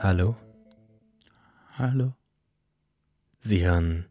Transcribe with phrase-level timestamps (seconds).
[0.00, 0.36] Hallo,
[1.78, 2.14] Hallo,
[3.38, 4.06] Sie hören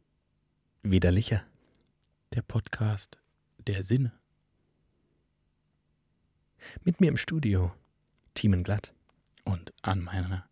[0.84, 1.44] Widerlicher.
[2.34, 3.18] der Podcast
[3.68, 4.12] der Sinne.
[6.84, 7.74] Mit mir im Studio,
[8.34, 8.94] Thiemen Glatt.
[9.46, 10.48] Und an meiner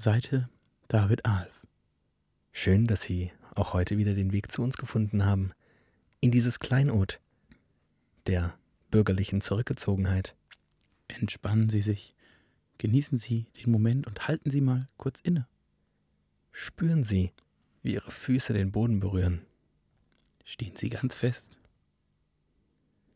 [0.00, 0.48] Seite
[0.88, 1.66] David Alf.
[2.52, 5.52] Schön, dass Sie auch heute wieder den Weg zu uns gefunden haben.
[6.20, 7.20] In dieses Kleinod
[8.26, 8.54] der
[8.90, 10.34] bürgerlichen Zurückgezogenheit.
[11.08, 12.14] Entspannen Sie sich,
[12.78, 15.46] genießen Sie den Moment und halten Sie mal kurz inne.
[16.50, 17.32] Spüren Sie,
[17.82, 19.42] wie Ihre Füße den Boden berühren.
[20.44, 21.58] Stehen Sie ganz fest.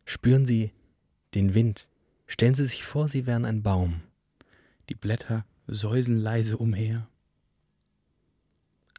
[0.05, 0.73] Spüren Sie
[1.35, 1.89] den Wind.
[2.27, 4.03] Stellen Sie sich vor, Sie wären ein Baum.
[4.91, 7.09] Die Blätter säuseln leise umher.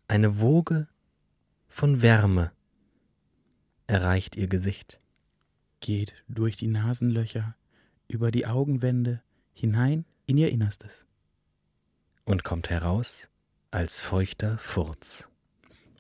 [0.08, 0.88] Eine Woge
[1.68, 2.52] von Wärme
[3.88, 5.00] erreicht Ihr Gesicht.
[5.80, 7.56] Geht durch die Nasenlöcher,
[8.08, 9.22] über die Augenwände,
[9.54, 11.06] hinein in Ihr Innerstes.
[12.26, 13.30] und kommt heraus
[13.72, 15.30] als feuchter Furz.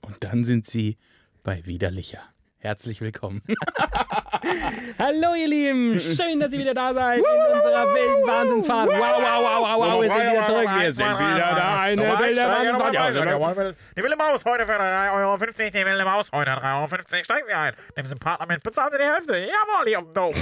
[0.01, 0.97] Und dann sind Sie
[1.43, 2.23] bei Widerlicher.
[2.65, 3.43] Herzlich willkommen.
[4.97, 8.89] Hallo ihr Lieben, schön, dass ihr wieder da seid in unserer wilden Wahnsinnsfahrt.
[8.89, 10.67] Wow, wow, wow, wow, wow, wir sind wieder zurück.
[10.81, 13.13] Wir sind wieder da, eine wilde Wahnsinnsfahrt.
[13.13, 15.37] Sind wir- Die wilde Maus heute für 3,50 Euro.
[15.37, 17.23] Die wilde Maus heute 3,50 Euro.
[17.23, 17.73] Steigen Sie ein.
[17.95, 18.63] Nehmen Sie einen Partner mit.
[18.63, 19.37] Bezahlen Sie die Hälfte.
[19.37, 20.33] Jawohl, dem Dom.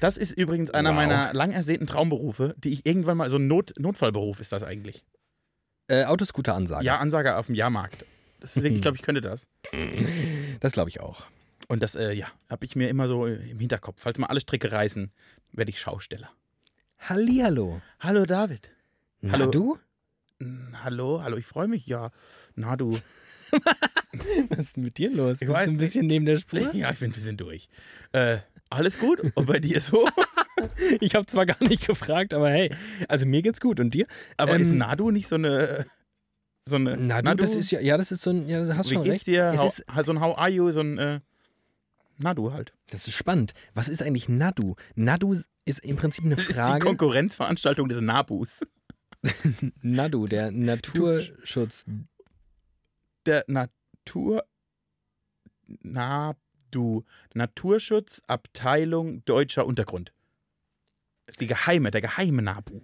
[0.00, 0.96] Das ist übrigens einer Wow.
[0.96, 5.04] meiner lang ersehnten Traumberufe, die ich irgendwann mal, so ein Not, Notfallberuf ist das eigentlich.
[5.86, 6.84] Äh, Autoscooter-Ansage.
[6.84, 8.04] Ja, Ansage auf dem Jahrmarkt.
[8.42, 9.48] Deswegen, ich glaube, ich könnte das.
[10.60, 11.24] Das glaube ich auch.
[11.68, 13.96] Und das, äh, ja, habe ich mir immer so im Hinterkopf.
[14.00, 15.12] Falls mal alle Stricke reißen,
[15.52, 16.30] werde ich Schausteller.
[16.98, 17.80] Hallihallo.
[18.00, 18.70] Hallo David.
[19.20, 19.46] Na Hallo.
[19.50, 19.78] du?
[20.82, 21.86] Hallo, hallo, ich freue mich.
[21.86, 22.10] Ja,
[22.54, 22.98] na du.
[24.48, 25.40] Was ist denn mit dir los?
[25.42, 25.80] Ich Bist weiß du ein nicht.
[25.86, 26.70] bisschen neben der Spur?
[26.74, 27.68] Ja, ich bin ein bisschen durch.
[28.12, 28.38] Äh,
[28.70, 29.20] alles gut?
[29.34, 30.08] Und bei dir so?
[31.00, 32.74] Ich habe zwar gar nicht gefragt, aber hey,
[33.08, 33.80] also mir geht's gut.
[33.80, 34.06] Und dir?
[34.36, 35.86] Aber Ähm, ist Nadu nicht so eine.
[36.66, 38.90] So eine Na du, das ist ja, ja, das ist so ein, ja, du hast
[38.90, 39.26] Wie schon geht's recht.
[39.26, 39.52] dir?
[39.54, 40.70] Es ist, so ein How are you?
[40.70, 40.98] So ein.
[40.98, 41.20] Äh,
[42.18, 42.74] Nadu halt.
[42.90, 43.54] das ist spannend.
[43.74, 44.74] Was ist eigentlich Nadu?
[44.94, 45.34] Nadu
[45.64, 46.84] ist im Prinzip eine Das ist die Frage.
[46.84, 48.66] Konkurrenzveranstaltung des Nabus.
[49.82, 51.86] Nadu, der Naturschutz.
[53.26, 54.44] Der Natur.
[55.66, 57.04] Nadu.
[57.34, 60.12] Naturschutzabteilung Deutscher Untergrund.
[61.26, 62.82] Das ist die geheime, der geheime Nabu.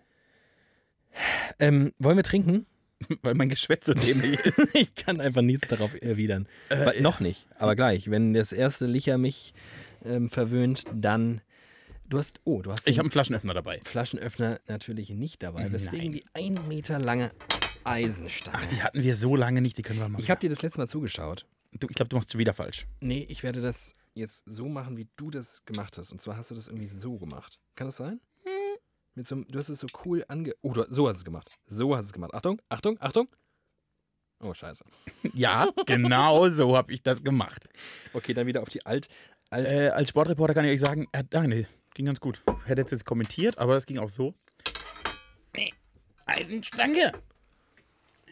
[1.58, 2.66] Ähm, wollen wir trinken?
[3.22, 4.74] Weil mein Geschwätz so dämlich ist.
[4.74, 6.48] ich kann einfach nichts darauf erwidern.
[6.70, 8.10] Äh, Weil- noch nicht, aber gleich.
[8.10, 9.52] Wenn das erste Licher mich
[10.04, 11.40] ähm, verwöhnt, dann.
[12.08, 12.40] Du hast.
[12.44, 13.80] Oh, du hast Ich habe einen Flaschenöffner dabei.
[13.84, 15.70] Flaschenöffner natürlich nicht dabei.
[15.72, 16.12] Weswegen Nein.
[16.12, 17.32] die ein Meter lange
[17.84, 18.58] Eisenstange.
[18.60, 20.20] Ach, die hatten wir so lange nicht, die können wir mal.
[20.20, 21.46] ich habe dir das letzte Mal zugeschaut.
[21.72, 22.86] du, ich glaube, du machst es wieder falsch.
[23.00, 26.12] Nee, ich werde das jetzt so machen, wie du das gemacht hast.
[26.12, 27.58] Und zwar hast du das irgendwie so gemacht.
[27.74, 28.20] Kann das sein?
[29.16, 30.52] Mit so, du hast es so cool ange...
[30.60, 31.50] Oh, du, so hast du es gemacht.
[31.66, 32.34] So hast du es gemacht.
[32.34, 33.26] Achtung, Achtung, Achtung.
[34.40, 34.84] Oh, scheiße.
[35.32, 37.66] Ja, genau so habe ich das gemacht.
[38.12, 39.08] Okay, dann wieder auf die alt...
[39.48, 42.42] alt Äh, als Sportreporter kann ich euch sagen, äh, ah, nee, ging ganz gut.
[42.66, 44.34] Hätte jetzt, jetzt kommentiert, aber es ging auch so.
[45.54, 45.72] Nee,
[46.26, 47.12] Eisenstange.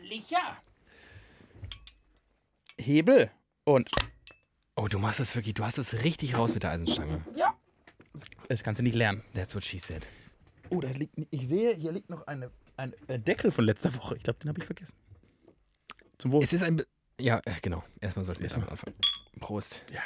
[0.03, 0.59] Licher.
[2.77, 3.31] Hebel.
[3.65, 3.91] Und
[4.77, 5.55] oh, du machst es wirklich...
[5.55, 7.25] Du hast es richtig raus mit der Eisenstange.
[7.35, 7.55] ja.
[8.49, 9.25] Das kannst du nicht lernen.
[9.33, 10.07] That's what she said.
[10.75, 14.17] Oh, da liegt, ich sehe, hier liegt noch eine, ein äh, Deckel von letzter Woche.
[14.17, 14.95] Ich glaube, den habe ich vergessen.
[16.19, 16.43] Zum Wohl.
[16.43, 16.77] Es ist ein...
[16.77, 16.87] Be
[17.21, 17.85] ja, äh, genau.
[18.01, 18.67] Erstmal sollten wir Erstmal.
[18.67, 18.97] damit anfangen.
[19.39, 19.83] Prost.
[19.93, 20.03] Ja.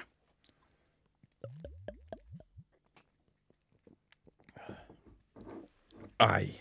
[6.18, 6.60] Ei.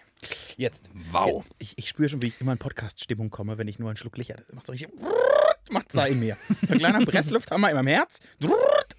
[0.56, 0.90] Jetzt.
[1.12, 1.44] Wow.
[1.58, 4.18] Ich, ich spüre schon, wie ich immer in Podcast-Stimmung komme, wenn ich nur einen Schluck
[4.18, 4.36] Licher.
[4.36, 4.90] Das macht so richtig.
[5.70, 6.38] Macht da in mir.
[6.70, 8.22] Ein kleiner Presslufthammer in meinem Herz.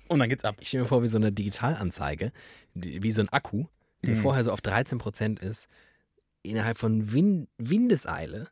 [0.09, 0.57] Und dann geht's ab.
[0.61, 2.31] Ich stelle mir vor, wie so eine Digitalanzeige,
[2.75, 3.65] wie so ein Akku,
[4.03, 4.21] der Mhm.
[4.21, 5.69] vorher so auf 13% ist,
[6.43, 8.49] innerhalb von Win Windeseile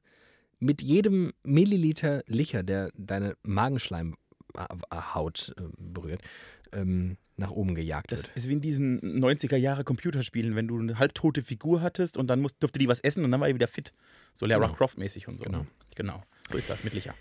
[0.59, 6.23] mit jedem Milliliter Licher, der deine Magenschleimhaut äh, berührt,
[6.73, 8.37] ähm, nach oben gejagt Das wird.
[8.37, 12.41] ist wie in diesen 90er Jahre Computerspielen, wenn du eine halbtote Figur hattest und dann
[12.41, 13.93] musst, durfte die was essen und dann war die wieder fit.
[14.35, 14.77] So Lara Genau.
[14.77, 15.45] Croft-mäßig und so.
[15.45, 15.67] Genau.
[15.95, 16.23] Genau.
[16.51, 17.15] So ist das mit Licher.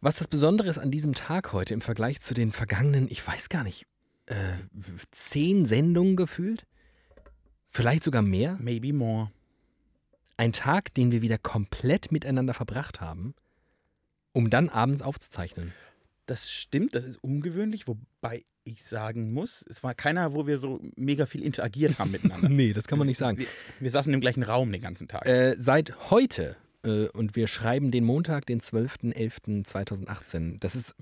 [0.00, 3.48] Was das Besondere ist an diesem Tag heute im Vergleich zu den vergangenen, ich weiß
[3.50, 3.86] gar nicht,
[4.26, 4.34] äh,
[5.10, 6.64] zehn Sendungen gefühlt?
[7.70, 8.56] Vielleicht sogar mehr?
[8.60, 9.30] Maybe more.
[10.36, 13.34] Ein Tag, den wir wieder komplett miteinander verbracht haben,
[14.32, 15.72] um dann abends aufzuzeichnen.
[16.26, 20.80] Das stimmt, das ist ungewöhnlich, wobei ich sagen muss, es war keiner, wo wir so
[20.94, 22.48] mega viel interagiert haben miteinander.
[22.58, 23.38] Nee, das kann man nicht sagen.
[23.38, 23.46] Wir,
[23.80, 25.26] wir saßen im gleichen Raum den ganzen Tag.
[25.26, 30.58] Äh, seit heute und wir schreiben den Montag, den 12.11.2018.
[30.60, 30.94] Das ist,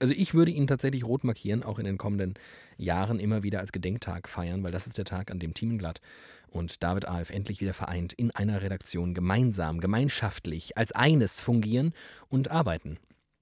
[0.00, 2.34] also ich würde ihn tatsächlich rot markieren, auch in den kommenden
[2.78, 6.00] Jahren immer wieder als Gedenktag feiern, weil das ist der Tag, an dem Thiemenglatt
[6.48, 11.92] und David Alf endlich wieder vereint in einer Redaktion gemeinsam, gemeinschaftlich, als eines fungieren
[12.28, 12.98] und arbeiten.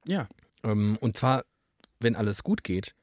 [0.07, 0.29] Ja.
[0.65, 1.45] Ähm, und zwar,
[2.01, 2.95] wenn alles gut geht,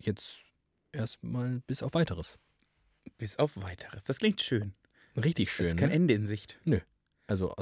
[0.00, 0.44] jetzt
[0.92, 2.38] erstmal bis auf weiteres.
[3.18, 4.04] Bis auf weiteres.
[4.04, 4.72] Das klingt schön.
[5.16, 5.66] Richtig Es schön.
[5.66, 5.94] ist kein ne?
[5.96, 6.58] Ende in Sicht.
[7.26, 7.54] Also,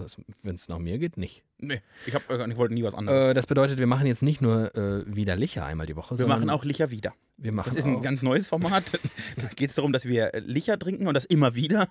[0.42, 1.44] wenn es nach mir geht, nicht.
[1.58, 3.28] Nee, ich, hab, ich wollte nie was anderes.
[3.28, 6.26] Äh, das bedeutet, wir machen jetzt nicht nur äh, wieder Licher einmal die Woche, wir
[6.26, 7.14] machen auch Licher wieder.
[7.36, 8.82] wir machen Das ist ein ganz neues Format.
[9.36, 11.88] da geht es darum, dass wir Licher trinken und das immer wieder.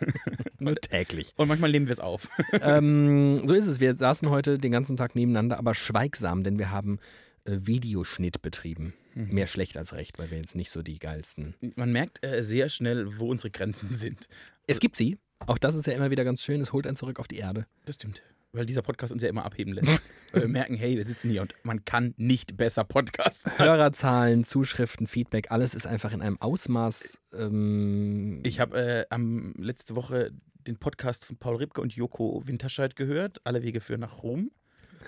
[0.58, 1.34] nur täglich.
[1.36, 2.28] Und manchmal nehmen wir es auf.
[2.62, 3.80] ähm, so ist es.
[3.80, 7.00] Wir saßen heute den ganzen Tag nebeneinander, aber schweigsam, denn wir haben
[7.44, 8.94] äh, Videoschnitt betrieben.
[9.14, 9.34] Mhm.
[9.34, 11.54] Mehr schlecht als recht, weil wir jetzt nicht so die geilsten.
[11.76, 14.26] Man merkt äh, sehr schnell, wo unsere Grenzen sind.
[14.66, 15.18] Es gibt sie.
[15.46, 16.60] Auch das ist ja immer wieder ganz schön.
[16.60, 17.66] Es holt einen zurück auf die Erde.
[17.86, 18.22] Das stimmt.
[18.52, 20.02] Weil dieser Podcast uns ja immer abheben lässt.
[20.32, 23.52] Weil wir merken, hey, wir sitzen hier und man kann nicht besser podcasten.
[23.58, 27.20] Hörerzahlen, Zuschriften, Feedback, alles ist einfach in einem Ausmaß.
[27.32, 30.32] Ähm, Ich habe äh, am letzte Woche
[30.66, 33.40] den Podcast von Paul Ripke und Joko Winterscheid gehört.
[33.44, 34.50] Alle Wege führen nach Rom.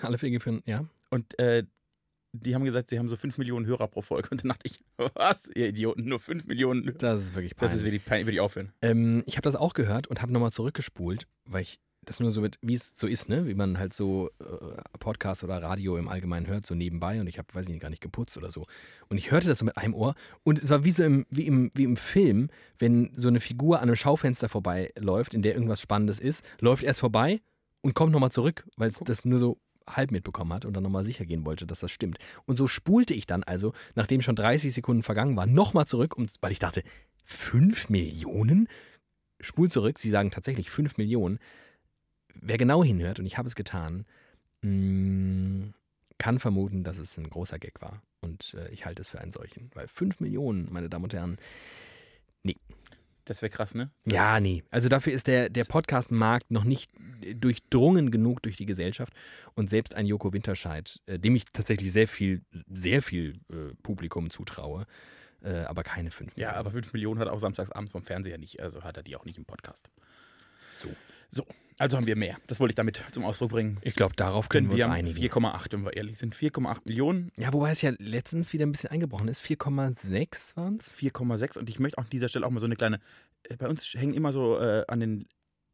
[0.01, 0.85] alle Wege führen, ja.
[1.09, 1.63] Und äh,
[2.33, 4.29] die haben gesagt, sie haben so 5 Millionen Hörer pro Folge.
[4.31, 4.83] Und dann dachte ich,
[5.15, 6.93] was, ihr Idioten, nur 5 Millionen.
[6.97, 7.77] Das ist wirklich Das peinlich.
[7.77, 8.73] ist wirklich peinlich, würde ich aufhören.
[8.81, 12.41] Ähm, ich habe das auch gehört und habe nochmal zurückgespult, weil ich das nur so
[12.41, 13.45] mit, wie es so ist, ne?
[13.47, 17.21] Wie man halt so äh, Podcast oder Radio im Allgemeinen hört, so nebenbei.
[17.21, 18.65] Und ich habe, weiß ich nicht, gar nicht geputzt oder so.
[19.07, 20.15] Und ich hörte das so mit einem Ohr.
[20.43, 23.77] Und es war wie so im, wie im, wie im Film, wenn so eine Figur
[23.77, 27.41] an einem Schaufenster vorbeiläuft, in der irgendwas Spannendes ist, läuft erst vorbei
[27.83, 29.57] und kommt nochmal zurück, weil es das nur so
[29.87, 32.17] halb mitbekommen hat und dann nochmal sicher gehen wollte, dass das stimmt.
[32.45, 36.51] Und so spulte ich dann also, nachdem schon 30 Sekunden vergangen waren, nochmal zurück, weil
[36.51, 36.83] ich dachte,
[37.25, 38.67] 5 Millionen?
[39.39, 41.39] Spul zurück, sie sagen tatsächlich 5 Millionen.
[42.33, 44.05] Wer genau hinhört, und ich habe es getan,
[44.61, 45.73] mh,
[46.17, 48.01] kann vermuten, dass es ein großer Gag war.
[48.21, 49.69] Und äh, ich halte es für einen solchen.
[49.73, 51.37] Weil 5 Millionen, meine Damen und Herren,
[53.25, 53.89] Das wäre krass, ne?
[54.05, 54.63] ja, nee.
[54.69, 56.91] Also dafür ist der, der Podcast-Markt noch nicht
[57.35, 59.13] durchdrungen genug durch die Gesellschaft.
[59.55, 64.29] Und selbst ein Joko Winterscheid, äh, dem ich tatsächlich sehr viel, sehr viel äh, Publikum
[64.29, 64.85] zutraue,
[65.41, 68.61] äh, aber keine 5 Ja, aber 5 Millionen hat auch samstagsabends vom Fernseher nicht.
[68.61, 69.89] Also hat er die auch nicht im Podcast.
[70.79, 70.89] So.
[71.33, 71.45] So,
[71.79, 72.37] also haben wir mehr.
[72.47, 73.79] Das wollte ich damit zum Ausdruck bringen.
[73.81, 75.17] Ich glaube, darauf können Denn wir wir uns einigen.
[75.17, 76.35] 4,8, wenn wir ehrlich sind.
[76.35, 79.43] 4,8 Millionen, Ja, wobei es ja letztens wieder ein bisschen eingebrochen ist.
[79.43, 80.93] 4,6 waren es?
[80.95, 81.57] 4,6.
[81.57, 82.99] Und ich möchte auch an dieser Stelle auch mal so eine kleine.
[83.49, 85.25] Äh, bei uns hängen immer so äh, an den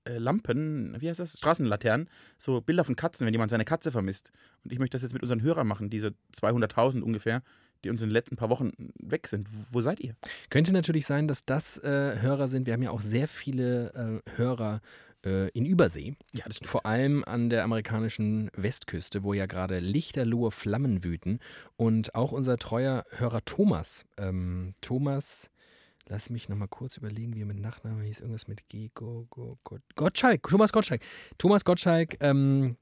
[0.06, 1.38] äh, Lampen, wie heißt das?
[1.38, 4.31] Straßenlaternen, so Bilder von Katzen, wenn jemand seine Katze vermisst.
[4.63, 7.44] Und ich möchte das jetzt mit unseren Hörern machen, diese 200.000 ungefähr,
[7.83, 8.71] die uns in den letzten paar Wochen
[9.01, 9.47] weg sind.
[9.71, 10.15] Wo seid ihr?
[10.50, 12.65] Könnte natürlich sein, dass das äh, Hörer sind.
[12.65, 14.81] Wir haben ja auch sehr viele äh, Hörer
[15.25, 16.16] äh, in Übersee.
[16.33, 16.69] Ja, das stimmt.
[16.69, 21.39] Vor allem an der amerikanischen Westküste, wo ja gerade lichterlohe Flammen wüten.
[21.77, 24.06] Und auch unser treuer Hörer Thomas.
[24.18, 25.50] Ähm, Thomas,
[26.07, 28.19] lass mich nochmal kurz überlegen, wie er mit Nachnamen hieß.
[28.19, 28.89] Irgendwas mit G.
[28.94, 30.44] Go, Go, Gott, Gottschalk.
[30.44, 31.01] Thomas Gottschalk.
[31.38, 32.77] Thomas Gottschalk, ähm,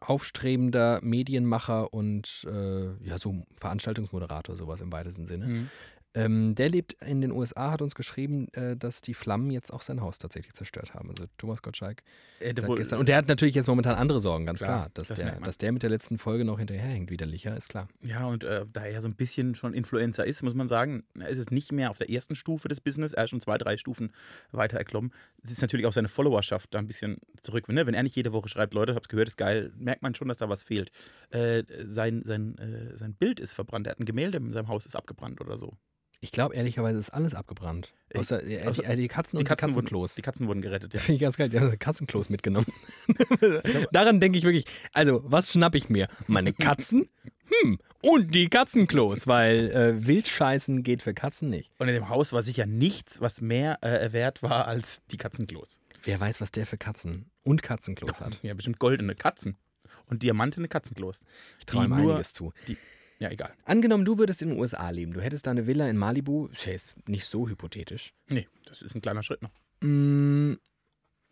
[0.00, 5.46] aufstrebender Medienmacher und äh, ja, so Veranstaltungsmoderator, sowas im weitesten Sinne.
[5.46, 5.70] Mhm.
[6.14, 9.80] Ähm, der lebt in den USA, hat uns geschrieben, äh, dass die Flammen jetzt auch
[9.80, 11.08] sein Haus tatsächlich zerstört haben.
[11.08, 12.02] Also Thomas Gottschalk
[12.38, 12.98] Äh, der gestern.
[12.98, 14.72] Und der hat natürlich jetzt momentan andere Sorgen, ganz klar.
[14.72, 17.88] Klar, Dass, das der, dass der mit der letzten Folge noch hinterherhängt, widerlicher, ist klar.
[18.02, 21.28] Ja, und äh, da er so ein bisschen schon Influencer ist, muss man sagen, er
[21.28, 23.78] ist es nicht mehr auf der ersten Stufe des Business, er ist schon zwei, drei
[23.78, 24.12] Stufen
[24.50, 25.12] weiter erklommen.
[25.42, 27.68] Es ist natürlich auch seine Followerschaft da ein bisschen zurück.
[27.68, 27.86] Ne?
[27.86, 30.36] Wenn er nicht jede Woche schreibt, Leute, hab's gehört, ist geil, merkt man schon, dass
[30.36, 30.90] da was fehlt.
[31.30, 34.84] Äh, sein, sein, äh, sein Bild ist verbrannt, er hat ein Gemälde in seinem Haus,
[34.84, 35.78] ist abgebrannt oder so.
[36.24, 37.92] Ich glaube, ehrlicherweise ist alles abgebrannt.
[38.10, 40.14] Äh, Außer, äh, außer- die, äh, die Katzen und die, wurden, Katzenklos.
[40.14, 41.00] die Katzen wurden gerettet, ja.
[41.00, 41.48] Finde ich ganz geil.
[41.48, 42.66] Die haben Katzenklos mitgenommen.
[43.92, 46.06] Daran denke ich wirklich, also, was schnapp ich mir?
[46.28, 47.08] Meine Katzen?
[47.62, 47.78] Hm.
[48.02, 51.72] Und die Katzenklos, weil äh, Wildscheißen geht für Katzen nicht.
[51.78, 55.78] Und in dem Haus war sicher nichts, was mehr äh, wert war als die Katzenklos.
[56.04, 58.38] Wer weiß, was der für Katzen und Katzenklos hat.
[58.42, 59.56] Ja, bestimmt goldene Katzen
[60.06, 61.20] und diamantene Katzenklos.
[61.58, 62.52] Ich traue ihm Die einiges zu.
[63.22, 63.52] Ja, egal.
[63.64, 65.12] Angenommen, du würdest in den USA leben.
[65.12, 66.48] Du hättest da eine Villa in Malibu.
[66.48, 68.12] Ist ja jetzt nicht so hypothetisch.
[68.28, 69.50] Nee, das ist ein kleiner Schritt noch.
[69.80, 70.54] Mm,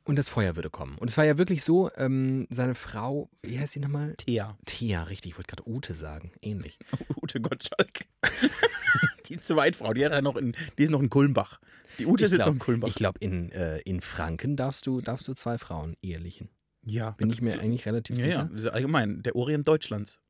[0.04, 0.96] Und das Feuer würde kommen.
[0.98, 4.14] Und es war ja wirklich so, ähm, seine Frau, wie heißt sie nochmal?
[4.16, 4.56] Thea.
[4.66, 5.32] Thea, richtig.
[5.32, 6.32] Ich wollte gerade Ute sagen.
[6.42, 6.78] Ähnlich.
[7.22, 8.06] Ute Gottschalk.
[9.28, 11.60] die Zweitfrau, die, hat ja noch in, die ist noch in Kulmbach.
[11.98, 12.88] Die Ute Ich sitzt noch in Kulmbach.
[12.88, 16.48] Ich glaube, in, äh, in Franken darfst du, darfst du zwei Frauen ehelichen.
[16.84, 17.10] ja.
[17.12, 20.20] Bin ich mir eigentlich relativ ja, ja, sicher, das ist allgemein, der Orient Deutschlands.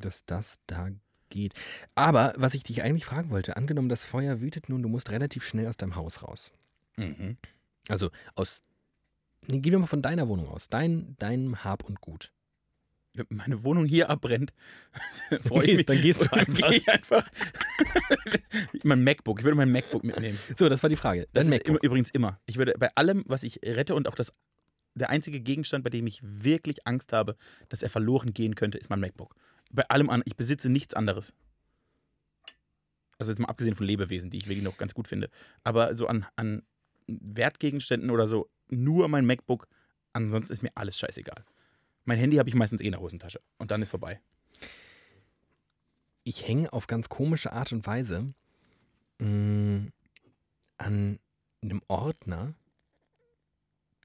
[0.00, 0.88] Dass das da
[1.30, 1.54] geht.
[1.94, 5.46] Aber was ich dich eigentlich fragen wollte, angenommen, das Feuer wütet nun, du musst relativ
[5.46, 6.52] schnell aus deinem Haus raus.
[6.96, 7.36] Mhm.
[7.88, 8.62] Also aus
[9.46, 10.68] Nee, geh doch mal von deiner Wohnung aus.
[10.68, 12.32] Dein, dein Hab und Gut.
[13.14, 14.52] Wenn meine Wohnung hier abbrennt,
[15.46, 15.86] freue ich mich.
[15.86, 16.70] Dann gehst du einfach.
[16.70, 17.28] Geh einfach.
[18.84, 19.38] mein MacBook.
[19.40, 20.38] Ich würde mein MacBook mitnehmen.
[20.54, 21.26] So, das war die Frage.
[21.32, 21.68] Das Dein ist MacBook.
[21.68, 22.40] immer, übrigens immer.
[22.46, 24.32] Ich würde bei allem, was ich rette und auch das,
[24.98, 27.36] der einzige Gegenstand, bei dem ich wirklich Angst habe,
[27.68, 29.34] dass er verloren gehen könnte, ist mein MacBook.
[29.70, 31.34] Bei allem an, ich besitze nichts anderes.
[33.18, 35.28] Also jetzt mal abgesehen von Lebewesen, die ich wirklich noch ganz gut finde.
[35.64, 36.62] Aber so an, an
[37.06, 39.68] Wertgegenständen oder so, nur mein MacBook.
[40.12, 41.44] Ansonsten ist mir alles scheißegal.
[42.04, 43.40] Mein Handy habe ich meistens eh in der Hosentasche.
[43.58, 44.20] Und dann ist vorbei.
[46.24, 48.34] ich hänge auf ganz komische Art und Weise
[49.18, 49.88] mh,
[50.76, 51.18] an
[51.62, 52.54] einem Ordner,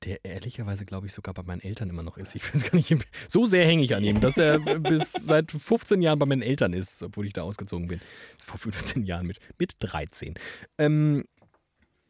[0.06, 2.36] der ehrlicherweise, glaube ich, sogar bei meinen Eltern immer noch ist.
[2.36, 2.96] Ich weiß gar nicht,
[3.28, 6.74] so sehr hänge ich an ihm, dass er bis seit 15 Jahren bei meinen Eltern
[6.74, 8.02] ist, obwohl ich da ausgezogen bin.
[8.38, 10.36] Vor 15 Jahren mit, mit 13.
[10.78, 11.24] Ähm,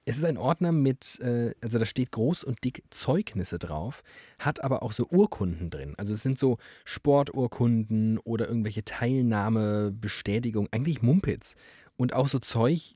[0.05, 4.03] es ist ein Ordner mit, äh, also da steht groß und dick Zeugnisse drauf,
[4.38, 5.93] hat aber auch so Urkunden drin.
[5.97, 11.55] Also es sind so Sporturkunden oder irgendwelche Teilnahmebestätigungen, eigentlich Mumpitz.
[11.95, 12.95] Und auch so Zeug,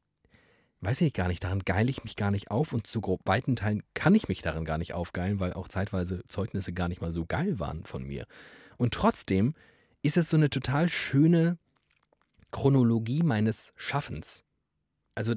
[0.82, 3.56] weiß ich gar nicht, daran geile ich mich gar nicht auf und zu grob weiten
[3.56, 7.12] Teilen kann ich mich daran gar nicht aufgeilen, weil auch zeitweise Zeugnisse gar nicht mal
[7.12, 8.26] so geil waren von mir.
[8.78, 9.56] Und trotzdem
[10.02, 11.58] ist es so eine total schöne
[12.52, 14.44] Chronologie meines Schaffens.
[15.16, 15.34] Also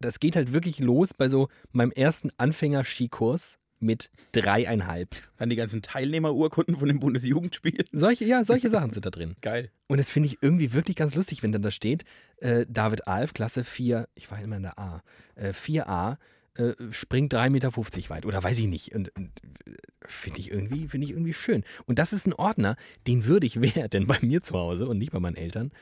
[0.00, 5.16] das geht halt wirklich los bei so meinem ersten Anfänger-Skikurs mit dreieinhalb.
[5.36, 7.84] Dann die ganzen Teilnehmerurkunden von dem Bundesjugendspiel.
[7.92, 9.34] Solche, ja, solche Sachen sind da drin.
[9.40, 9.70] Geil.
[9.88, 12.04] Und das finde ich irgendwie wirklich ganz lustig, wenn dann da steht,
[12.38, 15.02] äh, David Alf, Klasse 4, ich war immer in der A,
[15.34, 16.16] äh, 4a,
[16.54, 17.76] äh, springt 3,50 Meter
[18.10, 18.94] weit oder weiß ich nicht.
[18.94, 19.30] Und, und
[19.66, 19.72] äh,
[20.06, 21.64] finde ich, irgendwie, finde ich irgendwie schön.
[21.86, 24.98] Und das ist ein Ordner, den würde ich, wer denn bei mir zu Hause und
[24.98, 25.72] nicht bei meinen Eltern,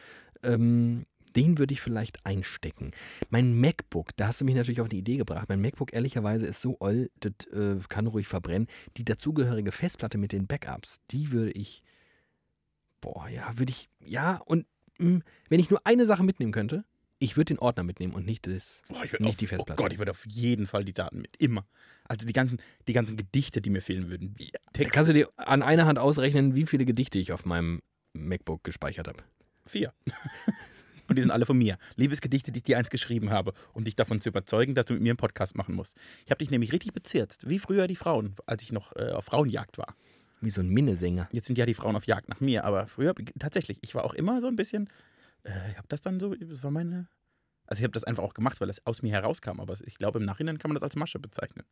[0.42, 1.06] ähm,
[1.36, 2.90] den würde ich vielleicht einstecken.
[3.28, 5.48] Mein MacBook, da hast du mich natürlich auf die Idee gebracht.
[5.48, 8.68] Mein MacBook ehrlicherweise ist so oll, das äh, kann ruhig verbrennen.
[8.96, 11.82] Die dazugehörige Festplatte mit den Backups, die würde ich,
[13.00, 14.66] boah, ja, würde ich, ja, und
[14.98, 16.84] mh, wenn ich nur eine Sache mitnehmen könnte,
[17.22, 18.82] ich würde den Ordner mitnehmen und nicht das.
[18.88, 19.80] Boah, ich würd Nicht auf, die Festplatte.
[19.80, 21.36] Oh Gott, ich würde auf jeden Fall die Daten mit.
[21.36, 21.66] Immer.
[22.04, 24.34] Also die ganzen, die ganzen Gedichte, die mir fehlen würden.
[24.72, 24.94] Texte.
[24.94, 27.82] kannst du dir an einer Hand ausrechnen, wie viele Gedichte ich auf meinem
[28.14, 29.22] MacBook gespeichert habe.
[29.66, 29.92] Vier.
[31.10, 31.76] Und die sind alle von mir.
[31.96, 35.02] Liebesgedichte, die ich dir eins geschrieben habe, um dich davon zu überzeugen, dass du mit
[35.02, 35.96] mir einen Podcast machen musst.
[36.24, 39.24] Ich habe dich nämlich richtig bezirzt, wie früher die Frauen, als ich noch äh, auf
[39.24, 39.96] Frauenjagd war.
[40.40, 41.28] Wie so ein Minnesänger.
[41.32, 44.14] Jetzt sind ja die Frauen auf Jagd nach mir, aber früher tatsächlich, ich war auch
[44.14, 44.88] immer so ein bisschen,
[45.42, 47.08] äh, ich habe das dann so, das war meine,
[47.66, 50.20] also ich habe das einfach auch gemacht, weil es aus mir herauskam, aber ich glaube
[50.20, 51.64] im Nachhinein kann man das als Masche bezeichnen.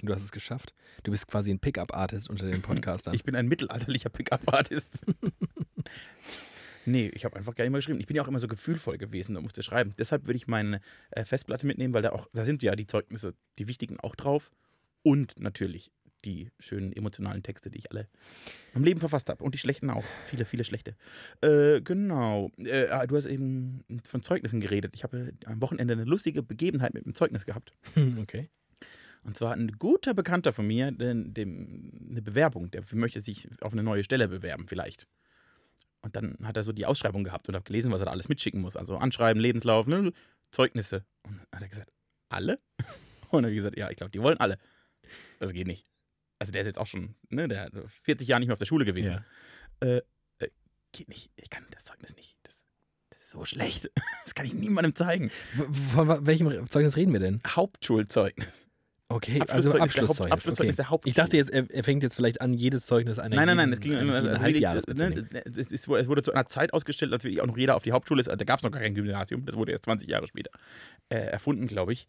[0.00, 0.72] Du hast es geschafft.
[1.02, 3.12] Du bist quasi ein Pickup-Artist unter den Podcastern.
[3.12, 5.04] Ich bin ein mittelalterlicher Pickup-Artist.
[6.86, 8.00] nee, ich habe einfach gerne immer geschrieben.
[8.00, 9.94] Ich bin ja auch immer so gefühlvoll gewesen und musste schreiben.
[9.98, 13.34] Deshalb würde ich meine äh, Festplatte mitnehmen, weil da auch, da sind ja die Zeugnisse,
[13.58, 14.50] die wichtigen auch drauf.
[15.02, 15.90] Und natürlich
[16.24, 18.08] die schönen emotionalen Texte, die ich alle
[18.74, 19.44] im Leben verfasst habe.
[19.44, 20.04] Und die schlechten auch.
[20.26, 20.96] Viele, viele schlechte.
[21.42, 22.50] Äh, genau.
[22.58, 24.92] Äh, ah, du hast eben von Zeugnissen geredet.
[24.94, 27.72] Ich habe am Wochenende eine lustige Begebenheit mit dem Zeugnis gehabt.
[28.20, 28.48] okay.
[29.22, 33.72] Und zwar ein guter Bekannter von mir, dem, dem, eine Bewerbung, der möchte sich auf
[33.72, 35.06] eine neue Stelle bewerben, vielleicht.
[36.04, 38.28] Und dann hat er so die Ausschreibung gehabt und habe gelesen, was er da alles
[38.28, 38.76] mitschicken muss.
[38.76, 40.12] Also Anschreiben, Lebenslauf, ne,
[40.50, 41.06] Zeugnisse.
[41.26, 41.92] Und dann hat er gesagt,
[42.28, 42.60] alle?
[43.30, 44.58] Und dann habe ich gesagt, ja, ich glaube, die wollen alle.
[45.40, 45.86] Das geht nicht.
[46.38, 48.66] Also der ist jetzt auch schon, ne, der hat 40 Jahre nicht mehr auf der
[48.66, 49.12] Schule gewesen.
[49.12, 49.24] Ja.
[49.80, 50.02] Äh,
[50.38, 50.50] äh,
[50.92, 51.30] geht nicht.
[51.36, 52.36] Ich kann das Zeugnis nicht.
[52.42, 52.64] Das,
[53.08, 53.90] das ist so schlecht.
[54.24, 55.30] Das kann ich niemandem zeigen.
[55.92, 57.42] Von welchem Zeugnis reden wir denn?
[57.46, 58.68] Hauptschulzeugnis.
[59.08, 60.32] Okay, also Abschlusszeugnis, der Haupt- Abschlusszeugnis.
[60.32, 60.76] Abschlusszeugnis okay.
[60.76, 61.10] der Hauptschule.
[61.10, 63.72] Ich dachte jetzt, er, er fängt jetzt vielleicht an, jedes Zeugnis einer Nein, nein, nein,
[63.72, 65.28] es ging jeden also mitzunehmen.
[65.30, 67.82] ne, es, ist, es wurde zu einer Zeit ausgestellt, als wirklich auch noch jeder auf
[67.82, 68.28] die Hauptschule ist.
[68.28, 70.50] Da gab es noch gar kein Gymnasium, das wurde erst 20 Jahre später
[71.10, 72.06] äh, erfunden, glaube ich.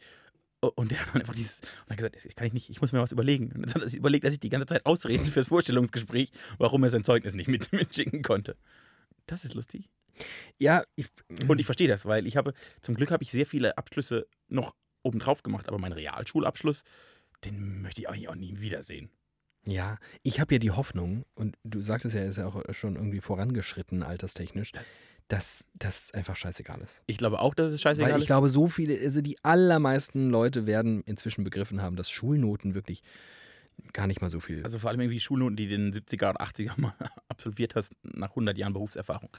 [0.61, 2.91] Und der hat dann einfach dieses, und hat gesagt, das kann ich nicht, ich muss
[2.91, 3.51] mir was überlegen.
[3.51, 6.83] Und dann hat er sich überlegt, dass ich die ganze Zeit ausreden fürs Vorstellungsgespräch, warum
[6.83, 8.55] er sein Zeugnis nicht mit, mitschicken konnte.
[9.27, 9.89] Das ist lustig.
[10.57, 11.07] Ja, ich,
[11.47, 14.73] Und ich verstehe das, weil ich habe, zum Glück habe ich sehr viele Abschlüsse noch
[15.05, 16.83] obendrauf gemacht, aber meinen Realschulabschluss,
[17.43, 19.09] den möchte ich eigentlich auch nie wiedersehen.
[19.67, 22.95] ja, ich habe ja die Hoffnung, und du sagtest ja, er ist ja auch schon
[22.95, 24.71] irgendwie vorangeschritten, alterstechnisch,
[25.27, 27.01] dass das einfach scheißegal ist.
[27.07, 28.27] Ich glaube auch, dass es scheißegal Weil ich ist.
[28.27, 33.01] glaube, so viele, also die allermeisten Leute werden inzwischen begriffen haben, dass Schulnoten wirklich
[33.91, 34.63] gar nicht mal so viel.
[34.63, 36.93] Also vor allem irgendwie Schulnoten, die du in den 70er und 80er mal
[37.27, 39.29] absolviert hast, nach 100 Jahren Berufserfahrung.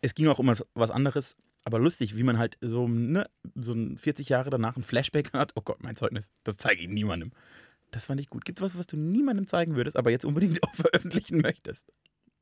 [0.00, 3.98] Es ging auch immer was anderes, aber lustig, wie man halt so, ne, so ein
[3.98, 5.52] 40 Jahre danach ein Flashback hat.
[5.54, 7.32] Oh Gott, mein Zeugnis, das zeige ich niemandem.
[7.90, 8.44] Das fand ich gut.
[8.44, 11.92] Gibt es was, was du niemandem zeigen würdest, aber jetzt unbedingt auch veröffentlichen möchtest?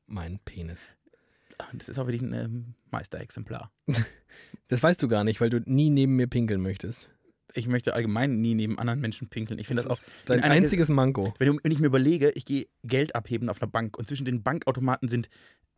[0.07, 0.93] mein Penis.
[1.73, 3.71] Das ist auch wirklich ein ähm, Meisterexemplar.
[4.69, 7.09] Das weißt du gar nicht, weil du nie neben mir pinkeln möchtest.
[7.53, 9.59] ich möchte allgemein nie neben anderen Menschen pinkeln.
[9.59, 11.33] Ich finde das, Das auch dein einziges Manko.
[11.37, 14.23] Wenn, du- wenn ich mir überlege, ich gehe Geld abheben auf einer Bank und zwischen
[14.25, 15.29] den Bankautomaten sind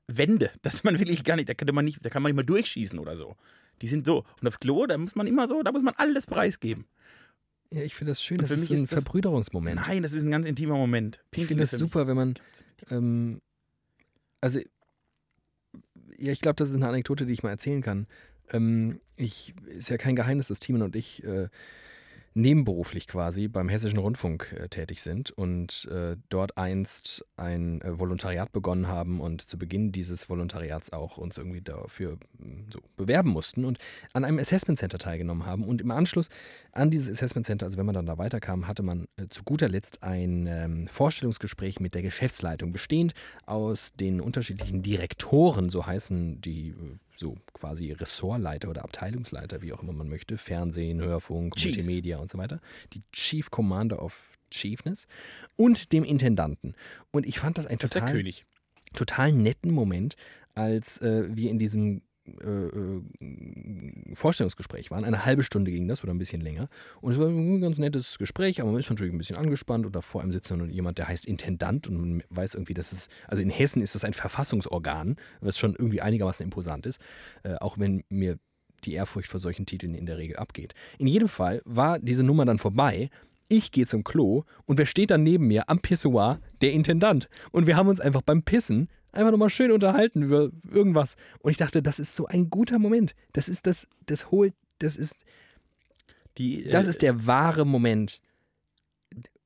[0.07, 2.43] Wände, dass man wirklich gar nicht, da könnte man nicht, da kann man nicht mal
[2.43, 3.35] durchschießen oder so.
[3.81, 4.23] Die sind so.
[4.41, 6.85] Und aufs Klo, da muss man immer so, da muss man alles preisgeben.
[7.71, 8.37] Ja, ich finde das schön.
[8.37, 9.75] Das ist ein das- Verbrüderungsmoment.
[9.75, 11.19] Nein, das ist ein ganz intimer Moment.
[11.25, 12.35] Ich Pinkeln finde ist das super, wenn man,
[12.91, 13.41] ähm,
[14.41, 14.59] also,
[16.17, 18.07] ja, ich glaube, das ist eine Anekdote, die ich mal erzählen kann.
[18.51, 21.47] Ähm, ich, ist ja kein Geheimnis, dass Timon und ich äh,
[22.35, 28.51] nebenberuflich quasi beim Hessischen Rundfunk äh, tätig sind und äh, dort einst ein äh, Volontariat
[28.51, 33.65] begonnen haben und zu Beginn dieses Volontariats auch uns irgendwie dafür mh, so bewerben mussten
[33.65, 33.77] und
[34.13, 35.63] an einem Assessment Center teilgenommen haben.
[35.63, 36.29] Und im Anschluss
[36.71, 39.69] an dieses Assessment Center, also wenn man dann da weiterkam, hatte man äh, zu guter
[39.69, 43.13] Letzt ein ähm, Vorstellungsgespräch mit der Geschäftsleitung, bestehend
[43.45, 49.81] aus den unterschiedlichen Direktoren, so heißen die äh, so quasi Ressortleiter oder Abteilungsleiter, wie auch
[49.81, 51.77] immer man möchte, Fernsehen, Hörfunk, Chiefs.
[51.77, 52.59] Multimedia und so weiter,
[52.93, 55.07] die Chief Commander of Chiefness
[55.55, 56.75] und dem Intendanten.
[57.11, 58.45] Und ich fand das ein Das total König.
[58.93, 60.15] total netten Moment,
[60.55, 62.01] als äh, wir in diesem
[62.41, 63.01] äh, äh,
[64.13, 65.03] Vorstellungsgespräch waren.
[65.03, 66.69] Eine halbe Stunde ging das oder ein bisschen länger.
[67.01, 69.93] Und es war ein ganz nettes Gespräch, aber man ist natürlich ein bisschen angespannt und
[69.93, 73.09] da vor einem sitzt dann jemand, der heißt Intendant und man weiß irgendwie, dass es,
[73.27, 77.01] also in Hessen ist das ein Verfassungsorgan, was schon irgendwie einigermaßen imposant ist,
[77.43, 78.37] äh, auch wenn mir
[78.85, 80.73] die Ehrfurcht vor solchen Titeln in der Regel abgeht.
[80.97, 83.09] In jedem Fall war diese Nummer dann vorbei.
[83.49, 86.39] Ich gehe zum Klo und wer steht dann neben mir am Pissoir?
[86.61, 87.27] Der Intendant.
[87.51, 91.15] Und wir haben uns einfach beim Pissen einfach nochmal schön unterhalten über irgendwas.
[91.39, 93.15] Und ich dachte, das ist so ein guter Moment.
[93.33, 95.23] Das ist das, das holt, das ist,
[96.37, 98.21] Die, das äh, ist der wahre Moment.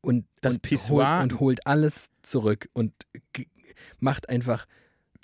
[0.02, 2.94] Und Das und Pissoir- holt, und holt alles zurück und
[4.00, 4.66] macht einfach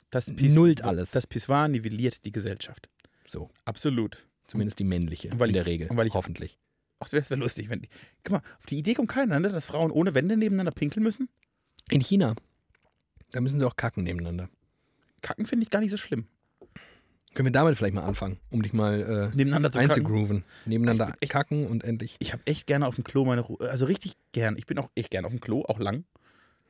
[0.10, 1.12] das nullt alles.
[1.12, 2.90] Das Pissoir nivelliert die Gesellschaft.
[3.26, 3.50] so.
[3.66, 4.18] Absolut.
[4.46, 5.88] Zumindest die männliche, Und weil in ich- der Regel.
[5.90, 6.60] und weil ich- hoffentlich.
[7.00, 7.90] Ach, das wäre lustig, wenn die.
[8.24, 11.30] Guck mal, auf die Idee kommt keiner, ne, dass Frauen ohne Wände nebeneinander pinkeln müssen.
[11.90, 12.36] In China,
[13.34, 14.48] da müssen sie auch kacken nebeneinander.
[15.22, 16.28] Kacken finde ich gar nicht so schlimm.
[17.34, 19.92] Können wir damit vielleicht mal anfangen, um dich mal Nebeneinander äh, zu kacken.
[19.92, 20.44] einzugrooven.
[20.66, 22.16] Nebeneinander Ich- ich- kacken und endlich.
[22.20, 23.70] Ich habe echt gerne auf dem Klo meine Ruhe.
[23.70, 24.56] Also richtig gern.
[24.58, 26.06] Ich bin auch echt gern auf dem Klo, auch lang.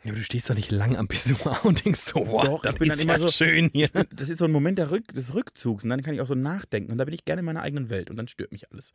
[0.04, 2.74] Ja, aber du stehst doch nicht lang am Pissoir und denkst so, wow, Doch, das
[2.74, 3.90] ich bin dann ist immer ja so- schön hier.
[4.16, 6.36] Das ist so ein Moment der Rück des Rückzugs und dann kann ich auch so
[6.36, 8.94] nachdenken und da bin ich gerne in meiner eigenen Welt und dann stört mich alles.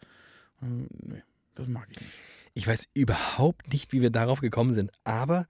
[0.63, 1.23] Ähm, nee,
[1.55, 2.13] das mag ich nicht.
[2.55, 5.47] Ich weiß überhaupt nicht, wie wir darauf gekommen sind, aber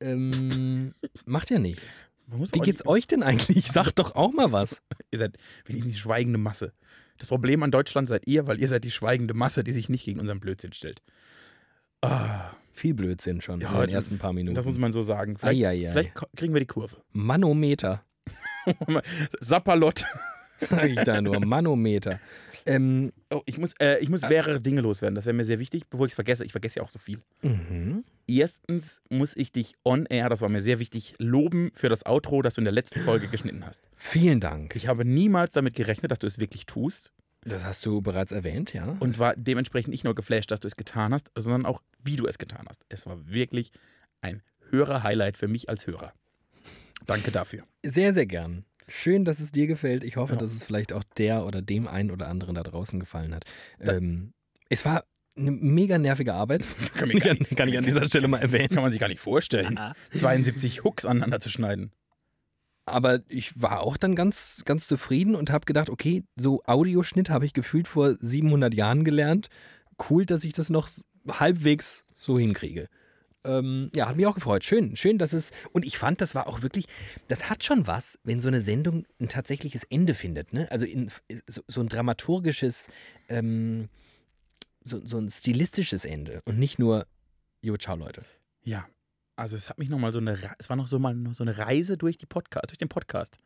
[0.00, 0.94] ähm,
[1.26, 2.06] macht ja nichts.
[2.26, 3.66] Wie geht's euch denn eigentlich?
[3.72, 4.82] Sag doch auch mal was.
[5.10, 5.36] Ihr seid
[5.68, 6.72] die schweigende Masse.
[7.18, 10.04] Das Problem an Deutschland seid ihr, weil ihr seid die schweigende Masse, die sich nicht
[10.04, 11.02] gegen unseren Blödsinn stellt.
[12.02, 14.54] Ah, Viel Blödsinn schon Ja, in den ersten paar Minuten.
[14.54, 15.36] das muss man so sagen.
[15.36, 15.90] Vielleicht, Eieiei.
[15.92, 16.96] vielleicht kriegen wir die Kurve.
[17.12, 18.04] Manometer,
[19.40, 20.04] Sapperlott.
[20.60, 21.40] sag ich da nur.
[21.44, 22.20] Manometer.
[22.66, 25.14] Ähm, Oh, ich muss, äh, ich muss mehrere Dinge loswerden.
[25.14, 26.44] Das wäre mir sehr wichtig, bevor ich es vergesse.
[26.44, 27.20] Ich vergesse ja auch so viel.
[27.42, 28.04] mhm.
[28.26, 32.42] Erstens muss ich dich on air, das war mir sehr wichtig, loben für das Outro,
[32.42, 33.82] das du in der letzten Folge geschnitten hast.
[33.96, 34.76] Vielen Dank.
[34.76, 37.12] Ich habe niemals damit gerechnet, dass du es wirklich tust
[37.44, 38.96] Das hast du bereits erwähnt, ja.
[39.00, 42.26] und war dementsprechend nicht nur geflasht, dass du es getan hast, sondern auch, wie du
[42.26, 42.84] es getan hast.
[42.88, 43.72] Es war wirklich
[44.20, 46.12] ein Hörer-Highlight für mich als Hörer.
[47.06, 47.64] Danke dafür.
[47.84, 48.64] Sehr, sehr gern.
[48.90, 50.04] Schön, dass es dir gefällt.
[50.04, 50.38] Ich hoffe, Ja.
[50.38, 53.44] dass es vielleicht auch der oder dem einen oder anderen da draußen gefallen hat.
[53.80, 54.32] Ähm,
[54.68, 55.04] es war
[55.36, 56.64] eine mega nervige Arbeit.
[56.94, 58.68] Kann, nicht, kann ich an dieser Stelle mal erwähnen.
[58.70, 59.78] kann man sich gar nicht vorstellen,
[60.12, 61.92] 72 Hooks aneinander zu schneiden.
[62.86, 67.46] Aber ich war auch dann ganz, ganz zufrieden und habe gedacht, okay, so Audioschnitt habe
[67.46, 69.48] ich gefühlt vor 700 Jahren gelernt.
[70.10, 70.88] Cool, dass ich das noch
[71.28, 72.88] halbwegs so hinkriege.
[73.44, 74.64] Ähm, ja, hat mich auch gefreut.
[74.64, 75.50] Schön, schön, dass es.
[75.72, 76.86] Und ich fand, das war auch wirklich,
[77.28, 80.52] das hat schon was, wenn so eine Sendung ein tatsächliches Ende findet.
[80.52, 80.70] Ne?
[80.70, 81.10] Also in,
[81.46, 82.88] so, so ein dramaturgisches,
[83.28, 83.88] ähm,
[84.84, 87.06] so, so ein stilistisches Ende und nicht nur,
[87.62, 88.24] jo, ciao, Leute.
[88.62, 88.86] Ja,
[89.36, 91.96] also es hat mich nochmal so eine, es war noch so mal so eine Reise
[91.96, 93.38] durch die Podcast, durch den Podcast.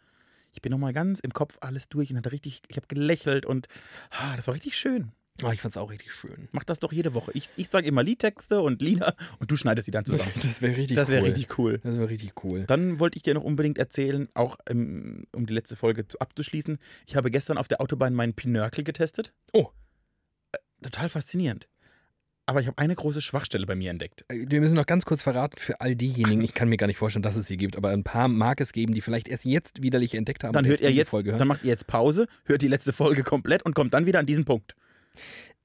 [0.52, 3.68] Ich bin nochmal ganz im Kopf alles durch und hatte richtig, ich habe gelächelt und
[4.10, 5.12] ah, das war richtig schön.
[5.42, 6.48] Oh, ich fand's auch richtig schön.
[6.52, 7.32] Mach das doch jede Woche.
[7.34, 10.30] Ich, ich sage immer Liedtexte und Lieder und du schneidest die dann zusammen.
[10.42, 11.28] Das wäre richtig Das wäre cool.
[11.28, 11.80] richtig cool.
[11.82, 12.64] Das wäre richtig cool.
[12.68, 16.78] Dann wollte ich dir noch unbedingt erzählen, auch ähm, um die letzte Folge zu, abzuschließen.
[17.06, 19.32] Ich habe gestern auf der Autobahn meinen Pinörkel getestet.
[19.52, 19.70] Oh.
[20.52, 21.66] Äh, total faszinierend.
[22.46, 24.24] Aber ich habe eine große Schwachstelle bei mir entdeckt.
[24.28, 26.98] Äh, Wir müssen noch ganz kurz verraten für all diejenigen, ich kann mir gar nicht
[26.98, 29.82] vorstellen, dass es sie gibt, aber ein paar mag es geben, die vielleicht erst jetzt
[29.82, 30.52] widerlich entdeckt haben.
[30.52, 33.74] Dann hört diese jetzt, dann macht ihr jetzt Pause, hört die letzte Folge komplett und
[33.74, 34.76] kommt dann wieder an diesen Punkt.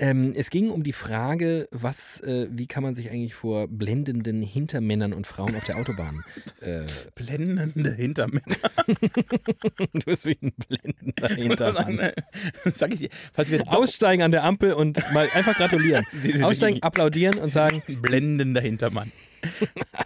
[0.01, 4.41] Ähm, es ging um die Frage, was, äh, wie kann man sich eigentlich vor blendenden
[4.41, 6.23] Hintermännern und Frauen auf der Autobahn
[6.61, 6.83] äh,
[7.15, 8.55] Blendende Hintermänner.
[8.87, 12.11] du bist wie ein blendender Hintermann.
[12.63, 16.05] Sag ich dir, falls wir Aussteigen an der Ampel und mal einfach gratulieren.
[16.43, 19.11] Aussteigen, applaudieren und sagen, ein blendender Hintermann.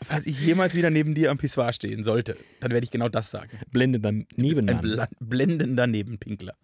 [0.04, 3.30] Falls ich jemals wieder neben dir am Pissoir stehen sollte, dann werde ich genau das
[3.30, 3.52] sagen.
[3.72, 4.82] blendender ein Nebenmann.
[4.82, 6.56] bla- blendender Nebenpinkler.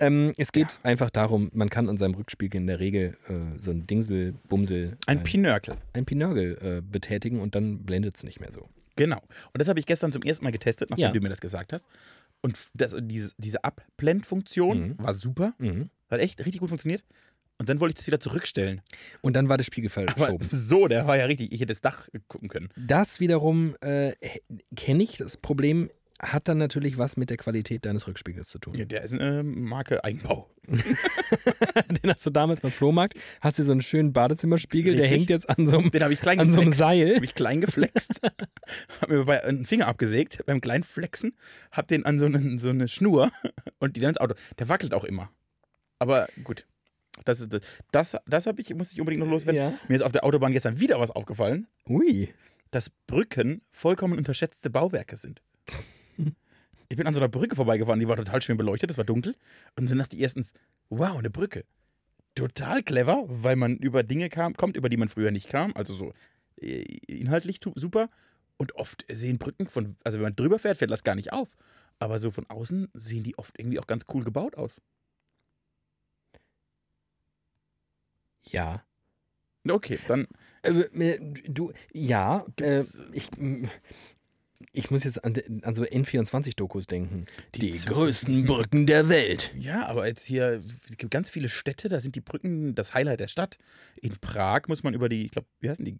[0.00, 3.70] Ähm, es geht einfach darum, man kann an seinem Rückspiegel in der Regel äh, so
[3.72, 5.76] ein Dingsel, Bumsel, Ein äh, Pinörkel.
[5.92, 8.68] ein Pinörgel äh, betätigen und dann blendet es nicht mehr so.
[8.96, 9.18] Genau.
[9.18, 11.12] Und das habe ich gestern zum ersten Mal getestet, nachdem Ja.
[11.12, 11.84] du mir das gesagt hast.
[12.40, 14.94] Und das, diese, diese Abblendfunktion Mhm.
[14.98, 15.54] war super.
[15.58, 15.90] Mhm.
[16.10, 17.04] Hat echt richtig gut funktioniert.
[17.60, 18.80] Und dann wollte ich das wieder zurückstellen.
[19.20, 20.38] Und dann war der Spiegel verschoben.
[20.40, 21.50] so, der war ja richtig.
[21.52, 22.68] Ich hätte das Dach gucken können.
[22.76, 24.12] Das wiederum äh,
[24.76, 25.16] kenne ich.
[25.16, 28.74] Das Problem hat dann natürlich was mit der Qualität deines Rückspiegels zu tun.
[28.74, 30.50] Ja, der ist eine Marke Eigenbau.
[30.66, 35.18] Den hast du damals beim Flohmarkt, hast du so einen schönen Badezimmerspiegel, der Richtig.
[35.18, 36.72] hängt jetzt an so einem, Den habe ich klein an so einem.
[36.72, 37.16] Seil.
[37.16, 38.20] Habe ich klein geflext.
[39.00, 41.34] habe mir bei einen Finger abgesägt beim kleinen Flexen.
[41.70, 43.30] Habe den an so, einen, so eine Schnur
[43.78, 44.34] und die dann ins Auto.
[44.58, 45.30] Der wackelt auch immer.
[45.98, 46.66] Aber gut.
[47.24, 49.60] Das, ist, das, das, das habe ich, muss ich unbedingt noch loswerden.
[49.60, 49.78] Ja.
[49.88, 52.32] Mir ist auf der Autobahn gestern wieder was aufgefallen, Ui.
[52.70, 55.42] dass Brücken vollkommen unterschätzte Bauwerke sind.
[56.88, 59.36] Ich bin an so einer Brücke vorbeigefahren, die war total schön beleuchtet, es war dunkel.
[59.76, 60.52] Und dann dachte ich erstens,
[60.88, 61.64] wow, eine Brücke.
[62.34, 65.72] Total clever, weil man über Dinge kam, kommt, über die man früher nicht kam.
[65.74, 66.12] Also so
[66.56, 68.08] äh, inhaltlich super.
[68.56, 71.56] Und oft sehen Brücken von, also wenn man drüber fährt, fällt das gar nicht auf.
[71.98, 74.80] Aber so von außen sehen die oft irgendwie auch ganz cool gebaut aus.
[78.50, 78.82] Ja.
[79.68, 80.26] Okay, dann
[80.62, 83.30] Äh, du, ja, äh, ich,
[84.72, 87.26] ich muss jetzt an, an so N24-Dokus denken.
[87.54, 89.52] Die, zu- größten Brücken der Welt.
[89.56, 93.20] Ja, aber jetzt hier, es gibt ganz viele Städte, da sind die Brücken das Highlight
[93.20, 93.58] der Stadt.
[94.00, 95.98] In Prag muss man über die, ich glaube, wie heißen die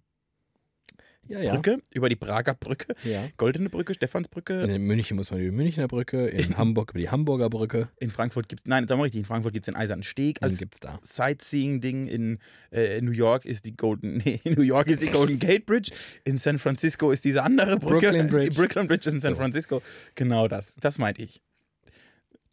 [1.28, 1.54] Ja, ja.
[1.54, 1.82] Brücke?
[1.92, 3.28] Über die Prager Brücke, ja.
[3.36, 4.60] Goldene Brücke, Stephansbrücke.
[4.60, 7.88] In München muss man über die Münchner Brücke, in Hamburg über die Hamburger Brücke.
[7.98, 10.42] In Frankfurt gibt es, nein, da mal richtig, in Frankfurt gibt es den Eisernen Steg
[10.42, 10.98] als gibt's da.
[11.02, 12.06] Sightseeing-Ding.
[12.06, 12.38] In
[12.70, 15.90] äh, New York ist die Golden, nee, in New York ist die Golden Gate Bridge.
[16.24, 18.06] In San Francisco ist diese andere Brücke.
[18.06, 18.50] Brooklyn Bridge.
[18.50, 19.36] Die Brooklyn Bridge ist in San So.
[19.36, 19.82] Francisco.
[20.14, 21.42] Genau das, das meinte ich.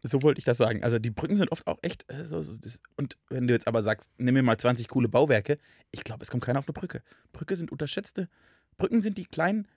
[0.08, 0.84] So wollte ich das sagen.
[0.84, 3.68] Also die Brücken sind oft auch echt äh, so, so das, und wenn du jetzt
[3.68, 5.58] aber sagst, nimm mir mal 20 coole Bauwerke,
[5.92, 7.02] ich glaube, es kommt keiner auf eine Brücke.
[7.34, 8.30] Brücke sind unterschätzte.
[8.78, 9.68] Brücken sind die kleinen,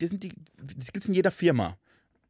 [0.00, 1.78] die sind die, das gibt es in jeder Firma.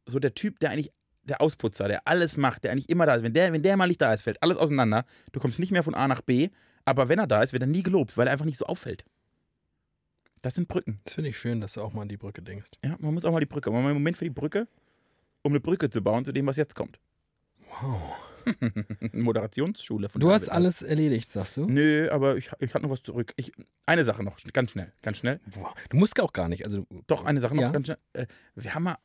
[0.05, 0.91] So der Typ, der eigentlich
[1.23, 3.23] der Ausputzer, der alles macht, der eigentlich immer da ist.
[3.23, 5.05] Wenn der, wenn der mal nicht da ist, fällt alles auseinander.
[5.31, 6.49] Du kommst nicht mehr von A nach B.
[6.85, 9.05] Aber wenn er da ist, wird er nie gelobt, weil er einfach nicht so auffällt.
[10.41, 10.99] Das sind Brücken.
[11.05, 12.71] Das finde ich schön, dass du auch mal an die Brücke denkst.
[12.83, 13.71] Ja, man muss auch mal die Brücke.
[13.71, 14.67] Man mal einen Moment für die Brücke,
[15.41, 16.99] um eine Brücke zu bauen zu dem, was jetzt kommt.
[17.81, 18.32] Wow.
[19.13, 20.53] Moderationsschule von Du hast David.
[20.53, 21.65] alles erledigt, sagst du?
[21.65, 23.33] Nö, aber ich, ich hatte noch was zurück.
[23.35, 23.51] Ich,
[23.85, 25.39] eine Sache noch, ganz schnell, ganz schnell.
[25.45, 25.73] Wow.
[25.89, 26.65] Du musst auch gar nicht.
[26.65, 27.71] Also, Doch, eine Sache noch Ja.
[27.71, 27.97] ganz schnell.
[28.13, 28.25] Äh,
[28.55, 28.97] Wir haben mal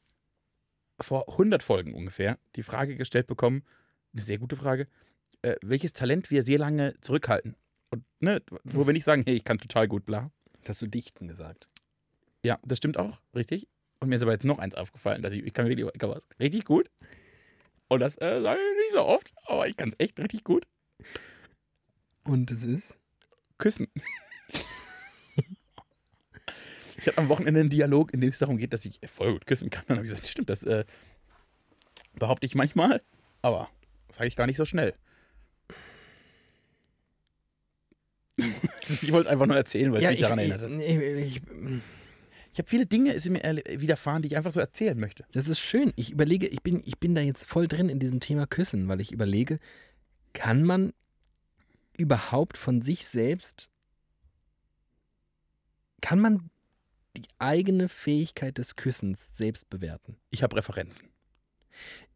[1.00, 3.62] vor 100 Folgen ungefähr die Frage gestellt bekommen,
[4.12, 4.88] eine sehr gute Frage,
[5.42, 7.54] äh, welches Talent wir sehr lange zurückhalten.
[7.90, 10.30] Und, ne, wo wir nicht sagen, hey, ich kann total gut bla.
[10.66, 11.68] hast du Dichten gesagt.
[12.44, 13.68] Ja, das stimmt auch, richtig.
[14.00, 16.10] Und mir ist aber jetzt noch eins aufgefallen, dass ich, ich kann wirklich ich kann
[16.10, 16.90] was richtig gut.
[17.88, 20.66] Und das äh, sage ich nicht so oft, aber ich kann es echt richtig gut.
[22.24, 22.98] Und es ist?
[23.56, 23.88] Küssen.
[26.98, 29.46] ich hatte am Wochenende einen Dialog, in dem es darum geht, dass ich voll gut
[29.46, 29.84] küssen kann.
[29.88, 30.84] Dann habe ich gesagt, stimmt, das äh,
[32.14, 33.02] behaupte ich manchmal,
[33.42, 33.70] aber
[34.08, 34.94] das sage ich gar nicht so schnell.
[38.38, 40.70] ich wollte es einfach nur erzählen, weil es mich daran erinnert hat.
[40.70, 41.42] ich, ich,
[42.58, 45.24] Ich habe viele Dinge ist mir widerfahren, die ich einfach so erzählen möchte.
[45.30, 45.92] das ist schön.
[45.94, 49.00] Ich überlege, ich bin, ich bin da jetzt voll drin in diesem Thema Küssen, weil
[49.00, 49.60] ich überlege,
[50.32, 50.92] kann man
[51.96, 53.70] überhaupt von sich selbst,
[56.00, 56.50] kann man
[57.16, 60.16] die eigene Fähigkeit des Küssens selbst bewerten?
[60.30, 61.10] Ich habe Referenzen.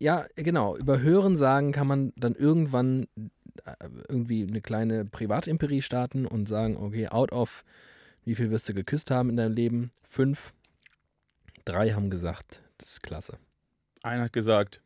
[0.01, 0.77] Ja, genau.
[0.77, 3.07] Über Hören sagen kann man dann irgendwann
[3.65, 3.77] äh,
[4.09, 7.65] irgendwie eine kleine Privatimperie starten und sagen, okay, out of,
[8.25, 9.91] wie viel wirst du geküsst haben in deinem Leben?
[10.03, 10.53] Fünf.
[11.65, 13.39] Drei haben gesagt, das ist klasse.
[14.03, 14.81] Einer hat gesagt,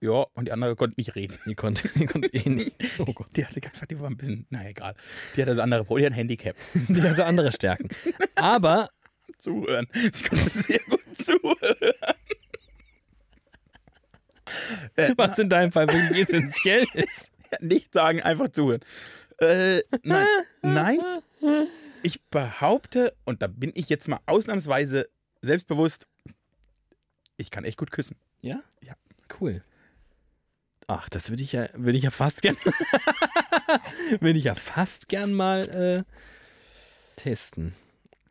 [0.00, 1.38] ja, und die andere konnte nicht reden.
[1.46, 2.72] Die konnte, die konnte eh nicht.
[2.98, 3.28] Oh Gott.
[3.36, 4.94] Die hatte einfach, die war ein bisschen, na egal.
[5.34, 6.56] Die hatte das andere Problem, die hat ein Handicap.
[6.88, 7.88] Die hatte andere Stärken.
[8.36, 8.90] Aber
[9.38, 9.86] Zuhören.
[10.12, 11.94] Sie konnte sehr gut zuhören.
[15.16, 17.30] Was in deinem Fall wirklich essentiell ist.
[17.60, 18.80] nicht sagen, einfach zuhören.
[19.38, 20.26] Äh, nein,
[20.62, 20.98] nein.
[22.02, 25.08] Ich behaupte, und da bin ich jetzt mal ausnahmsweise
[25.42, 26.06] selbstbewusst,
[27.36, 28.16] ich kann echt gut küssen.
[28.40, 28.62] Ja?
[28.82, 28.94] Ja.
[29.40, 29.62] Cool.
[30.86, 32.56] Ach, das würde ich ja, würde ich ja fast gern,
[34.20, 36.02] würde ich ja fast gern mal äh,
[37.20, 37.74] testen.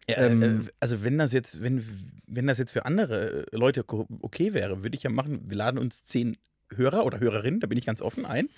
[0.10, 1.86] Ja, Ähm, äh, also wenn das jetzt, wenn,
[2.26, 5.78] wenn das jetzt für andere äh, Leute okay wäre, würde ich ja machen, wir laden
[5.78, 6.36] uns zehn
[6.76, 8.50] Hörer oder Hörerinnen, da bin ich ganz offen ein.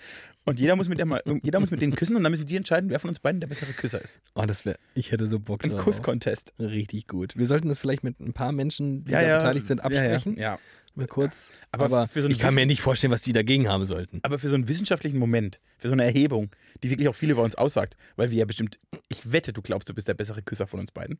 [0.46, 2.56] Und jeder muss mit der mal, jeder muss mit denen küssen und dann müssen die
[2.56, 4.20] entscheiden, wer von uns beiden der bessere Küsser ist.
[4.36, 5.84] Oh, das wäre, ich hätte so Bock Ein drauf.
[5.84, 6.54] Kuss-Contest.
[6.60, 7.38] Richtig gut.
[7.38, 10.36] Wir sollten das vielleicht mit ein paar Menschen, die da beteiligt sind, absprechen.
[10.36, 10.60] Ja, ja.
[10.96, 11.52] Mal kurz.
[11.72, 14.20] Aber Aber, so ein ich kann mir nicht vorstellen, was die dagegen haben sollten.
[14.24, 16.50] Aber für so einen wissenschaftlichen Moment, für so eine Erhebung,
[16.84, 19.88] die wirklich auch viel über uns aussagt, weil wir ja bestimmt, ich wette, du glaubst,
[19.88, 21.20] du bist der bessere Küsser von uns beiden.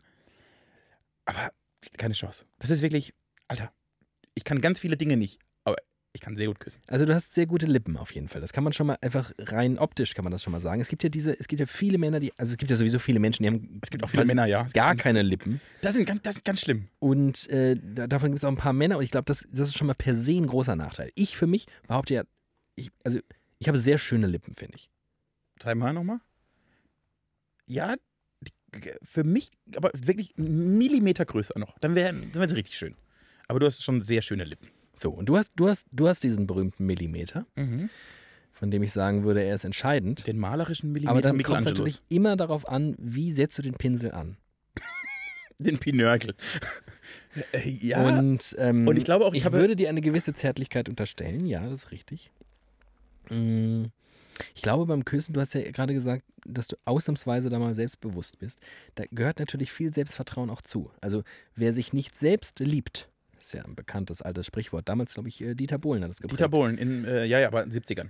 [1.26, 1.52] Aber
[1.98, 2.46] keine Chance.
[2.58, 3.14] Das ist wirklich,
[3.48, 3.72] Alter,
[4.34, 5.78] ich kann ganz viele Dinge nicht, aber
[6.12, 6.82] ich kann sehr gut küssen.
[6.88, 8.42] Also du hast sehr gute Lippen auf jeden Fall.
[8.42, 10.82] Das kann man schon mal einfach rein optisch kann man das schon mal sagen.
[10.82, 12.98] Es gibt ja diese, es gibt ja viele Männer, die, also es gibt ja sowieso
[12.98, 14.64] viele Menschen, die haben Es gibt auch viele Männer, ja.
[14.74, 15.62] Gar keine Lippen.
[15.82, 16.88] das, sind ganz, das ist ganz schlimm.
[16.98, 19.70] Und äh, da, davon gibt es auch ein paar Männer und ich glaube, das, das
[19.70, 21.12] ist schon mal per se ein großer Nachteil.
[21.14, 22.24] Ich für mich behaupte ja,
[22.76, 23.20] ich, also
[23.60, 24.90] ich habe sehr schöne Lippen, finde ich.
[25.60, 26.20] Zeig mal nochmal.
[27.68, 27.96] Ja,
[29.04, 31.78] für mich, aber wirklich einen Millimeter größer noch.
[31.80, 32.96] Dann wären sie richtig schön.
[33.48, 34.70] Aber du hast schon sehr schöne Lippen.
[35.00, 37.46] So, und du hast, du hast, du hast diesen berühmten Millimeter,
[38.52, 40.28] von dem ich sagen würde, er ist entscheidend.
[40.28, 43.76] Den malerischen Millimeter Aber dann kommt es natürlich immer darauf an, wie setzt du den
[43.76, 44.36] Pinsel an.
[45.58, 46.36] Den Pinörkel.
[47.52, 48.08] Äh, ja.
[48.08, 51.46] Und, ähm, Und ich glaube auch, ich ich würde dir eine gewisse Zärtlichkeit unterstellen.
[51.46, 52.32] Ja, das ist richtig.
[53.30, 53.86] Mm,
[54.56, 58.40] Ich glaube, beim Küssen, du hast ja gerade gesagt, dass du ausnahmsweise da mal selbstbewusst
[58.40, 58.60] bist.
[58.96, 60.92] Da gehört natürlich viel Selbstvertrauen auch zu.
[61.02, 61.24] Also,
[61.56, 63.10] wer sich nicht selbst liebt,
[63.42, 64.88] ist ja ein bekanntes altes Sprichwort.
[64.90, 66.40] Damals, glaube ich, äh, Dieter Bohlen hat es geprägt.
[66.40, 68.10] Dieter Bohlen, in, äh, ja, ja, aber in den 70ern.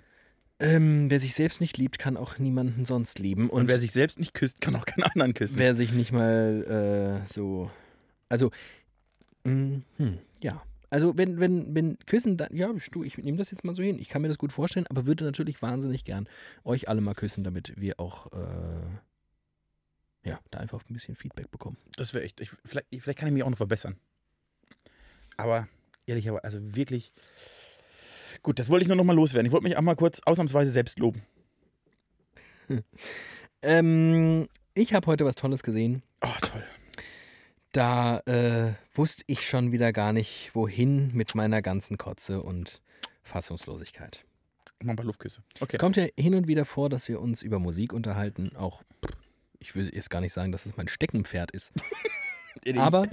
[0.62, 3.50] Ähm, wer sich selbst nicht liebt, kann auch niemanden sonst lieben.
[3.50, 5.58] Und, wer sich selbst nicht küsst, kann auch keinen anderen küssen.
[5.58, 7.72] Wer sich nicht mal äh, so.
[8.28, 8.52] Also,
[9.46, 10.62] mh, hm, ja.
[10.89, 14.00] Also, wenn, wenn, wenn Küssen, dann, ja, du, ich nehme das jetzt mal so hin.
[14.00, 16.28] Ich kann mir das gut vorstellen, aber würde natürlich wahnsinnig gern
[16.65, 21.78] euch alle mal küssen, damit wir auch, äh, ja, da einfach ein bisschen Feedback bekommen.
[21.96, 22.42] Das wäre echt.
[22.42, 23.96] Ich, vielleicht, vielleicht kann ich mich auch noch verbessern.
[25.39, 25.67] Aber
[26.06, 27.12] ehrlicherweise, also wirklich.
[28.43, 29.45] Gut, das wollte ich nur noch mal loswerden.
[29.45, 31.23] Ich wollte mich auch mal kurz ausnahmsweise selbst loben.
[33.62, 36.02] Ähm, ich habe heute was Tolles gesehen.
[36.21, 36.63] Oh, toll.
[37.73, 42.82] Da äh, wusste ich schon wieder gar nicht, wohin mit meiner ganzen Kotze und
[43.21, 44.23] Fassungslosigkeit.
[44.82, 45.43] Mach mal Luftküsse.
[45.60, 45.73] Okay.
[45.73, 48.56] Es kommt ja hin und wieder vor, dass wir uns über Musik unterhalten.
[48.56, 48.82] Auch,
[49.60, 51.73] ich will jetzt gar nicht sagen, dass es mein Steckenpferd ist.
[52.78, 53.10] Aber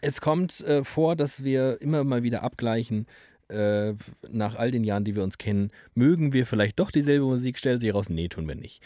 [0.00, 3.06] es kommt äh, vor, dass wir immer mal wieder abgleichen,
[3.48, 3.94] äh,
[4.28, 7.80] nach all den Jahren, die wir uns kennen, mögen wir vielleicht doch dieselbe Musik, stellt
[7.80, 8.82] sich raus, nee, tun wir nicht.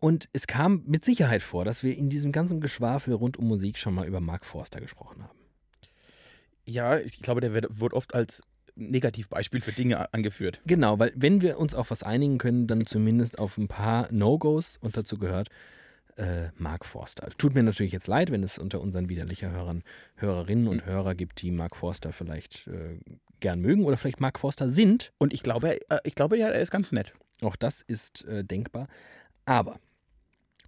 [0.00, 3.78] Und es kam mit Sicherheit vor, dass wir in diesem ganzen Geschwafel rund um Musik
[3.78, 5.38] schon mal über Mark Forster gesprochen haben.
[6.64, 8.42] Ja, ich glaube, der wird, wird oft als
[8.76, 10.60] Negativbeispiel für Dinge angeführt.
[10.66, 14.78] Genau, weil wenn wir uns auf was einigen können, dann zumindest auf ein paar No-Gos
[14.80, 15.48] und dazu gehört
[16.18, 17.28] äh, Mark Forster.
[17.38, 19.82] Tut mir natürlich jetzt leid, wenn es unter unseren widerlicher Hörern,
[20.16, 22.98] Hörerinnen und Hörer gibt, die Mark Forster vielleicht äh,
[23.40, 25.12] gern mögen oder vielleicht Mark Forster sind.
[25.18, 27.14] Und ich glaube, äh, ich glaube ja, er ist ganz nett.
[27.40, 28.88] Auch das ist äh, denkbar.
[29.44, 29.78] Aber,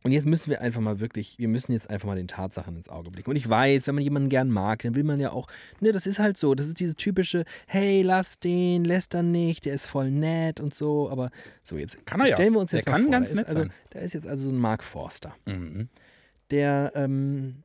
[0.02, 2.88] und jetzt müssen wir einfach mal wirklich, wir müssen jetzt einfach mal den Tatsachen ins
[2.88, 3.30] Auge blicken.
[3.30, 5.46] Und ich weiß, wenn man jemanden gern mag, dann will man ja auch,
[5.80, 9.64] ne, das ist halt so, das ist dieses typische, hey, lass den, lässt er nicht,
[9.66, 11.30] der ist voll nett und so, aber
[11.64, 12.36] so jetzt Kann er ja.
[12.36, 13.72] stellen wir uns Der jetzt mal kann vor, ganz da ist nett also, sein.
[13.90, 15.88] Da ist jetzt also so ein Mark Forster, Mhm.
[16.50, 17.62] der, ähm,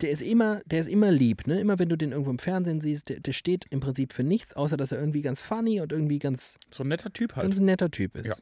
[0.00, 1.60] der ist immer, der ist immer lieb, ne?
[1.60, 4.54] Immer wenn du den irgendwo im Fernsehen siehst, der, der steht im Prinzip für nichts,
[4.56, 7.46] außer dass er irgendwie ganz funny und irgendwie ganz So ein netter Typ halt.
[7.46, 8.26] ganz ein netter Typ ist.
[8.26, 8.34] Ja.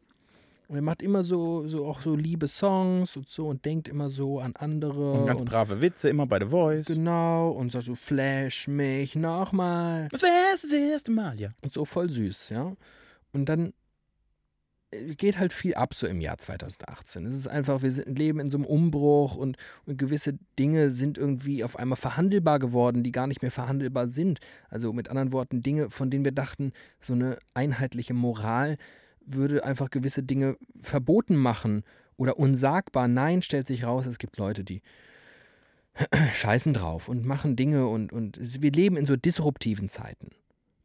[0.71, 4.09] Und er macht immer so, so auch so liebe Songs und so und denkt immer
[4.09, 5.15] so an andere.
[5.15, 6.87] Und ganz brave Witze, immer bei The Voice.
[6.87, 10.07] Genau, und sagt so, flash mich nochmal.
[10.13, 11.49] Das wäre das erste Mal, ja.
[11.61, 12.73] Und so voll süß, ja.
[13.33, 13.73] Und dann
[14.93, 17.27] äh, geht halt viel ab so im Jahr 2018.
[17.27, 19.57] Es ist einfach, wir sind, leben in so einem Umbruch und,
[19.87, 24.39] und gewisse Dinge sind irgendwie auf einmal verhandelbar geworden, die gar nicht mehr verhandelbar sind.
[24.69, 28.77] Also mit anderen Worten, Dinge, von denen wir dachten, so eine einheitliche Moral
[29.35, 31.85] würde einfach gewisse Dinge verboten machen
[32.16, 33.09] oder unsagbar.
[33.09, 34.83] Nein, stellt sich raus, es gibt Leute, die
[36.35, 40.31] scheißen drauf und machen Dinge und, und wir leben in so disruptiven Zeiten.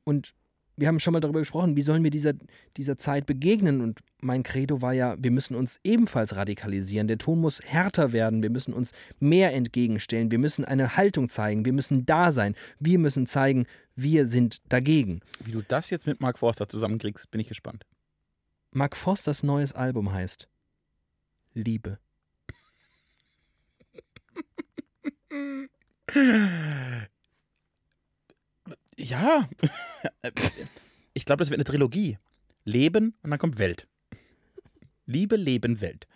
[0.04, 0.34] Und
[0.78, 2.34] wir haben schon mal darüber gesprochen, wie sollen wir dieser,
[2.76, 3.82] dieser Zeit begegnen?
[3.82, 7.08] Und mein Credo war ja, wir müssen uns ebenfalls radikalisieren.
[7.08, 8.44] Der Ton muss härter werden.
[8.44, 10.32] Wir müssen uns mehr entgegenstellen.
[10.32, 11.66] Wir müssen eine Haltung zeigen.
[11.66, 12.56] Wir müssen da sein.
[12.80, 15.22] Wir müssen zeigen, wir sind dagegen.
[15.46, 17.86] Wie du das jetzt mit Mark Forster zusammenkriegst, bin ich gespannt.
[18.76, 20.50] Mark Forsters neues Album heißt
[21.54, 21.98] Liebe.
[28.98, 29.50] Ja.
[31.18, 32.18] Ich glaube, das wird eine Trilogie.
[32.66, 33.88] Leben und dann kommt Welt.
[35.06, 36.08] Liebe, Leben, Welt.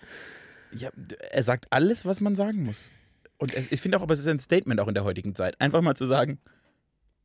[0.74, 0.92] Ja,
[1.32, 2.90] er sagt alles, was man sagen muss.
[3.38, 5.60] Und ich finde auch, aber es ist ein Statement auch in der heutigen Zeit.
[5.62, 6.40] Einfach mal zu sagen,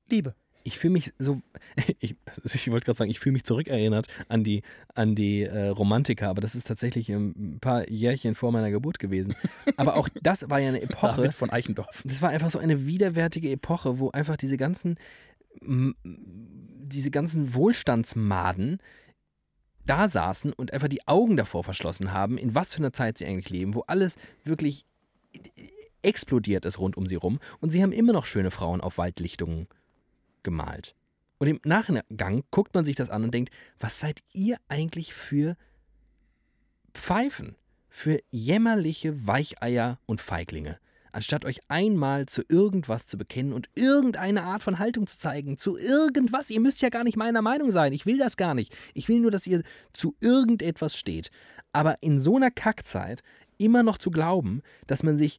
[0.09, 0.37] Liebe.
[0.65, 1.41] Ich fühle mich so,
[2.01, 4.63] ich, also ich wollte gerade sagen, ich fühle mich zurückerinnert an die,
[4.95, 8.99] an die äh, Romantiker, aber das ist tatsächlich ähm, ein paar Jährchen vor meiner Geburt
[8.99, 9.35] gewesen.
[9.77, 12.03] Aber auch das war ja eine Epoche, David von Eichendorff.
[12.05, 14.97] das war einfach so eine widerwärtige Epoche, wo einfach diese ganzen,
[15.63, 18.81] diese ganzen Wohlstandsmaden
[19.87, 23.27] da saßen und einfach die Augen davor verschlossen haben, in was für einer Zeit sie
[23.27, 24.85] eigentlich leben, wo alles wirklich
[26.03, 29.69] explodiert ist rund um sie rum und sie haben immer noch schöne Frauen auf Waldlichtungen
[30.45, 30.95] gemalt.
[31.39, 35.57] Und im Nachgang guckt man sich das an und denkt, was seid ihr eigentlich für
[36.95, 37.57] Pfeifen,
[37.89, 40.79] für jämmerliche Weicheier und Feiglinge?
[41.15, 45.79] anstatt euch einmal zu irgendwas zu bekennen und irgendeine Art von Haltung zu zeigen, zu
[45.79, 46.51] irgendwas.
[46.51, 47.93] Ihr müsst ja gar nicht meiner Meinung sein.
[47.93, 48.75] Ich will das gar nicht.
[48.95, 51.31] Ich will nur, dass ihr zu irgendetwas steht.
[51.73, 53.23] Aber in so einer Kackzeit
[53.59, 55.39] immer noch zu glauben, dass man sich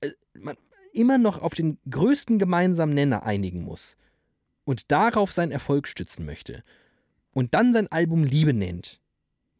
[0.00, 0.56] äh, man
[0.92, 3.96] immer noch auf den größten gemeinsamen Nenner einigen muss
[4.64, 6.62] und darauf seinen Erfolg stützen möchte
[7.32, 9.00] und dann sein Album Liebe nennt,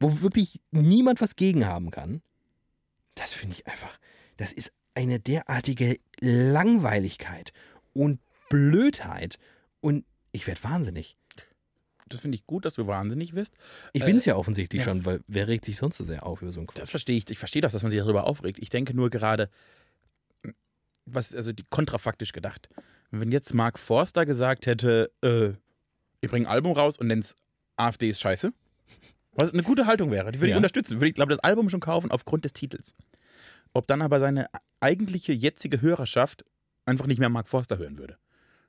[0.01, 2.23] wo wirklich niemand was gegen haben kann,
[3.15, 3.99] das finde ich einfach,
[4.37, 7.53] das ist eine derartige Langweiligkeit
[7.95, 9.39] und Blödheit
[9.81, 11.17] und ich werde wahnsinnig.
[12.09, 13.55] Das finde ich gut, dass du wahnsinnig wirst.
[13.95, 14.85] Ich Äh, bin es ja offensichtlich ja.
[14.89, 16.91] schon, weil wer regt sich sonst so sehr auf über so einen Das Quatsch?
[16.91, 17.31] verstehe ich.
[17.31, 18.59] Ich verstehe das, dass man sich darüber aufregt.
[18.61, 19.49] Ich denke nur gerade,
[21.07, 22.69] was, also die kontrafaktisch gedacht.
[23.11, 25.51] Wenn jetzt Mark Forster gesagt hätte, äh,
[26.21, 27.35] ich bringe ein Album raus und nenn's
[27.77, 28.53] AfD ist scheiße,
[29.35, 30.57] was eine gute Haltung wäre, die würde ich Ja.
[30.59, 30.97] unterstützen.
[30.97, 32.95] Würde ich, glaube das Album schon kaufen aufgrund des Titels.
[33.73, 34.47] Ob dann aber seine
[34.81, 36.45] eigentliche jetzige Hörerschaft
[36.85, 38.19] einfach nicht mehr Mark Forster hören würde.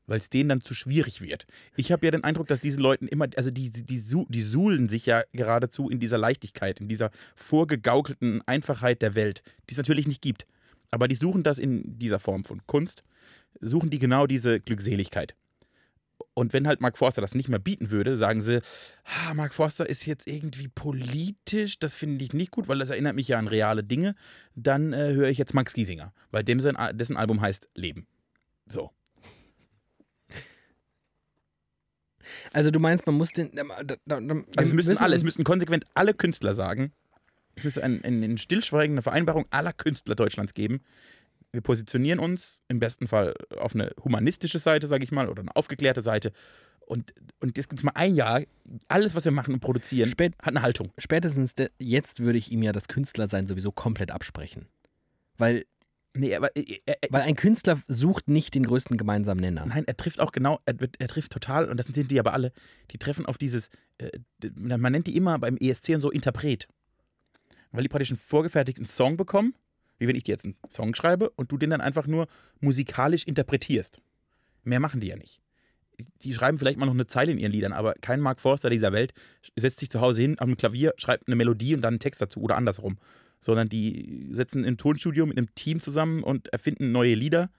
[0.06, 1.46] Weil es denen dann zu schwierig wird.
[1.78, 5.06] Ich habe ja den Eindruck, dass diesen Leuten immer, also die, die, die suhlen sich
[5.06, 10.22] ja geradezu in dieser Leichtigkeit, in dieser vorgegaukelten Einfachheit der Welt, die es natürlich nicht
[10.22, 10.46] gibt.
[10.94, 13.04] Aber die suchen das in dieser Form von Kunst,
[13.60, 15.36] suchen die genau diese Glückseligkeit.
[16.36, 18.62] Und wenn halt Mark Forster das nicht mehr bieten würde, sagen sie,
[19.04, 23.16] ah, Mark Forster ist jetzt irgendwie politisch, das finde ich nicht gut, weil das erinnert
[23.16, 24.14] mich ja an reale Dinge.
[24.54, 28.06] Dann äh, höre ich jetzt Max Giesinger, weil dem sein, dessen Album heißt Leben.
[28.68, 28.92] So.
[32.52, 33.52] Also du meinst, man muss den.
[33.56, 36.94] Da, da, da, Also es wir müssten alle, es müssten konsequent alle Künstler sagen,
[37.56, 40.82] es müsste ein, ein, ein stillschweigende Vereinbarung aller Künstler Deutschlands geben.
[41.52, 45.56] Wir positionieren uns im besten Fall auf eine humanistische Seite, sage ich mal, oder eine
[45.56, 46.32] aufgeklärte Seite.
[46.86, 48.42] Und, und jetzt gibt es mal ein Jahr,
[48.88, 50.92] alles, was wir machen und produzieren, Spät- hat eine Haltung.
[50.98, 54.68] Spätestens jetzt würde ich ihm ja das Künstlersein sowieso komplett absprechen.
[55.38, 55.66] Weil,
[56.16, 59.66] Nee, aber äh, er, er, weil ein Künstler sucht nicht den größten gemeinsamen Nenner.
[59.66, 62.52] Nein, er trifft auch genau, er, er trifft total, und das sind die aber alle,
[62.92, 64.12] die treffen auf dieses, äh,
[64.56, 66.68] man nennt die immer beim ESC und so Interpret.
[67.74, 69.54] Weil die praktisch einen vorgefertigten Song bekommen,
[69.98, 72.28] wie wenn ich dir jetzt einen Song schreibe und du den dann einfach nur
[72.62, 74.02] musikalisch interpretierst.
[74.64, 75.42] Mehr machen die ja nicht.
[76.22, 78.92] Die schreiben vielleicht mal noch eine Zeile in ihren Liedern, aber kein Mark Forster dieser
[78.94, 79.14] Welt
[79.56, 82.42] setzt sich zu Hause hin am Klavier, schreibt eine Melodie und dann einen Text dazu
[82.42, 82.98] oder andersrum.
[83.42, 87.52] Sondern die setzen im Tonstudio mit einem Team zusammen und erfinden neue Lieder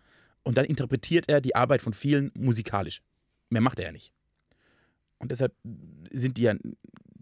[0.43, 3.03] und dann interpretiert er die Arbeit von vielen musikalisch.
[3.51, 4.13] Mehr macht er ja nicht.
[5.19, 5.55] Und deshalb
[6.11, 6.55] sind die ja.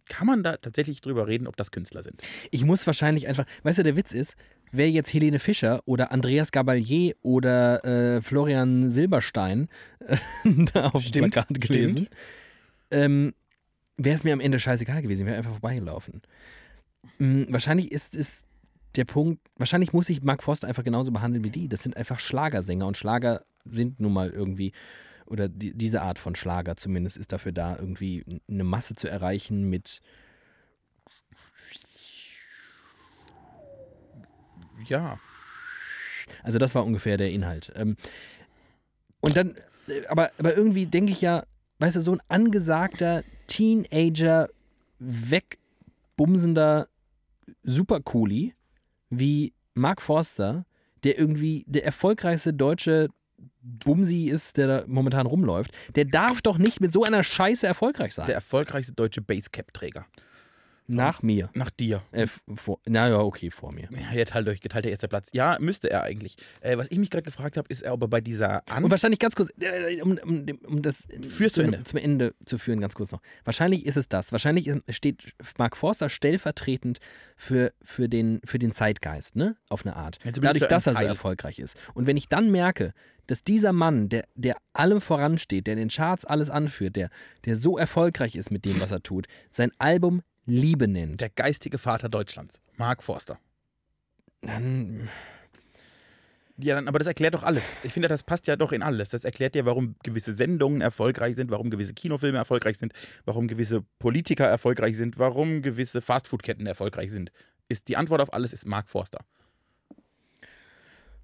[0.08, 2.20] Kann man da tatsächlich drüber reden, ob das Künstler sind?
[2.50, 4.36] Ich muss wahrscheinlich einfach, weißt du, der Witz ist,
[4.72, 9.68] wäre jetzt Helene Fischer oder Andreas Gabalier oder äh, Florian Silberstein
[10.00, 10.16] äh,
[10.72, 12.08] da auf dem Plakat gelesen,
[12.90, 13.34] ähm,
[13.96, 16.22] wäre es mir am Ende scheißegal gewesen, wäre einfach vorbeigelaufen.
[17.18, 18.46] Mhm, wahrscheinlich ist es
[18.96, 21.68] der Punkt, wahrscheinlich muss ich Mark Forster einfach genauso behandeln wie die.
[21.68, 24.72] Das sind einfach Schlagersänger und Schlager sind nun mal irgendwie,
[25.32, 29.68] oder die, diese Art von Schlager zumindest ist dafür da, irgendwie eine Masse zu erreichen
[29.68, 30.00] mit
[34.86, 35.18] Ja.
[36.42, 37.72] Also das war ungefähr der Inhalt.
[37.76, 37.96] Ähm,
[39.20, 39.54] und dann,
[39.88, 41.44] äh, aber, aber irgendwie denke ich ja,
[41.78, 44.48] weißt du, so ein angesagter Teenager,
[44.98, 46.88] wegbumsender
[47.62, 48.54] Supercooli
[49.10, 50.64] wie Mark Forster,
[51.04, 53.08] der irgendwie der erfolgreichste deutsche
[53.62, 58.14] Bumsi ist, der da momentan rumläuft, der darf doch nicht mit so einer Scheiße erfolgreich
[58.14, 58.26] sein.
[58.26, 60.06] Der erfolgreichste deutsche Basecap-Träger.
[60.86, 61.48] Nach mir.
[61.54, 62.02] Nach dir.
[62.12, 63.88] Äh, vor, naja, okay, vor mir.
[63.92, 65.30] Ja, jetzt halt euch geteilter erster Platz.
[65.32, 66.36] Ja, müsste er eigentlich.
[66.60, 69.18] Äh, was ich mich gerade gefragt habe, ist, ob er bei dieser An Und wahrscheinlich
[69.20, 71.84] ganz kurz, äh, um, um, um das Führ's zu zum- Ende.
[71.84, 73.20] zum Ende zu führen, ganz kurz noch.
[73.44, 74.32] Wahrscheinlich ist es das.
[74.32, 76.98] Wahrscheinlich steht Mark Forster stellvertretend
[77.36, 79.56] für, für, den, für den Zeitgeist, ne?
[79.68, 80.18] Auf eine Art.
[80.24, 81.76] Ja, Dadurch, dass er so erfolgreich ist.
[81.94, 82.92] Und wenn ich dann merke,
[83.28, 87.08] dass dieser Mann, der, der allem voransteht, der in den Charts alles anführt, der,
[87.44, 91.78] der so erfolgreich ist mit dem, was er tut, sein Album Liebe nennt, der geistige
[91.78, 93.38] Vater Deutschlands, Mark Forster.
[94.40, 95.08] dann
[96.58, 97.64] Ja, dann, aber das erklärt doch alles.
[97.82, 99.10] Ich finde, das passt ja doch in alles.
[99.10, 102.92] Das erklärt dir, warum gewisse Sendungen erfolgreich sind, warum gewisse Kinofilme erfolgreich sind,
[103.24, 107.32] warum gewisse Politiker erfolgreich sind, warum gewisse Fastfood-Ketten erfolgreich sind.
[107.68, 109.24] Ist die Antwort auf alles ist Mark Forster.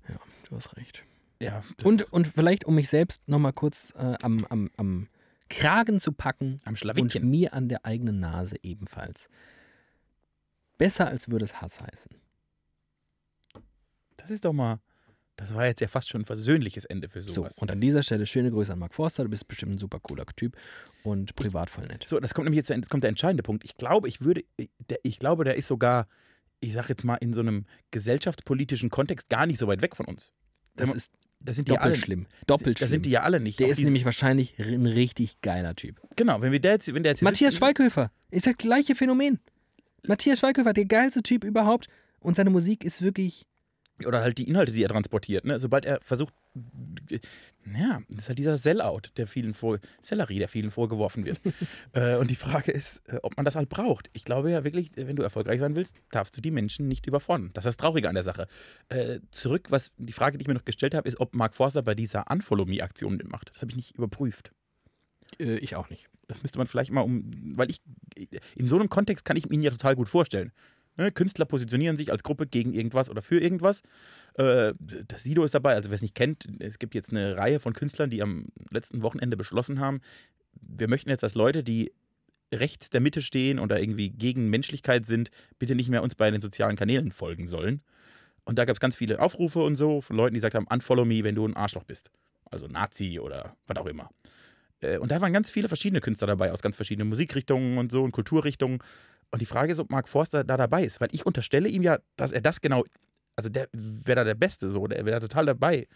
[0.09, 0.17] ja,
[0.49, 1.03] du hast recht.
[1.41, 1.63] Ja.
[1.85, 5.09] Und, und vielleicht, um mich selbst nochmal kurz äh, am, am, am
[5.49, 9.29] Kragen zu packen am und mir an der eigenen Nase ebenfalls.
[10.77, 12.13] Besser als würde es Hass heißen.
[14.17, 14.81] Das ist doch mal.
[15.37, 17.59] Das war jetzt ja fast schon ein versöhnliches Ende für So, sowas.
[17.59, 19.23] und an dieser Stelle schöne Grüße an Mark Forster.
[19.23, 20.57] Du bist bestimmt ein super cooler Typ
[21.05, 22.05] und privat voll nett.
[22.09, 23.65] So, das kommt nämlich jetzt, jetzt kommt der entscheidende Punkt.
[23.65, 24.43] Ich glaube, ich würde,
[24.91, 26.09] der, ich glaube, der ist sogar,
[26.59, 30.07] ich sag jetzt mal, in so einem gesellschaftspolitischen Kontext gar nicht so weit weg von
[30.07, 30.33] uns.
[30.75, 31.97] Das ist Das sind die doppelt alle.
[31.97, 32.27] schlimm.
[32.47, 32.89] Doppelt Da schlimm.
[32.91, 33.59] sind die ja alle nicht.
[33.59, 36.01] der Auch ist diese- nämlich wahrscheinlich ein richtig geiler Typ.
[36.17, 38.95] Genau, wenn wir der jetzt, wenn der jetzt hier Matthias sitzt- Schweighöfer ist das gleiche
[38.95, 39.39] Phänomen.
[40.07, 41.87] Matthias Schweighöfer, der geilste Typ überhaupt.
[42.21, 43.47] Und seine Musik ist wirklich.
[44.07, 45.45] Oder halt die Inhalte, die er transportiert.
[45.45, 45.59] Ne?
[45.59, 46.35] Sobald er versucht,
[47.75, 51.41] ja, das ist halt dieser Sellout, der vielen vor, Sellerie, der vielen vorgeworfen wird.
[51.93, 54.11] äh, und die Frage ist, äh, ob man das halt braucht.
[54.13, 57.07] Ich glaube ja wirklich, äh, wenn du erfolgreich sein willst, darfst du die Menschen nicht
[57.07, 57.51] überfordern.
[57.55, 58.47] Das ist das Traurige an der Sache.
[58.89, 61.83] Äh, zurück, was die Frage, die ich mir noch gestellt habe, ist, ob Mark Forster
[61.83, 63.51] bei dieser Unfollow-Me-Aktion mitmacht.
[63.53, 64.53] Das habe ich nicht überprüft.
[65.39, 66.07] Äh, ich auch nicht.
[66.27, 67.81] Das müsste man vielleicht mal um, weil ich,
[68.55, 70.53] in so einem Kontext kann ich mir ihn ja total gut vorstellen.
[70.99, 71.11] Ne?
[71.13, 73.83] Künstler positionieren sich als Gruppe gegen irgendwas oder für irgendwas.
[74.35, 77.61] Äh, das Sido ist dabei, also wer es nicht kennt, es gibt jetzt eine Reihe
[77.61, 80.01] von Künstlern, die am letzten Wochenende beschlossen haben,
[80.61, 81.93] wir möchten jetzt, dass Leute, die
[82.53, 86.41] rechts der Mitte stehen oder irgendwie gegen Menschlichkeit sind, bitte nicht mehr uns bei den
[86.41, 87.83] sozialen Kanälen folgen sollen.
[88.45, 91.05] Und da gab es ganz viele Aufrufe und so von Leuten, die gesagt haben, unfollow
[91.05, 92.11] me, wenn du ein Arschloch bist.
[92.51, 94.11] Also Nazi oder was auch immer.
[94.81, 98.03] Äh, Und da waren ganz viele verschiedene Künstler dabei, aus ganz verschiedenen Musikrichtungen und so
[98.03, 98.79] und Kulturrichtungen.
[99.31, 101.99] Und die Frage ist, ob Mark Forster da dabei ist, weil ich unterstelle ihm ja,
[102.17, 102.85] dass er das genau,
[103.37, 105.87] also der wäre da der Beste so, der wäre da total dabei.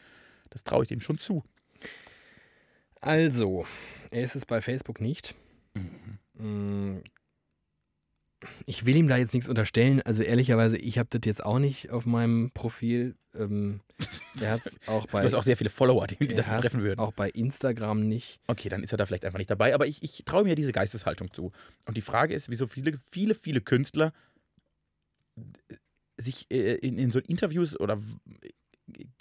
[0.51, 1.43] Das traue ich ihm schon zu.
[3.01, 3.66] Also,
[4.11, 5.35] er ist es bei Facebook nicht.
[6.35, 7.03] Mhm.
[8.66, 10.03] Ich will ihm da jetzt nichts unterstellen.
[10.03, 13.14] Also ehrlicherweise, ich habe das jetzt auch nicht auf meinem Profil.
[13.34, 13.80] Ähm,
[14.40, 15.20] er hat es auch bei.
[15.20, 17.01] Du hast auch sehr viele Follower, die, die das hat's betreffen würden.
[17.01, 18.40] Auch bei Instagram nicht.
[18.47, 19.74] Okay, dann ist er da vielleicht einfach nicht dabei.
[19.74, 21.53] Aber ich, ich traue mir diese Geisteshaltung zu.
[21.86, 24.12] Und die Frage ist, wieso viele, viele, viele Künstler
[26.16, 28.01] sich äh, in, in so Interviews oder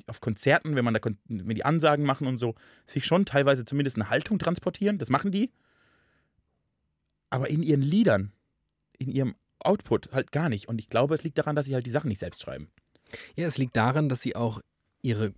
[0.07, 2.55] auf Konzerten, wenn man da wenn die Ansagen machen und so,
[2.87, 4.97] sich schon teilweise zumindest eine Haltung transportieren.
[4.97, 5.51] Das machen die.
[7.29, 8.33] Aber in ihren Liedern,
[9.01, 10.67] in ihrem Output halt gar nicht.
[10.67, 12.69] Und ich glaube, es liegt daran, dass sie halt die Sachen nicht selbst schreiben.
[13.35, 14.61] Ja, es liegt daran, dass sie auch
[15.01, 15.33] ihre,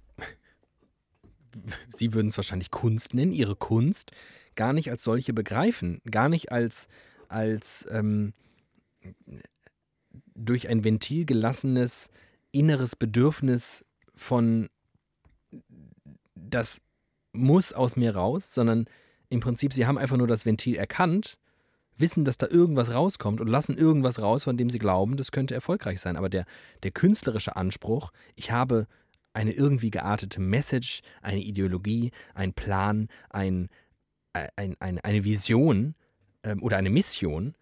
[1.93, 4.11] sie würden es wahrscheinlich Kunst nennen, ihre Kunst
[4.55, 6.88] gar nicht als solche begreifen, gar nicht als,
[7.28, 8.34] als ähm,
[10.36, 12.09] durch ein Ventil gelassenes
[12.51, 13.84] inneres Bedürfnis
[14.16, 14.70] von
[16.36, 16.82] das
[17.32, 18.86] muss aus mir raus, sondern
[19.30, 21.39] im Prinzip, sie haben einfach nur das Ventil erkannt,
[21.98, 25.54] wissen, dass da irgendwas rauskommt und lassen irgendwas raus, von dem sie glauben, das könnte
[25.54, 26.18] erfolgreich sein.
[26.18, 26.46] Aber der,
[26.84, 28.88] der künstlerische Anspruch, ich habe
[29.34, 33.70] eine irgendwie geartete Message, eine Ideologie, einen Plan, ein,
[34.34, 35.96] ein, ein, eine Vision
[36.44, 37.56] ähm, oder eine Mission,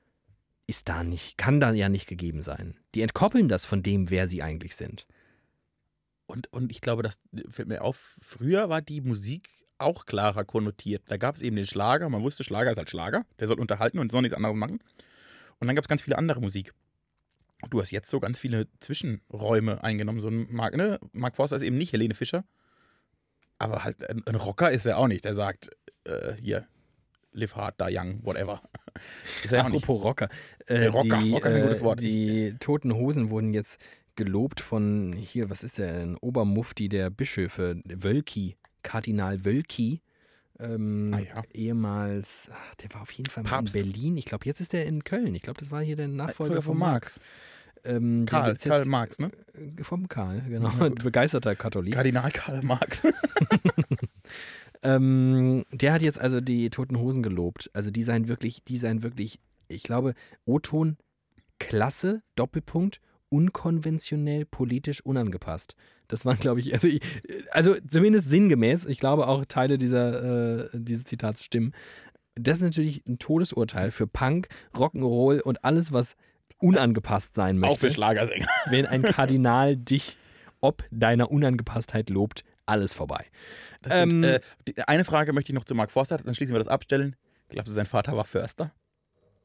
[0.68, 2.80] ist da nicht, kann da ja nicht gegeben sein.
[2.96, 5.06] Die entkoppeln das von dem, wer sie eigentlich sind.
[6.28, 7.20] Und, und ich glaube, das
[7.50, 9.50] fällt mir auf, früher war die Musik
[9.82, 11.04] auch klarer konnotiert.
[11.08, 14.00] Da gab es eben den Schlager, man wusste, Schlager ist halt Schlager, der soll unterhalten
[14.00, 14.80] und soll nichts anderes machen.
[15.60, 16.74] Und dann gab es ganz viele andere Musik.
[17.70, 20.20] Du hast jetzt so ganz viele Zwischenräume eingenommen.
[20.20, 21.00] So ein Mark, ne?
[21.14, 22.44] Mark Forster ist eben nicht Helene Fischer,
[23.60, 25.26] aber halt ein, ein Rocker ist er auch nicht.
[25.26, 25.70] Der sagt,
[26.06, 26.68] äh, hier,
[27.34, 28.62] live hard, die young, whatever.
[29.44, 29.84] Ist er ja auch nicht.
[29.84, 30.30] Apropos Rocker.
[30.66, 32.02] Äh, Rocker, die, Rocker ist ein gutes äh, Wort.
[32.02, 33.80] Die Toten Hosen wurden jetzt
[34.16, 40.02] gelobt von, hier, was ist der, ein Obermufti der Bischöfe, Wölki, Kardinal Wölki.
[40.60, 41.42] Ähm, Ah ja.
[41.54, 43.76] Ehemals, ach, der war auf jeden Fall mal Papst.
[43.76, 44.18] in Berlin.
[44.18, 45.34] Ich glaube, jetzt ist er in Köln.
[45.34, 47.20] Ich glaube, das war hier der Nachfolger Folger von Marx.
[47.84, 49.32] Ähm, der Karl, Karl Marx, ne?
[49.54, 50.70] äh, Vom Karl, genau.
[51.04, 51.96] Begeisterter Katholik.
[51.96, 53.02] Kardinal Karl Marx.
[54.84, 57.70] Ähm, der hat jetzt also die Toten Hosen gelobt.
[57.74, 60.14] Also die seien wirklich, die seien wirklich, ich glaube,
[60.46, 60.98] O-Ton
[61.60, 63.00] Klasse, Doppelpunkt,
[63.32, 65.76] unkonventionell, politisch unangepasst.
[66.08, 67.02] Das waren, glaube ich, also, ich,
[67.52, 71.74] also zumindest sinngemäß, ich glaube auch Teile dieser, äh, dieses Zitats stimmen.
[72.36, 76.16] Das ist natürlich ein Todesurteil für Punk, Rock'n'Roll und alles, was
[76.60, 78.48] unangepasst sein möchte Auch für Schlagersänger.
[78.70, 80.18] wenn ein Kardinal dich
[80.62, 83.26] ob deiner Unangepasstheit lobt, alles vorbei.
[83.90, 84.40] Ähm, äh,
[84.86, 87.16] eine Frage möchte ich noch zu Mark Forster, dann schließen wir das abstellen.
[87.50, 88.72] Glaubst du, sein Vater war Förster?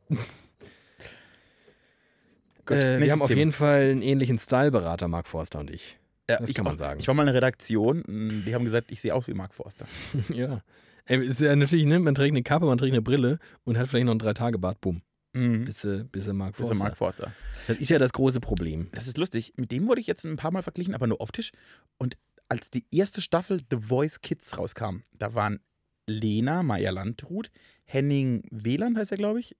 [2.66, 3.38] Gut, äh, wir haben auf Thema.
[3.38, 5.98] jeden Fall einen ähnlichen Styleberater, Mark Forster und ich.
[6.28, 6.98] Ja, das ich kann man sagen.
[7.00, 9.54] Ich war mal in einer Redaktion, mh, die haben gesagt, ich sehe aus wie Mark
[9.54, 9.86] Forster.
[10.34, 10.62] ja.
[11.04, 13.86] Ey, ist ja natürlich, ne, man trägt eine Kappe, man trägt eine Brille und hat
[13.86, 15.02] vielleicht noch einen Drei-Tage-Bart, bumm,
[15.34, 15.64] Mhm.
[15.66, 16.74] bis, bis Mark Forster.
[16.76, 17.32] Mark Forster.
[17.68, 18.88] Das ist ja das große Problem.
[18.92, 19.52] Das ist lustig.
[19.56, 21.52] Mit dem wurde ich jetzt ein paar Mal verglichen, aber nur optisch.
[21.98, 22.16] Und
[22.48, 25.60] als die erste Staffel The Voice Kids rauskam, da waren
[26.08, 27.50] Lena Meyer-Landrut,
[27.84, 29.54] Henning Wieland heißt er, glaube ich,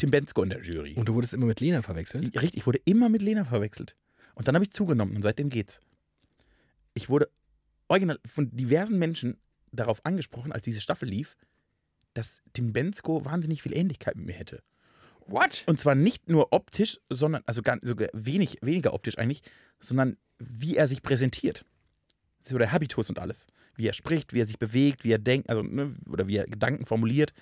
[0.00, 0.94] Tim Bensko in der Jury.
[0.94, 2.24] Und du wurdest immer mit Lena verwechselt?
[2.24, 3.96] Richtig, ich wurde immer mit Lena verwechselt.
[4.34, 5.80] Und dann habe ich zugenommen und seitdem geht's.
[6.94, 7.28] Ich wurde
[7.88, 9.36] original von diversen Menschen
[9.72, 11.36] darauf angesprochen, als diese Staffel lief,
[12.14, 14.62] dass Tim Bensko wahnsinnig viel Ähnlichkeit mit mir hätte.
[15.26, 15.64] What?
[15.66, 19.42] Und zwar nicht nur optisch, sondern, also gar, sogar wenig, weniger optisch eigentlich,
[19.80, 21.66] sondern wie er sich präsentiert.
[22.42, 23.46] So der Habitus und alles.
[23.76, 26.46] Wie er spricht, wie er sich bewegt, wie er denkt, also, ne, oder wie er
[26.46, 27.34] Gedanken formuliert.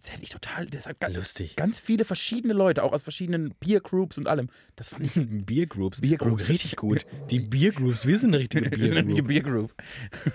[0.00, 1.56] Das hätte ich total, das hat ganz, Lustig.
[1.56, 4.48] ganz viele verschiedene Leute, auch aus verschiedenen Peer Groups und allem.
[4.76, 5.12] Das fand ich
[5.46, 6.00] Biergroups.
[6.00, 6.48] Biergroups.
[6.48, 7.06] Oh, richtig gut.
[7.30, 8.70] Die Biergroups, wir sind eine richtige.
[9.22, 9.72] Beer Group.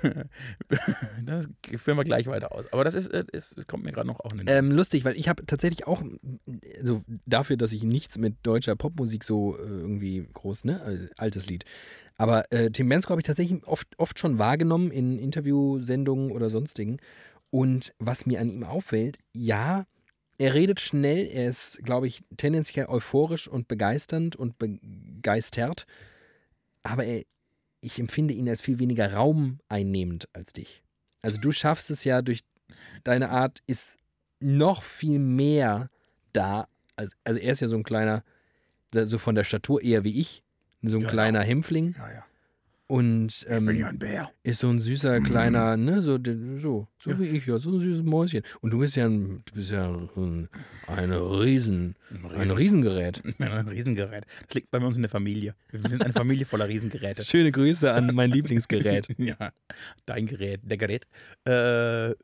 [1.26, 1.48] das
[1.78, 2.72] führen wir gleich weiter aus.
[2.72, 5.18] Aber das ist, äh, ist kommt mir gerade noch auch in den Ähm, lustig, weil
[5.18, 6.02] ich habe tatsächlich auch,
[6.78, 11.48] also dafür, dass ich nichts mit deutscher Popmusik so äh, irgendwie groß, ne, äh, altes
[11.48, 11.66] Lied.
[12.18, 16.98] Aber äh, Tim Bensko habe ich tatsächlich oft, oft schon wahrgenommen in Interviewsendungen oder sonstigen.
[17.52, 19.86] Und was mir an ihm auffällt, ja,
[20.38, 25.86] er redet schnell, er ist, glaube ich, tendenziell euphorisch und begeisternd und begeistert.
[26.84, 27.24] Aber er,
[27.82, 30.84] ich empfinde ihn als viel weniger raumeinnehmend als dich.
[31.22, 32.42] Also du schaffst es ja durch
[33.04, 33.98] deine Art, ist
[34.40, 35.90] noch viel mehr
[36.32, 36.68] da.
[36.96, 38.24] Als, also er ist ja so ein kleiner,
[38.94, 40.44] so von der Statur eher wie ich,
[40.82, 41.96] so ein Ja, kleiner Hämpfling.
[41.98, 42.26] Ja, ja.
[42.92, 44.32] Und ähm, ein Bär.
[44.42, 46.18] ist so ein süßer kleiner, ne, so,
[46.58, 47.20] so, so Ja.
[47.20, 48.42] wie ich, ja, so ein süßes Mäuschen.
[48.62, 50.50] Und du bist ja ein, du bist ja ein,
[50.88, 51.94] eine Riesen,
[52.36, 53.22] ein Riesengerät.
[53.40, 54.26] ein Riesengerät.
[54.48, 55.54] Das liegt bei uns in der Familie.
[55.70, 57.24] Wir sind eine Familie voller Riesengeräte.
[57.26, 59.08] Schöne Grüße an mein Lieblingsgerät.
[59.20, 59.52] ja,
[60.08, 61.06] dein Gerät, der Gerät.
[61.46, 62.16] Äh,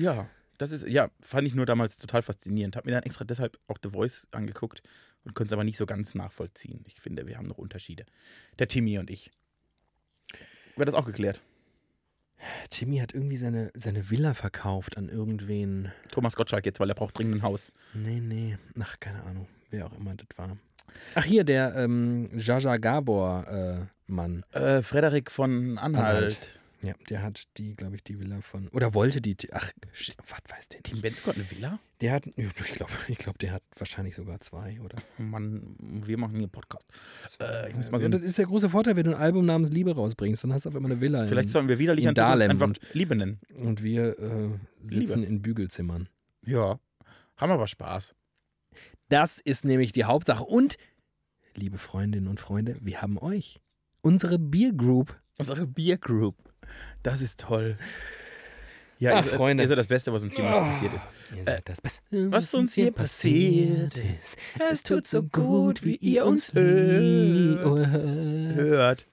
[0.00, 2.76] ja, das ist, ja, fand ich nur damals total faszinierend.
[2.76, 4.82] Hab mir dann extra deshalb auch The Voice angeguckt
[5.24, 6.84] und konnte es aber nicht so ganz nachvollziehen.
[6.86, 8.04] Ich finde, wir haben noch Unterschiede.
[8.60, 9.32] Der Timmy und ich.
[10.76, 11.40] Wird das auch geklärt?
[12.70, 15.92] Timmy hat irgendwie seine, seine Villa verkauft an irgendwen.
[16.10, 17.72] Thomas Gottschalk jetzt, weil er braucht dringend ein Haus.
[17.94, 18.58] Nee, nee.
[18.80, 19.46] Ach, keine Ahnung.
[19.70, 20.56] Wer auch immer das war.
[21.14, 24.44] Ach, hier, der ähm, Jaja Gabor-Mann.
[24.52, 26.16] Äh, Frederik von Anhalt.
[26.16, 26.60] Anhalt.
[26.84, 28.68] Ja, der hat die, glaube ich, die Villa von.
[28.68, 29.36] Oder wollte die.
[29.52, 29.70] Ach,
[30.28, 31.02] was weiß der Tim nicht.
[31.02, 31.78] Bensko hat eine Villa?
[32.00, 32.26] Der hat.
[32.26, 34.98] Ich glaube, ich glaub, der hat wahrscheinlich sogar zwei, oder?
[35.18, 36.84] Mann, wir machen hier einen Podcast.
[37.40, 39.70] Äh, ich muss mal so das ist der große Vorteil, wenn du ein Album namens
[39.70, 41.26] Liebe rausbringst, dann hast du auf einmal eine Villa.
[41.26, 43.38] Vielleicht in, sollen wir widerlich in Dahlem einfach und- Liebe nennen.
[43.60, 44.48] und wir äh,
[44.82, 45.32] sitzen Liebe.
[45.32, 46.08] in Bügelzimmern.
[46.44, 46.80] Ja,
[47.36, 48.14] haben aber Spaß.
[49.08, 50.42] Das ist nämlich die Hauptsache.
[50.42, 50.76] Und,
[51.54, 53.60] liebe Freundinnen und Freunde, wir haben euch.
[54.00, 55.16] Unsere Beer Group.
[55.38, 56.51] Unsere Beer Group.
[57.02, 57.76] Das ist toll.
[58.98, 59.62] Ja, Ach, ihr, seid- Freunde.
[59.64, 61.06] ihr seid das Beste, was uns jemals passiert ist.
[61.36, 64.36] Ihr seid das Beste, was uns je passiert ist.
[64.70, 67.64] Es tut so gut, wie ihr uns hört.
[68.56, 69.06] Hört.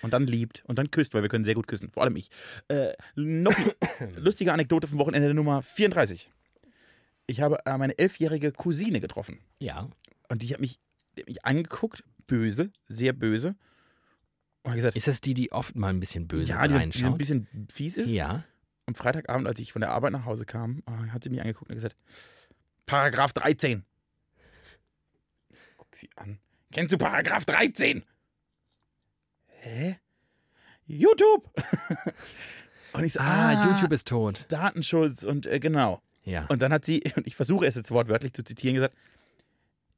[0.00, 1.90] Und dann liebt und dann küsst, weil wir können sehr gut küssen.
[1.92, 2.30] Vor allem ich.
[2.68, 6.30] Äh, noch eine lustige Anekdote vom Wochenende Nummer 34.
[7.26, 9.38] Ich habe äh, meine elfjährige Cousine getroffen.
[9.60, 9.88] Ja.
[10.28, 10.80] Und die hat mich,
[11.16, 13.54] die hat mich angeguckt, böse, sehr böse.
[14.64, 16.80] Gesagt, Ist das die, die oft mal ein bisschen böse ja, die, die so ein
[16.82, 17.18] reinschaut?
[17.18, 18.08] bisschen fies ist.
[18.10, 18.44] ja.
[18.86, 21.70] am Freitagabend, als ich von der Arbeit nach Hause kam, äh, hat sie mich angeguckt
[21.70, 21.96] und gesagt,
[22.86, 23.84] Paragraph 13.
[25.76, 26.38] Guck sie an.
[26.72, 28.04] Kennst du Paragraph 13?
[29.46, 29.98] Hä?
[30.86, 31.50] YouTube!
[32.92, 34.44] und ich so, Ah, YouTube ist tot.
[34.48, 36.02] Datenschutz und äh, genau.
[36.24, 36.46] Ja.
[36.46, 38.96] Und dann hat sie, und ich versuche es jetzt wortwörtlich zu zitieren, gesagt,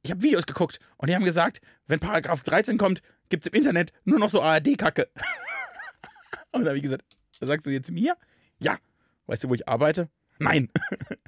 [0.05, 3.57] ich habe Videos geguckt und die haben gesagt, wenn Paragraph 13 kommt, gibt es im
[3.57, 5.09] Internet nur noch so ARD-Kacke.
[6.51, 7.03] und dann habe ich gesagt,
[7.41, 8.15] sagst du jetzt mir?
[8.59, 8.77] Ja.
[9.25, 10.09] Weißt du, wo ich arbeite?
[10.37, 10.69] Nein.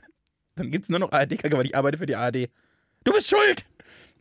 [0.55, 2.49] dann gibt es nur noch ARD-Kacke, weil ich arbeite für die ARD.
[3.03, 3.65] Du bist schuld!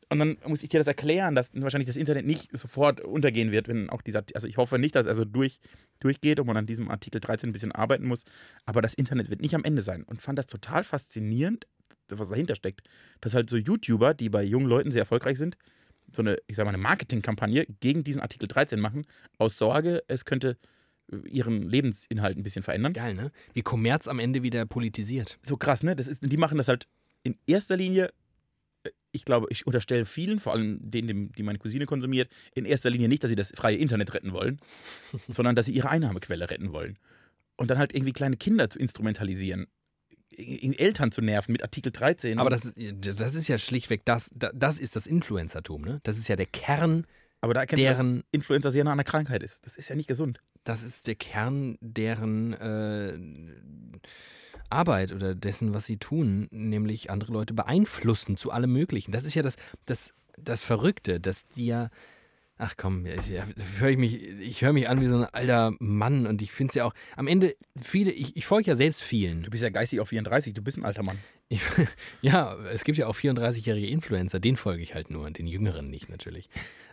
[0.08, 3.68] Und dann muss ich dir das erklären, dass wahrscheinlich das Internet nicht sofort untergehen wird,
[3.68, 5.58] wenn auch dieser, also ich hoffe nicht, dass er so durch,
[6.06, 8.24] durchgeht und man an diesem Artikel 13 ein bisschen arbeiten muss,
[8.64, 11.66] aber das Internet wird nicht am Ende sein und fand das total faszinierend
[12.08, 12.82] was dahinter steckt.
[13.20, 15.56] Dass halt so YouTuber, die bei jungen Leuten sehr erfolgreich sind,
[16.12, 19.06] so eine, ich sag mal, eine Marketingkampagne gegen diesen Artikel 13 machen,
[19.38, 20.56] aus Sorge, es könnte
[21.10, 22.92] äh, ihren Lebensinhalt ein bisschen verändern.
[22.92, 23.32] Geil, ne?
[23.54, 25.38] Wie Kommerz am Ende wieder politisiert.
[25.42, 25.96] So krass, ne?
[25.96, 26.86] Das ist, die machen das halt
[27.24, 28.10] in erster Linie,
[29.16, 33.08] ich glaube, ich unterstelle vielen, vor allem denen, die meine Cousine konsumiert, in erster Linie
[33.08, 34.60] nicht, dass sie das freie Internet retten wollen,
[35.28, 36.98] sondern dass sie ihre Einnahmequelle retten wollen.
[37.56, 39.66] Und dann halt irgendwie kleine Kinder zu instrumentalisieren,
[40.30, 42.38] i- i- Eltern zu nerven mit Artikel 13.
[42.38, 42.76] Aber das, ist-
[43.20, 46.00] das ist ja schlichtweg das, da- das ist das Influencertum, ne?
[46.04, 47.06] Das ist ja der Kern,
[47.40, 49.64] Aber da erkennst du, deren, dass Influencer sehr nah an der Krankheit ist.
[49.66, 50.40] Das ist ja nicht gesund.
[50.66, 53.16] Das ist der Kern deren äh,
[54.68, 59.12] Arbeit oder dessen, was sie tun, nämlich andere Leute beeinflussen zu allem Möglichen.
[59.12, 59.56] Das ist ja das,
[59.86, 61.88] das, das Verrückte, dass die ja.
[62.58, 63.30] Ach komm, ich,
[63.80, 66.70] hör ich, mich, ich höre mich an wie so ein alter Mann und ich finde
[66.70, 66.94] es ja auch.
[67.14, 69.42] Am Ende, viele, ich, ich folge ja selbst vielen.
[69.42, 71.18] Du bist ja geistig auf 34, du bist ein alter Mann.
[71.50, 71.60] Ich,
[72.22, 76.08] ja, es gibt ja auch 34-jährige Influencer, den folge ich halt nur, den jüngeren nicht
[76.08, 76.48] natürlich.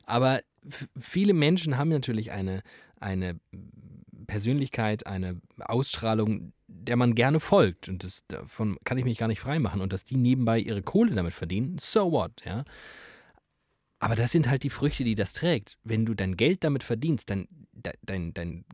[0.06, 0.42] Aber
[1.00, 2.62] viele Menschen haben natürlich eine,
[3.04, 3.40] eine
[4.28, 7.90] Persönlichkeit, eine Ausstrahlung, der man gerne folgt.
[7.90, 9.82] Und das, davon kann ich mich gar nicht freimachen.
[9.82, 12.64] Und dass die nebenbei ihre Kohle damit verdienen, so what, ja.
[14.00, 15.78] Aber das sind halt die Früchte, die das trägt.
[15.84, 18.66] Wenn du dein Geld damit verdienst, dann de- dein, dein,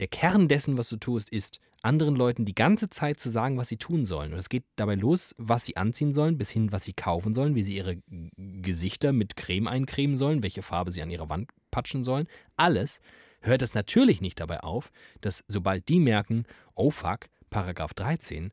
[0.00, 3.68] der Kern dessen, was du tust, ist, anderen Leuten die ganze Zeit zu sagen, was
[3.68, 4.32] sie tun sollen.
[4.32, 7.54] Und es geht dabei los, was sie anziehen sollen, bis hin, was sie kaufen sollen,
[7.54, 7.98] wie sie ihre
[8.36, 12.26] Gesichter mit Creme eincremen sollen, welche Farbe sie an ihre Wand patschen sollen.
[12.56, 13.00] Alles
[13.40, 18.52] hört es natürlich nicht dabei auf, dass sobald die merken, oh fuck, Paragraph 13,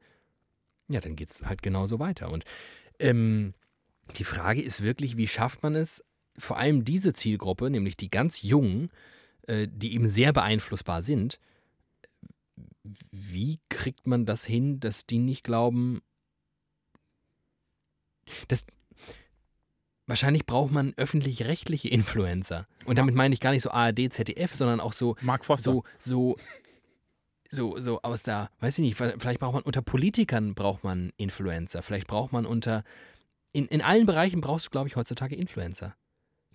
[0.87, 2.31] ja, dann geht es halt genauso weiter.
[2.31, 2.43] Und
[2.99, 3.53] ähm,
[4.17, 6.03] die Frage ist wirklich, wie schafft man es,
[6.37, 8.89] vor allem diese Zielgruppe, nämlich die ganz Jungen,
[9.47, 11.39] äh, die eben sehr beeinflussbar sind,
[13.11, 16.01] wie kriegt man das hin, dass die nicht glauben,
[18.47, 18.65] dass
[20.05, 22.67] wahrscheinlich braucht man öffentlich-rechtliche Influencer.
[22.85, 25.71] Und damit meine ich gar nicht so ARD, ZDF, sondern auch so Mark Foster.
[25.71, 26.37] so so
[27.49, 31.83] so so aus der, weiß ich nicht, vielleicht braucht man unter Politikern braucht man Influencer,
[31.83, 32.83] vielleicht braucht man unter
[33.51, 35.95] in, in allen Bereichen brauchst du glaube ich heutzutage Influencer.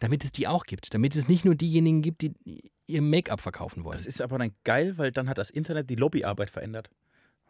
[0.00, 3.84] Damit es die auch gibt, damit es nicht nur diejenigen gibt, die ihr Make-up verkaufen
[3.84, 3.96] wollen.
[3.96, 6.90] Das ist aber dann geil, weil dann hat das Internet die Lobbyarbeit verändert.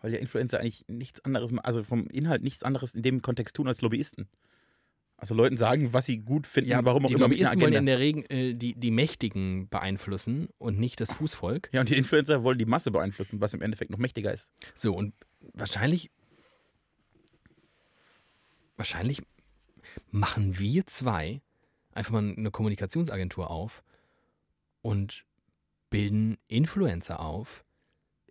[0.00, 3.66] Weil ja Influencer eigentlich nichts anderes, also vom Inhalt nichts anderes in dem Kontext tun
[3.66, 4.28] als Lobbyisten.
[5.16, 7.72] Also Leuten sagen, was sie gut finden, ja, warum auch die immer einer Lobbyisten wollen
[7.72, 11.70] in der Regel äh, die, die Mächtigen beeinflussen und nicht das Fußvolk.
[11.72, 14.48] Ja, und die Influencer wollen die Masse beeinflussen, was im Endeffekt noch mächtiger ist.
[14.76, 15.14] So, und
[15.54, 16.12] wahrscheinlich,
[18.76, 19.22] wahrscheinlich
[20.12, 21.40] machen wir zwei
[21.92, 23.82] einfach mal eine Kommunikationsagentur auf
[24.82, 25.24] und
[25.90, 27.64] bilden Influencer auf.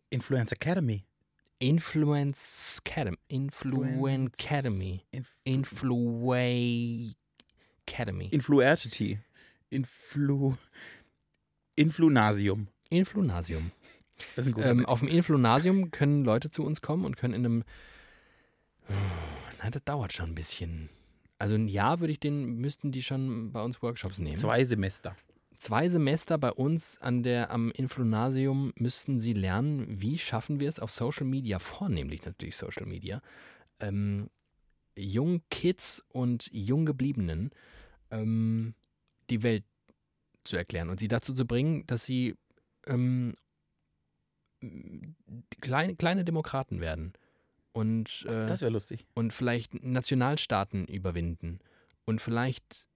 [0.09, 1.03] Influencer Academy.
[1.59, 3.17] Influence Academy.
[3.27, 5.03] Influen Academy.
[5.11, 7.15] Inf Influay
[7.87, 8.27] Academy.
[8.31, 9.19] Influertity.
[9.69, 10.55] Influ.
[11.75, 12.67] Influnasium.
[12.89, 13.71] Influnasium.
[14.35, 17.33] Das ist ein guter Ähm, auf dem Influnasium können Leute zu uns kommen und können
[17.33, 17.63] in einem.
[19.61, 20.89] Na, das dauert schon ein bisschen.
[21.39, 24.37] Also ein Jahr würde ich den, müssten die schon bei uns Workshops nehmen.
[24.37, 25.15] Zwei Semester.
[25.59, 30.79] Zwei Semester bei uns an der, am Influnasium müssten sie lernen, wie schaffen wir es
[30.79, 33.21] auf Social Media, vornehmlich natürlich Social Media,
[33.79, 34.29] ähm,
[34.95, 37.51] jungen Kids und Junggebliebenen
[38.11, 38.75] ähm,
[39.29, 39.63] die Welt
[40.43, 42.35] zu erklären und sie dazu zu bringen, dass sie
[42.85, 43.35] ähm,
[45.61, 47.13] kleine, kleine Demokraten werden
[47.73, 49.05] und, äh, Das wäre lustig.
[49.13, 51.59] und vielleicht Nationalstaaten überwinden
[52.05, 52.86] und vielleicht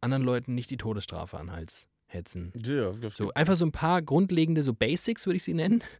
[0.00, 2.52] anderen Leuten nicht die Todesstrafe an den Hals hetzen.
[2.56, 5.82] Ja, So einfach so ein paar grundlegende, so Basics würde ich sie nennen.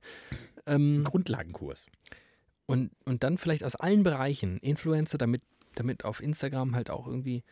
[0.67, 1.87] Ähm, Grundlagenkurs.
[2.67, 5.41] und, und dann vielleicht aus allen Bereichen Influencer, damit,
[5.75, 7.43] damit auf Instagram halt auch irgendwie.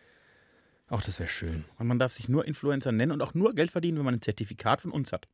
[0.89, 1.65] Auch das wäre schön.
[1.79, 4.23] Und man darf sich nur Influencer nennen und auch nur Geld verdienen, wenn man ein
[4.23, 5.27] Zertifikat von uns hat.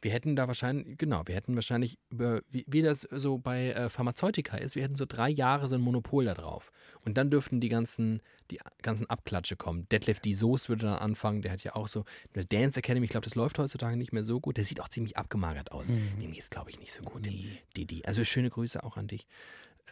[0.00, 3.88] Wir hätten da wahrscheinlich, genau, wir hätten wahrscheinlich, über, wie, wie das so bei äh,
[3.88, 6.70] Pharmazeutika ist, wir hätten so drei Jahre so ein Monopol da drauf.
[7.04, 9.88] Und dann dürften die ganzen, die ganzen Abklatsche kommen.
[9.88, 13.10] Detlef die Soest würde dann anfangen, der hat ja auch so eine Dance Academy, ich
[13.10, 14.56] glaube, das läuft heutzutage nicht mehr so gut.
[14.56, 15.88] Der sieht auch ziemlich abgemagert aus.
[15.88, 17.24] Dem geht es, glaube ich, nicht so gut.
[17.24, 18.04] Dem Didi.
[18.04, 19.26] Also schöne Grüße auch an dich.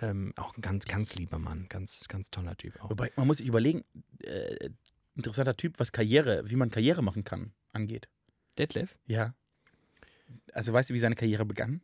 [0.01, 2.91] Ähm, auch ein ganz, ganz lieber Mann, ganz, ganz toller Typ auch.
[2.91, 3.83] Wobei, man muss sich überlegen,
[4.23, 4.69] äh,
[5.15, 8.09] interessanter Typ, was Karriere, wie man Karriere machen kann, angeht.
[8.59, 8.97] Detlef?
[9.07, 9.35] Ja.
[10.53, 11.81] Also weißt du, wie seine Karriere begann?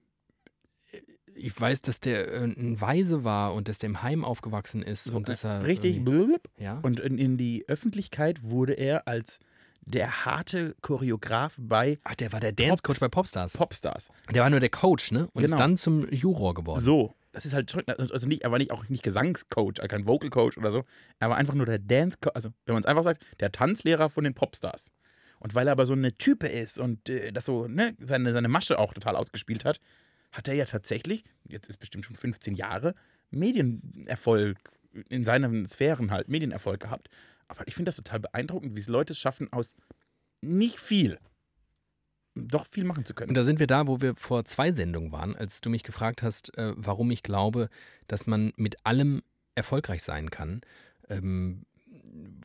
[1.34, 5.08] Ich weiß, dass der äh, ein Weise war und dass der im Heim aufgewachsen ist
[5.10, 5.64] und dass er.
[5.64, 5.96] Richtig.
[5.96, 6.48] irgendwie- blub.
[6.58, 6.78] Ja.
[6.82, 9.38] Und in, in die Öffentlichkeit wurde er als
[9.84, 13.54] der harte Choreograf bei Ach, der war der Dance-Coach bei Popstars.
[13.56, 14.10] Popstars.
[14.32, 15.22] Der war nur der Coach, ne?
[15.32, 15.56] Und Genau.
[15.56, 16.80] ist dann zum Juror geworden.
[16.80, 17.14] So.
[17.32, 20.28] das ist halt schon, also nicht, er war nicht, auch nicht Gesangscoach, also kein Vocal
[20.28, 20.84] Coach oder so.
[21.18, 24.22] Er war einfach nur der Dance, also wenn man es einfach sagt, der Tanzlehrer von
[24.24, 24.90] den Popstars.
[25.42, 28.46] Und weil er aber so eine Type ist und äh, das so, ne, seine, seine
[28.46, 29.80] Masche auch total ausgespielt hat,
[30.30, 32.94] hat er ja tatsächlich, jetzt ist bestimmt schon 15 Jahre,
[33.30, 34.56] Medienerfolg
[35.08, 37.08] in seinen Sphären halt, Medienerfolg gehabt.
[37.48, 39.74] Aber ich finde das total beeindruckend, wie es Leute schaffen, aus
[40.42, 41.18] nicht viel
[42.36, 43.30] doch viel machen zu können.
[43.30, 46.22] Und da sind wir da, wo wir vor zwei Sendungen waren, als du mich gefragt
[46.22, 47.68] hast, äh, warum ich glaube,
[48.06, 49.22] dass man mit allem
[49.56, 50.60] erfolgreich sein kann.
[51.08, 51.66] Ähm,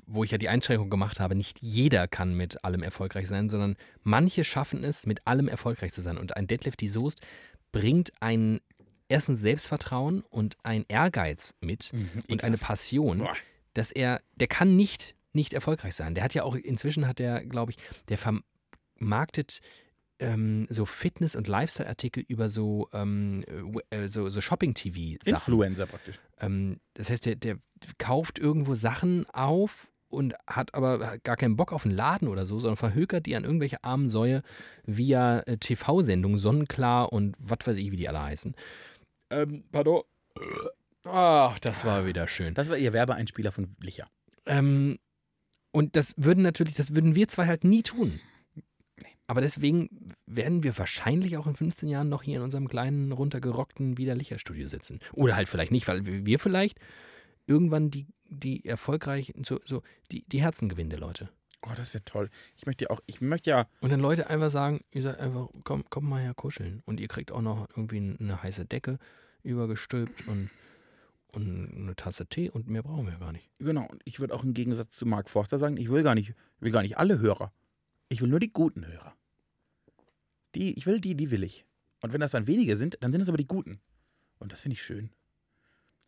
[0.06, 3.76] wo ich ja die Einschränkung gemacht habe, nicht jeder kann mit allem erfolgreich sein, sondern
[4.04, 6.18] manche schaffen es, mit allem erfolgreich zu sein.
[6.18, 7.22] Und ein Deadlift die Soest
[7.72, 8.62] bringt ein
[9.10, 13.36] erstens Selbstvertrauen und ein Ehrgeiz mit Mhm, und eine Passion, Boah.
[13.74, 16.16] dass er, der kann nicht nicht erfolgreich sein.
[16.16, 17.78] Der hat ja auch, inzwischen hat der, glaube ich,
[18.10, 19.60] der vermarktet
[20.20, 23.44] ähm, so Fitness- und Lifestyle-Artikel über so, ähm,
[23.90, 25.34] äh, so, so Shopping-TV-Sachen.
[25.34, 26.20] Influencer praktisch.
[26.40, 27.58] Ähm, das heißt, der, der
[27.98, 32.60] kauft irgendwo Sachen auf und hat aber gar keinen Bock auf einen Laden oder so,
[32.60, 34.42] sondern verhökert die an irgendwelche armen Säue
[34.86, 38.56] via äh, TV-Sendungen, Sonnenklar und was weiß ich, wie die alle heißen.
[39.30, 40.04] Ähm, pardon.
[41.04, 42.54] Ach, das war wieder schön.
[42.54, 44.08] Das war ihr Werbeeinspieler von Licher.
[44.46, 44.98] Ähm,
[45.72, 48.20] und das würden natürlich, das würden wir zwei halt nie tun.
[49.28, 49.90] Aber deswegen
[50.26, 55.00] werden wir wahrscheinlich auch in 15 Jahren noch hier in unserem kleinen, runtergerockten Widerlicher-Studio sitzen.
[55.14, 56.80] Oder halt vielleicht nicht, weil wir vielleicht
[57.46, 61.30] irgendwann die, die erfolgreichen, so, so die, die Herzen gewinnen der Leute.
[61.66, 62.30] Oh, das wäre toll.
[62.56, 65.50] Ich möchte ja auch, ich möchte ja, Und dann Leute einfach sagen, ihr seid einfach,
[65.64, 66.82] komm, komm mal her kuscheln.
[66.86, 69.00] Und ihr kriegt auch noch irgendwie eine heiße Decke
[69.44, 70.50] übergestülpt und,
[71.34, 73.50] und eine Tasse Tee und mehr brauchen wir gar nicht.
[73.60, 76.34] genau, und ich würde auch im Gegensatz zu Mark Forster sagen, ich will gar nicht,
[76.60, 77.52] will gar nicht alle Hörer.
[78.10, 79.16] Ich will nur die guten Hörer.
[80.56, 81.66] Die, ich will die, die will ich.
[82.02, 83.80] Und wenn das dann wenige sind, dann sind es aber die guten.
[84.40, 85.10] Und das finde ich schön.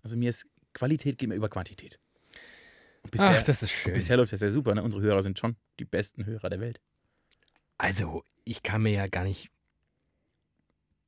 [0.02, 2.00] Also mir ist Qualität geht mir über Quantität.
[3.04, 3.94] Und bisher, Ach, das ist schön.
[3.94, 4.84] bisher läuft das ja super, ne?
[4.84, 6.80] Unsere Hörer sind schon die besten Hörer der Welt.
[7.78, 9.50] Also, ich kann mir ja gar nicht.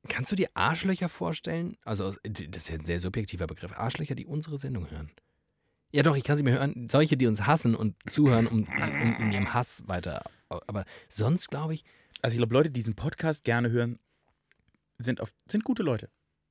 [0.08, 1.76] Kannst du dir Arschlöcher vorstellen?
[1.84, 3.72] Also, das ist ja ein sehr subjektiver Begriff.
[3.72, 5.10] Arschlöcher, die unsere Sendung hören.
[5.92, 6.88] Ja, doch, ich kann sie mir hören.
[6.90, 10.24] Solche, die uns hassen und zuhören, um, um in ihrem Hass weiter.
[10.48, 11.84] Aber sonst glaube ich,
[12.22, 13.98] Also ich glaube, Leute, die diesen Podcast gerne hören,
[14.98, 16.08] sind, auf, sind gute Leute.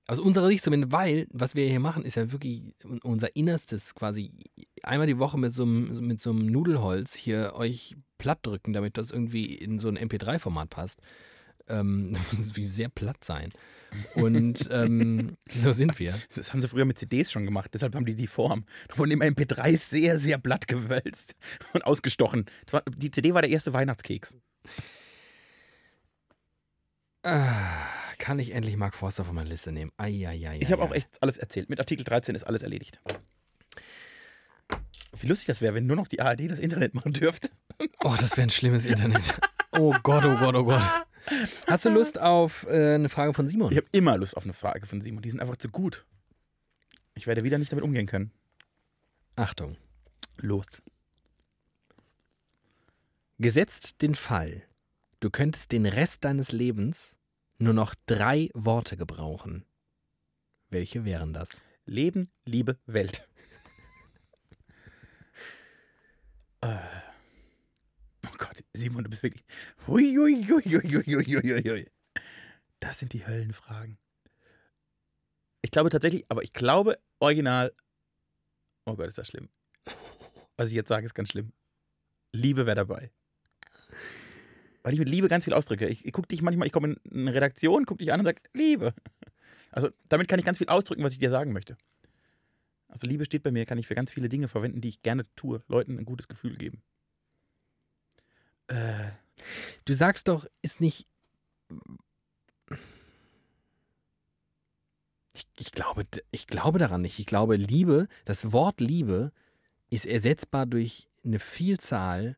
[0.08, 4.32] aus unserer Sicht zumindest, weil, was wir hier machen, ist ja wirklich unser Innerstes quasi
[4.84, 8.98] einmal die Woche mit so einem, mit so einem Nudelholz hier euch platt drücken, damit
[8.98, 11.02] das irgendwie in so ein MP3-Format passt.
[11.72, 13.50] Ähm, das muss wie sehr platt sein.
[14.16, 16.14] Und ähm, so sind wir.
[16.36, 18.66] Das haben sie früher mit CDs schon gemacht, deshalb haben die die Form.
[18.88, 21.36] Da wurden immer MP3 sehr, sehr blatt gewölzt
[21.74, 22.46] und ausgestochen.
[22.70, 24.38] War, die CD war der erste Weihnachtskeks.
[27.24, 27.86] Ah,
[28.18, 29.92] kann ich endlich Mark Forster von meiner Liste nehmen?
[29.98, 30.60] Eieiei.
[30.62, 31.70] Ich habe auch echt alles erzählt.
[31.70, 33.00] Mit Artikel 13 ist alles erledigt.
[35.20, 37.50] Wie lustig das wäre, wenn nur noch die ARD das Internet machen dürfte.
[38.04, 39.36] Oh, das wäre ein schlimmes Internet.
[39.78, 40.84] Oh Gott, oh Gott, oh Gott.
[41.68, 43.72] Hast du Lust auf äh, eine Frage von Simon?
[43.72, 45.22] Ich habe immer Lust auf eine Frage von Simon.
[45.22, 46.06] Die sind einfach zu gut.
[47.14, 48.32] Ich werde wieder nicht damit umgehen können.
[49.36, 49.78] Achtung.
[50.38, 50.82] Los.
[53.38, 54.64] Gesetzt den Fall,
[55.20, 57.18] du könntest den Rest deines Lebens
[57.58, 59.66] nur noch drei Worte gebrauchen.
[60.70, 61.50] Welche wären das?
[61.86, 63.28] Leben, Liebe, Welt.
[66.62, 66.78] Äh.
[68.74, 69.44] Simon, du bist wirklich.
[69.88, 71.88] Hui, hui, hui, hui, hui, hui, hui.
[72.80, 73.98] Das sind die Höllenfragen.
[75.62, 77.74] Ich glaube tatsächlich, aber ich glaube original.
[78.86, 79.50] Oh Gott, ist das schlimm.
[80.58, 81.54] Was ich jetzt sage, ist ganz schlimm.
[82.34, 83.12] Liebe wäre dabei.
[84.84, 85.88] Weil ich mit Liebe ganz viel ausdrücke.
[85.88, 88.42] Ich, ich gucke dich manchmal, ich komme in eine Redaktion, gucke dich an und sage,
[88.54, 88.94] Liebe.
[89.72, 91.78] Also damit kann ich ganz viel ausdrücken, was ich dir sagen möchte.
[92.88, 95.26] Also Liebe steht bei mir, kann ich für ganz viele Dinge verwenden, die ich gerne
[95.36, 95.64] tue.
[95.68, 96.82] Leuten ein gutes Gefühl geben.
[98.72, 99.12] Äh,
[99.86, 101.08] Du sagst doch, ist nicht.
[105.34, 107.20] Ich, ich, glaube, ich glaube daran nicht.
[107.20, 109.32] Ich glaube, Liebe, das Wort Liebe
[109.90, 112.38] ist ersetzbar durch eine Vielzahl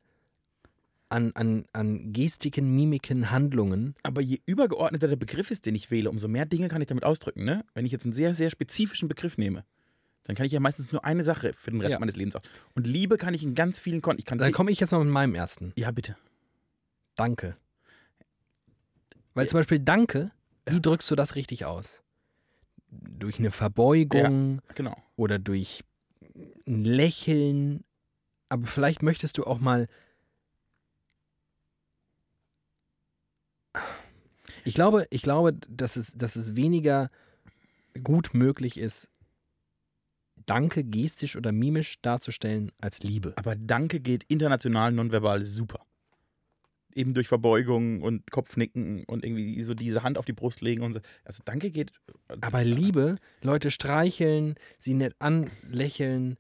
[1.10, 3.96] an, an, an Gestiken, Mimiken, Handlungen.
[4.04, 7.04] aber je übergeordneter der Begriff ist, den ich wähle, umso mehr Dinge kann ich damit
[7.04, 7.44] ausdrücken.
[7.44, 7.66] Ne?
[7.74, 9.64] Wenn ich jetzt einen sehr, sehr spezifischen Begriff nehme,
[10.26, 12.00] dann kann ich ja meistens nur eine Sache für den Rest Ja.
[12.00, 12.44] meines Lebens aus.
[12.76, 14.18] Und Liebe kann ich in ganz vielen Kon.
[14.20, 15.74] Ich kann Dann komme ich jetzt mal mit meinem ersten.
[15.76, 16.16] ja, bitte.
[17.16, 17.58] Danke.
[19.34, 20.32] Weil zum Beispiel Danke,
[20.66, 20.80] wie Ja.
[20.80, 22.02] drückst du das richtig aus?
[22.90, 24.96] Durch eine Verbeugung Genau.
[25.16, 25.84] oder durch
[26.68, 27.84] ein Lächeln.
[28.50, 29.88] Aber vielleicht möchtest du auch mal.
[34.66, 37.10] Ich glaube, ich glaube, dass es, dass es weniger
[38.04, 39.10] gut möglich ist,
[40.46, 43.34] Danke gestisch oder mimisch darzustellen als Liebe.
[43.36, 45.86] Aber Danke geht international nonverbal super.
[46.96, 50.94] Eben durch Verbeugung und Kopfnicken und irgendwie so diese Hand auf die Brust legen und
[50.94, 51.00] so.
[51.24, 51.92] Also Danke geht.
[52.42, 56.38] Aber Liebe, Leute streicheln, sie nett anlächeln.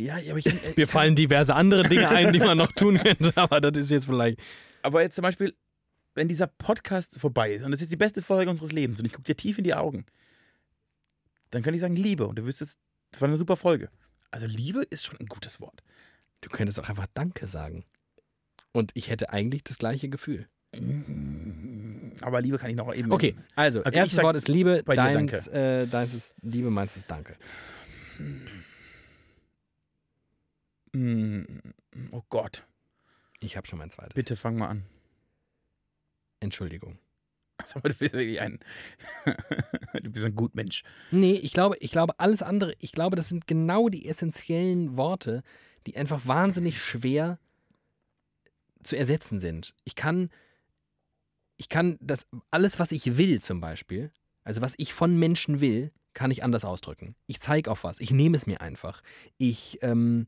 [0.00, 0.46] Ja, ja, aber ich.
[0.64, 3.90] äh, Mir fallen diverse andere Dinge ein, die man noch tun könnte, aber das ist
[3.90, 4.40] jetzt vielleicht.
[4.82, 5.54] Aber jetzt zum Beispiel,
[6.14, 9.12] wenn dieser Podcast vorbei ist und es ist die beste Folge unseres Lebens und ich
[9.12, 10.06] gucke dir tief in die Augen,
[11.50, 12.78] dann kann ich sagen Liebe und du wüsstest,
[13.12, 13.88] das war eine super Folge.
[14.30, 15.82] Also Liebe ist schon ein gutes Wort.
[16.40, 17.84] Du könntest auch einfach Danke sagen.
[18.72, 20.48] Und ich hätte eigentlich das gleiche Gefühl.
[22.22, 23.12] Aber Liebe kann ich noch eben.
[23.12, 26.96] Okay, also, Okay, erstes Wort ist Liebe, bei dir deins, äh, deins ist Liebe, meins
[26.96, 27.36] ist Danke.
[30.92, 31.42] Mm,
[32.10, 32.66] Oh Gott,
[33.40, 34.14] Ich habe schon mein zweites.
[34.14, 34.84] bitte fang mal an.
[36.40, 36.98] Entschuldigung.
[37.74, 38.58] Mal, du bist wirklich ein.
[40.02, 40.82] du bist ein gut Mensch.
[41.10, 45.42] Nee, ich glaube, ich glaube, alles andere, ich glaube, das sind genau die essentiellen Worte,
[45.86, 47.38] die einfach wahnsinnig schwer
[48.82, 49.74] zu ersetzen sind.
[49.84, 50.30] Ich kann,
[51.56, 54.10] ich kann das, alles, was ich will zum Beispiel,
[54.44, 57.14] also was ich von Menschen will, kann ich anders ausdrücken.
[57.26, 59.02] Ich zeige auf was, ich nehme es mir einfach.
[59.38, 60.26] Ich ähm,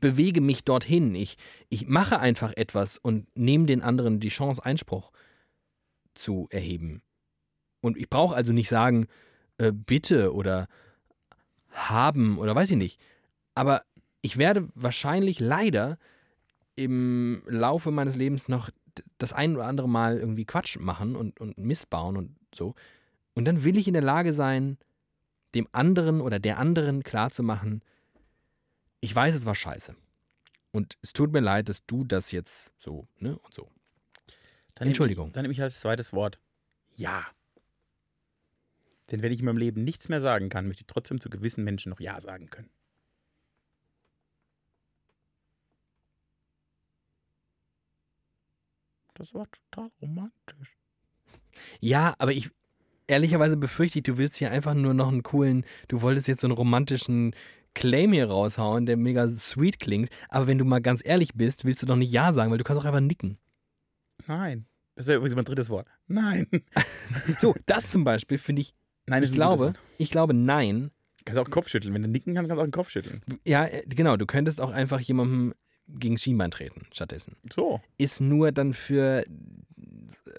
[0.00, 1.14] bewege mich dorthin.
[1.14, 1.36] Ich,
[1.68, 5.12] ich mache einfach etwas und nehme den anderen die Chance, Einspruch
[6.14, 7.02] zu erheben.
[7.80, 9.06] Und ich brauche also nicht sagen,
[9.58, 10.68] äh, bitte oder
[11.70, 13.00] haben oder weiß ich nicht.
[13.54, 13.82] Aber
[14.22, 15.98] ich werde wahrscheinlich leider
[16.76, 18.70] im Laufe meines Lebens noch
[19.18, 22.74] das ein oder andere Mal irgendwie Quatsch machen und, und missbauen und so.
[23.34, 24.78] Und dann will ich in der Lage sein,
[25.54, 27.82] dem anderen oder der anderen klarzumachen,
[29.04, 29.94] ich weiß, es war scheiße.
[30.72, 33.70] Und es tut mir leid, dass du das jetzt so, ne, und so.
[34.74, 35.26] Dann Entschuldigung.
[35.26, 36.40] Nehme ich, dann nehme ich als zweites Wort
[36.96, 37.26] Ja.
[39.10, 41.62] Denn wenn ich in meinem Leben nichts mehr sagen kann, möchte ich trotzdem zu gewissen
[41.62, 42.70] Menschen noch Ja sagen können.
[49.12, 50.76] Das war total romantisch.
[51.78, 52.50] Ja, aber ich,
[53.06, 56.46] ehrlicherweise befürchte ich, du willst hier einfach nur noch einen coolen, du wolltest jetzt so
[56.46, 57.34] einen romantischen
[57.74, 60.10] Claim hier raushauen, der mega sweet klingt.
[60.28, 62.64] Aber wenn du mal ganz ehrlich bist, willst du doch nicht Ja sagen, weil du
[62.64, 63.38] kannst auch einfach nicken.
[64.26, 64.66] Nein.
[64.96, 65.88] Das wäre übrigens mein drittes Wort.
[66.06, 66.46] Nein.
[67.40, 68.74] So, das zum Beispiel finde ich,
[69.06, 70.90] Nein, ich glaube, ich glaube, nein.
[71.24, 71.94] Kannst auch den Kopf schütteln.
[71.94, 73.22] Wenn du nicken kannst, kannst du auch den Kopf schütteln.
[73.46, 75.54] Ja, äh, genau, du könntest auch einfach jemandem
[75.88, 77.36] gegen Schienbein treten stattdessen.
[77.52, 77.80] So.
[77.98, 79.24] Ist nur dann für,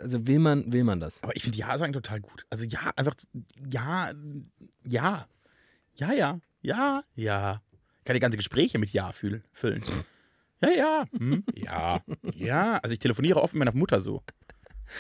[0.02, 1.24] also will man, will man das.
[1.24, 2.46] Aber ich finde Ja sagen total gut.
[2.50, 3.16] Also ja, einfach
[3.70, 4.12] Ja,
[4.88, 5.28] ja.
[5.96, 6.40] Ja, ja.
[6.66, 7.62] Ja, ja.
[8.00, 9.44] Ich kann die ganze Gespräche mit Ja füllen.
[10.62, 11.06] Ja, ja.
[11.12, 12.02] Hm, ja.
[12.34, 12.78] Ja.
[12.80, 14.24] Also ich telefoniere oft mit meiner Mutter so.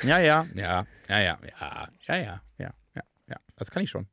[0.03, 0.45] Ja, ja.
[0.53, 0.86] Ja.
[1.07, 1.39] Ja, ja.
[1.59, 1.89] Ja.
[2.07, 2.41] Ja, ja.
[2.59, 2.74] Ja.
[2.93, 3.03] Ja.
[3.28, 3.38] Ja.
[3.55, 4.07] Das kann ich schon.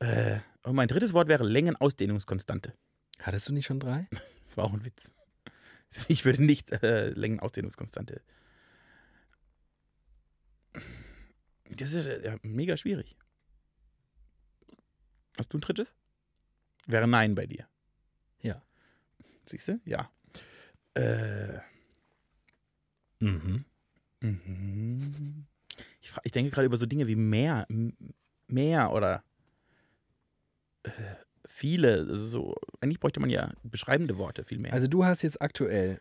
[0.00, 2.72] Äh, und mein drittes Wort wäre Längenausdehnungskonstante.
[3.20, 4.08] Hattest du nicht schon drei?
[4.10, 4.22] Das
[4.56, 5.12] war auch ein Witz.
[6.08, 8.22] Ich würde nicht äh, Längenausdehnungskonstante.
[11.68, 13.18] Das ist äh, mega schwierig.
[15.36, 15.88] Hast du ein drittes?
[16.86, 17.66] Wäre Nein bei dir.
[18.42, 18.62] Ja.
[19.46, 19.80] Siehst du?
[19.84, 20.10] Ja.
[20.94, 21.58] Äh,
[23.20, 23.64] Mhm.
[24.20, 25.46] mhm.
[26.02, 27.66] ich, fra- ich denke gerade über so Dinge wie mehr,
[28.48, 29.24] mehr oder
[30.82, 30.90] äh,
[31.48, 32.00] viele.
[32.00, 34.72] Also so, eigentlich bräuchte man ja beschreibende Worte viel mehr.
[34.74, 36.00] Also du hast jetzt aktuell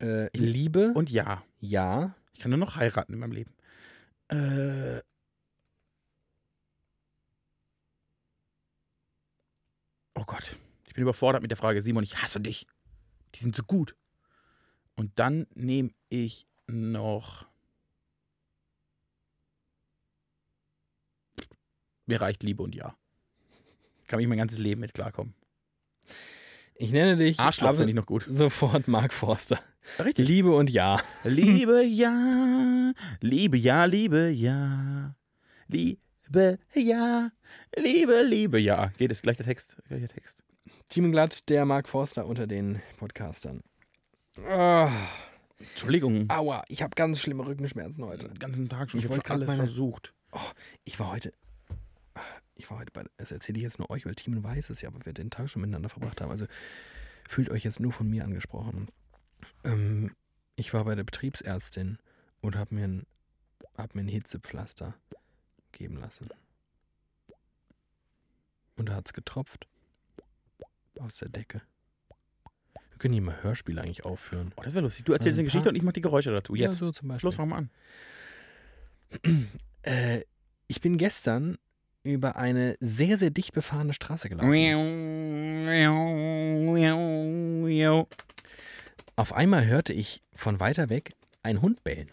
[0.00, 1.42] äh, Liebe, Und ja.
[1.60, 3.52] ja, Ich kann nur noch heiraten in meinem Leben.
[4.28, 5.00] Äh.
[10.20, 10.54] Oh Gott.
[10.86, 12.66] Ich bin überfordert mit der Frage, Simon, ich hasse dich.
[13.34, 13.96] Die sind so gut.
[14.94, 17.46] Und dann nehme ich noch.
[22.04, 22.94] Mir reicht Liebe und Ja.
[24.08, 25.34] Kann ich mein ganzes Leben mit klarkommen.
[26.74, 28.24] ich nenne dich Arschloch finde ich noch gut.
[28.28, 29.60] sofort Mark Forster.
[30.04, 30.28] Richtig.
[30.28, 31.00] Liebe und ja.
[31.24, 35.14] Liebe ja, Liebe ja, Liebe ja,
[35.68, 36.00] Liebe
[36.74, 37.30] ja,
[37.76, 38.88] Liebe, Liebe ja.
[38.98, 39.76] Geht es gleich der Text?
[39.88, 40.42] Gleich der Text.
[40.88, 43.62] Team Glatt, der Mark Forster unter den Podcastern.
[44.48, 44.90] Ah,
[45.58, 48.28] Entschuldigung, aua, ich habe ganz schlimme Rückenschmerzen heute.
[48.28, 49.00] den ganzen Tag schon.
[49.00, 50.14] Ich Ich habe wollte alles meine- versucht.
[50.84, 51.32] Ich war heute.
[52.56, 53.04] Ich war heute bei.
[53.16, 55.48] Das erzähle ich jetzt nur euch, weil Team weiß es ja, weil wir den Tag
[55.50, 56.30] schon miteinander verbracht haben.
[56.30, 56.46] Also
[57.28, 58.88] fühlt euch jetzt nur von mir angesprochen.
[59.64, 60.12] Ähm,
[60.56, 61.98] ich war bei der Betriebsärztin
[62.40, 63.06] und habe mir, ein,
[63.76, 64.94] hab mir ein Hitzepflaster
[65.72, 66.28] geben lassen.
[68.76, 69.66] Und da hat es getropft.
[70.98, 71.62] Aus der Decke.
[72.74, 74.52] Wir können hier mal Hörspiele eigentlich aufführen.
[74.56, 75.04] Oh, das wäre lustig.
[75.06, 76.54] Du erzählst Also eine ein Geschichte und ich mache die Geräusche dazu.
[76.54, 76.80] Jetzt.
[76.80, 77.20] Ja, so zum Beispiel.
[77.20, 77.70] Schluss, fang mal an.
[79.82, 80.24] Äh,
[80.68, 81.56] Ich bin gestern
[82.02, 84.50] über eine sehr, sehr dicht befahrene Straße gelaufen.
[89.16, 92.10] Auf einmal hörte ich von weiter weg einen Hund bellen.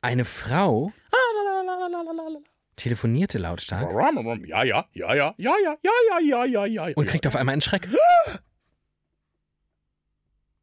[0.00, 0.92] Eine Frau
[2.76, 3.92] telefonierte lautstark
[4.44, 6.96] Ja, ja, ja, ja, ja, ja, ja, ja, ja, ja, ja.
[6.96, 7.88] und kriegte auf einmal einen Schreck.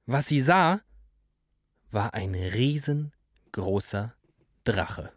[0.05, 0.81] Was sie sah,
[1.91, 4.13] war ein riesengroßer
[4.63, 5.11] Drache.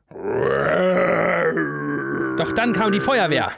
[2.36, 3.52] Doch dann kam die Feuerwehr.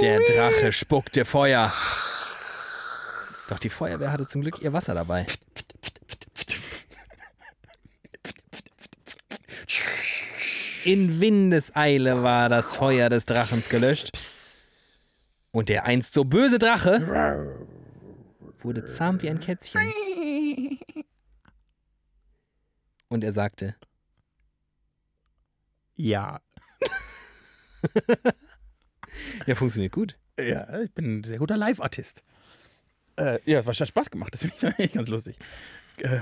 [0.00, 1.72] Der Drache spuckte Feuer.
[3.48, 5.26] Doch die Feuerwehr hatte zum Glück ihr Wasser dabei.
[10.90, 14.10] In Windeseile war das Feuer des Drachens gelöscht.
[15.52, 17.64] Und der einst so böse Drache
[18.58, 19.92] wurde zahm wie ein Kätzchen.
[23.06, 23.76] Und er sagte,
[25.94, 26.40] Ja.
[29.46, 30.18] ja, funktioniert gut.
[30.40, 32.24] Ja, ich bin ein sehr guter Live-Artist.
[33.14, 34.34] Äh, ja, was hat Spaß gemacht.
[34.34, 35.36] Das finde ich ganz lustig.
[35.98, 36.18] Äh,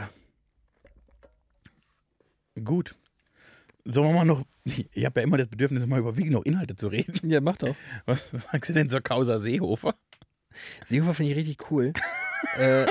[2.63, 2.95] gut.
[3.91, 4.45] Sollen wir mal noch.
[4.93, 7.31] Ich habe ja immer das Bedürfnis, mal überwiegend noch Inhalte zu reden.
[7.31, 7.75] Ja, mach doch.
[8.05, 9.95] Was sagst du denn zur Causa Seehofer?
[10.87, 11.93] Seehofer finde ich richtig cool.
[12.59, 12.87] äh,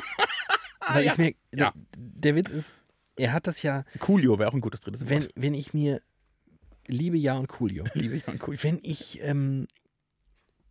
[0.90, 1.72] weil ich mir, Ja.
[1.96, 2.72] der, Witz ist,
[3.16, 5.10] er hat das ja, Coolio wäre auch ein gutes drittes Wort.
[5.12, 6.02] wenn, wenn ich mir,
[6.88, 8.64] liebe Ja und Coolio, Liebe ich an Coolio.
[8.64, 9.68] wenn ich, ähm,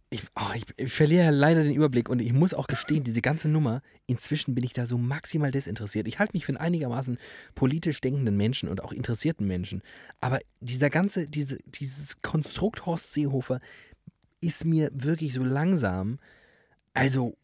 [0.08, 3.48] ich, oh, ich, ich verliere leider den Überblick und ich muss auch gestehen, diese ganze
[3.48, 6.06] Nummer, inzwischen bin ich da so maximal desinteressiert.
[6.06, 7.18] Ich halte mich für einen einigermaßen
[7.56, 9.82] politisch denkenden Menschen und auch interessierten Menschen.
[10.20, 13.60] Aber dieser ganze, diese, dieses Konstrukt Horst Seehofer
[14.40, 16.18] ist mir wirklich so langsam,
[16.94, 17.36] also,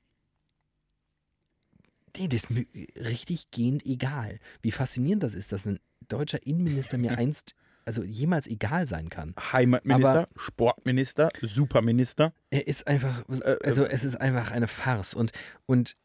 [2.16, 4.38] nee, das ist mir richtig gehend egal.
[4.60, 9.34] Wie faszinierend das ist, dass ein deutscher Innenminister mir einst, also jemals egal sein kann.
[9.52, 12.32] Heimatminister, Aber- Sportminister, Superminister.
[12.50, 15.14] Er ist einfach, Äh, also es ist einfach eine Farce.
[15.14, 15.32] Und,
[15.66, 15.96] und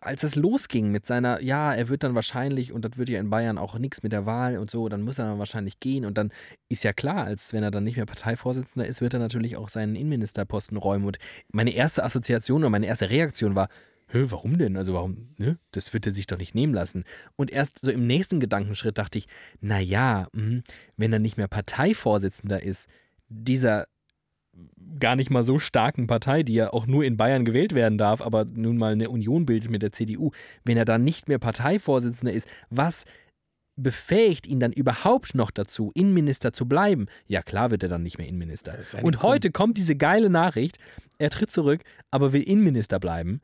[0.00, 3.30] als das losging mit seiner, ja, er wird dann wahrscheinlich, und das wird ja in
[3.30, 6.04] Bayern auch nichts mit der Wahl und so, dann muss er dann wahrscheinlich gehen.
[6.04, 6.32] Und dann
[6.68, 9.68] ist ja klar, als wenn er dann nicht mehr Parteivorsitzender ist, wird er natürlich auch
[9.68, 11.06] seinen Innenministerposten räumen.
[11.06, 11.18] Und
[11.52, 13.68] meine erste Assoziation oder meine erste Reaktion war,
[14.08, 14.76] Hä, warum denn?
[14.76, 15.58] Also warum, ne?
[15.72, 17.04] Das wird er sich doch nicht nehmen lassen.
[17.34, 19.26] Und erst so im nächsten Gedankenschritt dachte ich,
[19.60, 22.88] naja, wenn er nicht mehr Parteivorsitzender ist,
[23.28, 23.86] dieser
[24.98, 28.22] gar nicht mal so starken Partei, die ja auch nur in Bayern gewählt werden darf,
[28.22, 30.30] aber nun mal eine Union bildet mit der CDU,
[30.64, 33.04] wenn er dann nicht mehr Parteivorsitzender ist, was
[33.78, 37.06] befähigt ihn dann überhaupt noch dazu, Innenminister zu bleiben?
[37.26, 38.78] Ja, klar wird er dann nicht mehr Innenminister.
[39.02, 40.78] Und heute kommt diese geile Nachricht,
[41.18, 43.42] er tritt zurück, aber will Innenminister bleiben.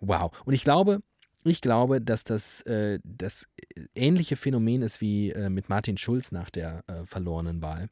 [0.00, 0.32] Wow.
[0.44, 1.00] Und ich glaube,
[1.44, 3.46] ich glaube, dass das äh, das
[3.94, 7.88] ähnliche Phänomen ist wie äh, mit Martin Schulz nach der äh, verlorenen Wahl,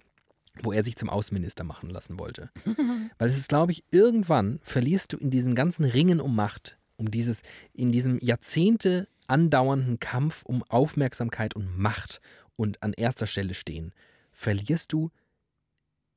[0.62, 2.50] wo er sich zum Außenminister machen lassen wollte.
[3.18, 7.10] Weil es ist, glaube ich, irgendwann verlierst du in diesen ganzen Ringen um Macht, um
[7.10, 7.42] dieses,
[7.72, 12.20] in diesem Jahrzehnte andauernden Kampf um Aufmerksamkeit und Macht
[12.56, 13.92] und an erster Stelle stehen,
[14.32, 15.10] verlierst du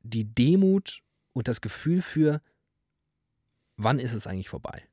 [0.02, 1.02] die Demut
[1.34, 2.42] und das Gefühl für,
[3.76, 4.84] wann ist es eigentlich vorbei?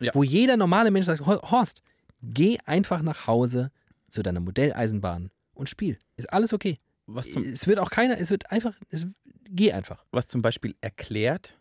[0.00, 0.12] Ja.
[0.14, 1.82] Wo jeder normale Mensch sagt, "Hor- Horst,
[2.22, 3.70] geh einfach nach Hause
[4.10, 5.98] zu deiner Modelleisenbahn und spiel.
[6.16, 6.78] Ist alles okay.
[7.54, 9.06] Es wird auch keiner, es wird einfach, es,
[9.48, 10.04] geh einfach.
[10.10, 11.58] was zum Beispiel erklärt,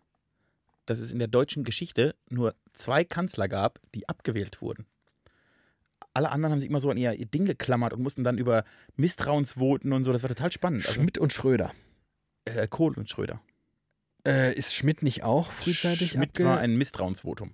[0.86, 4.86] dass es in der deutschen Geschichte nur zwei Kanzler gab, die abgewählt wurden.
[6.14, 8.64] Alle anderen haben sich immer so an ihr, Ding geklammert und mussten dann über
[8.96, 10.12] Misstrauensvoten und so.
[10.14, 10.86] Das war total spannend.
[10.88, 11.74] Also, Schmidt und Schröder.
[12.46, 13.42] äh, Kohl und Schröder.
[14.26, 17.54] Äh, ist Schmidt nicht auch frühzeitig Schmidt war ein Misstrauensvotum.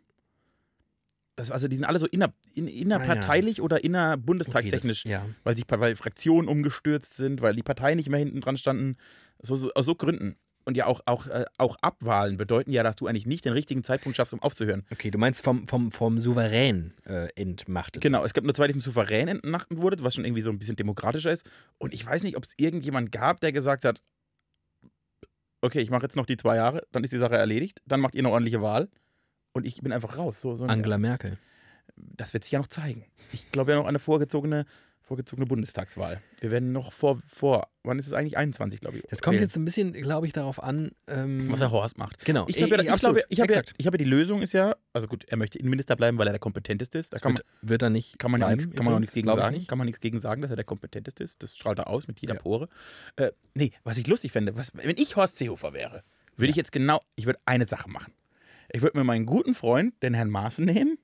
[1.41, 5.35] Das, also die sind alle so inner, in, innerparteilich oder innerbundestagstechnisch, Okay, das, ja.
[5.43, 8.95] weil sich weil Fraktionen umgestürzt sind, weil die Parteien nicht mehr hinten dran standen.
[9.41, 10.35] So, so, aus so Gründen.
[10.65, 13.83] Und ja, auch, auch, äh, auch Abwahlen bedeuten ja, dass du eigentlich nicht den richtigen
[13.83, 14.85] Zeitpunkt schaffst, um aufzuhören.
[14.91, 18.03] Okay, du meinst vom, vom, vom Souverän äh, entmachtet.
[18.03, 20.59] Genau, es gab nur zwei, die vom Souverän entmachten wurde, was schon irgendwie so ein
[20.59, 21.49] bisschen demokratischer ist.
[21.79, 23.99] Und ich weiß nicht, ob es irgendjemand gab, der gesagt hat,
[25.61, 28.13] okay, ich mache jetzt noch die zwei Jahre, dann ist die Sache erledigt, dann macht
[28.13, 28.89] ihr eine ordentliche Wahl
[29.54, 30.41] und ich bin einfach raus.
[30.41, 31.38] So, so eine- Angela Merkel.
[31.95, 33.06] Das wird sich ja noch zeigen.
[33.34, 34.66] Ich glaube ja noch an eine vorgezogene,
[35.02, 36.22] vorgezogene Bundestagswahl.
[36.39, 38.38] Wir werden noch vor, vor, wann ist es eigentlich?
[38.38, 39.04] 21, glaube ich.
[39.10, 39.43] Das kommt wählen.
[39.43, 40.91] jetzt ein bisschen, glaube ich, darauf an.
[41.08, 42.24] Ähm, was der Horst macht.
[42.24, 42.45] Genau.
[42.47, 44.74] Ich glaube, ja, ich, glaube, ich, habe ja, ich habe ja die Lösung ist ja,
[44.93, 47.12] also gut, er möchte Innenminister bleiben, weil er der kompetenteste ist.
[47.12, 48.99] Da Das kann man, wird, wird er nicht kann man, bleiben, nichts, kann man auch
[48.99, 49.56] nichts gegen sagen.
[49.56, 49.68] nicht.
[49.68, 51.43] Kann man nichts gegen sagen, dass er der kompetenteste ist.
[51.43, 52.39] Das strahlt er aus mit jeder Ja.
[52.39, 52.70] Pore.
[53.18, 56.04] Äh, nee, was ich lustig fände, was, wenn ich Horst Seehofer wäre,
[56.38, 58.14] würde ich jetzt genau, ich würde eine Sache machen.
[58.74, 60.97] Ich würde mir meinen guten Freund, den Herrn Maaßen, nehmen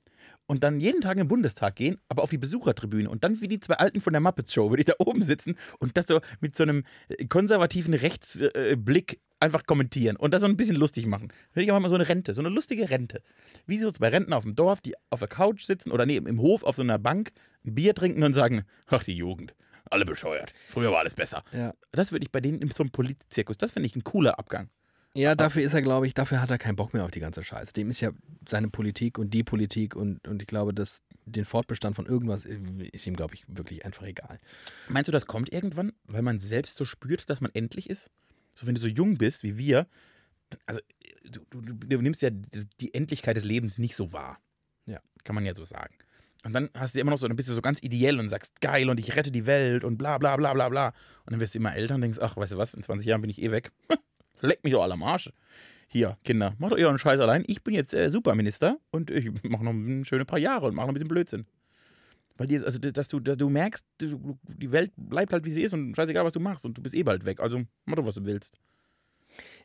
[0.45, 3.49] und dann jeden Tag in den Bundestag gehen, aber auf die Besuchertribüne und dann wie
[3.49, 6.21] die zwei Alten von der Muppet Show würde ich da oben sitzen und das so
[6.39, 11.31] mit so einem äh, konservativen Rechtsblick einfach kommentieren und das so ein bisschen lustig machen.
[11.53, 13.21] Würde ich auch mal so eine Rente, so eine lustige Rente.
[13.65, 16.41] Wie so zwei Renten auf dem Dorf, die auf der Couch sitzen oder nee, im
[16.41, 17.31] Hof auf so einer Bank
[17.65, 19.53] ein Bier trinken und sagen, ach die Jugend,
[19.91, 20.53] alle bescheuert.
[20.69, 21.43] Früher war alles besser.
[21.51, 21.73] Ja.
[21.91, 24.69] Das würde ich bei denen in so einem Politzirkus, das finde ich ein cooler Abgang.
[25.17, 27.41] Ja, dafür ist er, glaube ich, dafür hat er keinen Bock mehr auf die ganze
[27.41, 27.73] Scheiße.
[27.73, 28.11] Dem ist ja
[28.47, 33.07] seine Politik und die Politik und, und ich glaube, dass den Fortbestand von irgendwas ist
[33.07, 34.37] ihm, glaube ich, wirklich einfach egal.
[34.89, 38.11] Meinst du, das kommt irgendwann, weil man selbst so spürt, dass man endlich ist?
[38.53, 39.87] So, wenn du so jung bist wie wir,
[40.67, 40.81] also
[41.23, 44.39] du, du, du nimmst ja die Endlichkeit des Lebens nicht so wahr.
[44.85, 44.99] Ja.
[45.23, 45.95] Kann man ja so sagen.
[46.43, 48.61] Und dann hast du immer noch so, dann bist du so ganz ideell und sagst,
[48.61, 50.87] geil, und ich rette die Welt und bla bla bla bla bla.
[51.25, 53.21] Und dann wirst du immer älter und denkst, ach, weißt du was, in 20 Jahren
[53.21, 53.71] bin ich eh weg.
[54.41, 55.31] Leck mich doch alle am Arsch.
[55.87, 57.43] Hier, Kinder, macht doch euren Scheiß allein.
[57.47, 60.85] Ich bin jetzt äh, Superminister und ich mache noch ein schöne paar Jahre und mache
[60.85, 61.45] noch ein bisschen Blödsinn.
[62.37, 65.63] Weil die, also, dass du, dass du merkst, du, die Welt bleibt halt wie sie
[65.63, 67.39] ist und scheißegal, was du machst und du bist eh bald weg.
[67.39, 68.57] Also mach doch, was du willst.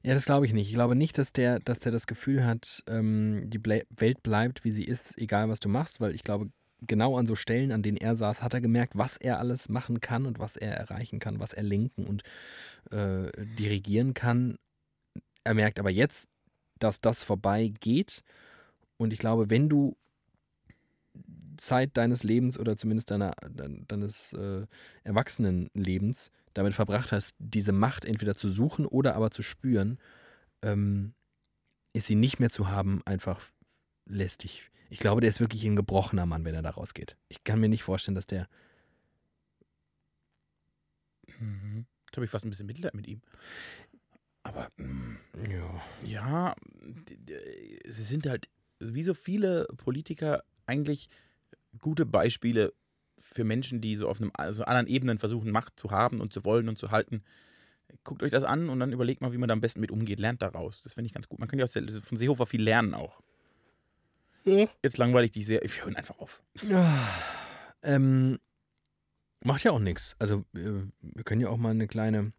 [0.03, 0.69] Ja, das glaube ich nicht.
[0.69, 4.65] Ich glaube nicht, dass der, dass der das Gefühl hat, ähm, die Ble Welt bleibt,
[4.65, 6.51] wie sie ist, egal was du machst, weil ich glaube,
[6.87, 10.01] genau an so Stellen, an denen er saß, hat er gemerkt, was er alles machen
[10.01, 12.23] kann und was er erreichen kann, was er lenken und
[12.91, 14.59] äh, dirigieren kann.
[15.45, 16.29] Er merkt aber jetzt,
[16.79, 18.23] dass das vorbeigeht.
[18.97, 19.97] Und ich glaube, wenn du
[21.57, 24.67] Zeit deines Lebens oder zumindest deiner, deines äh,
[25.05, 29.99] Erwachsenenlebens damit verbracht hast, diese Macht entweder zu suchen oder aber zu spüren,
[30.63, 31.15] ähm,
[31.93, 33.41] ist sie nicht mehr zu haben, einfach
[34.07, 34.71] lästig.
[34.93, 37.17] Ich glaube, der ist wirklich ein gebrochener Mann, wenn er da rausgeht.
[37.31, 38.47] Ich kann mir nicht vorstellen, dass der.
[41.41, 41.87] Mhm.
[42.07, 43.23] Jetzt habe ich fast ein bisschen Mitleid mit ihm.
[44.43, 45.17] Aber mh,
[45.49, 45.83] Ja.
[46.05, 46.55] ja,
[47.87, 51.09] sie sind halt, wie so viele Politiker, eigentlich
[51.79, 52.75] gute Beispiele
[53.19, 56.45] für Menschen, die so auf einem also anderen Ebenen versuchen, Macht zu haben und zu
[56.45, 57.23] wollen und zu halten.
[58.05, 60.21] Guckt euch das an und dann überlegt mal, wie man da am besten mit umgeht.
[60.21, 60.83] Lernt daraus.
[60.83, 61.39] Das finde ich ganz gut.
[61.39, 63.23] Man kann ja auch von Seehofer viel lernen auch.
[64.83, 65.63] Jetzt langweilig die sehr.
[65.63, 66.43] Wir hören einfach auf.
[66.63, 67.09] Ja,
[67.83, 68.39] ähm,
[69.45, 70.17] macht ja auch nichts.
[70.19, 72.33] Also, äh, wir können ja auch mal eine kleine.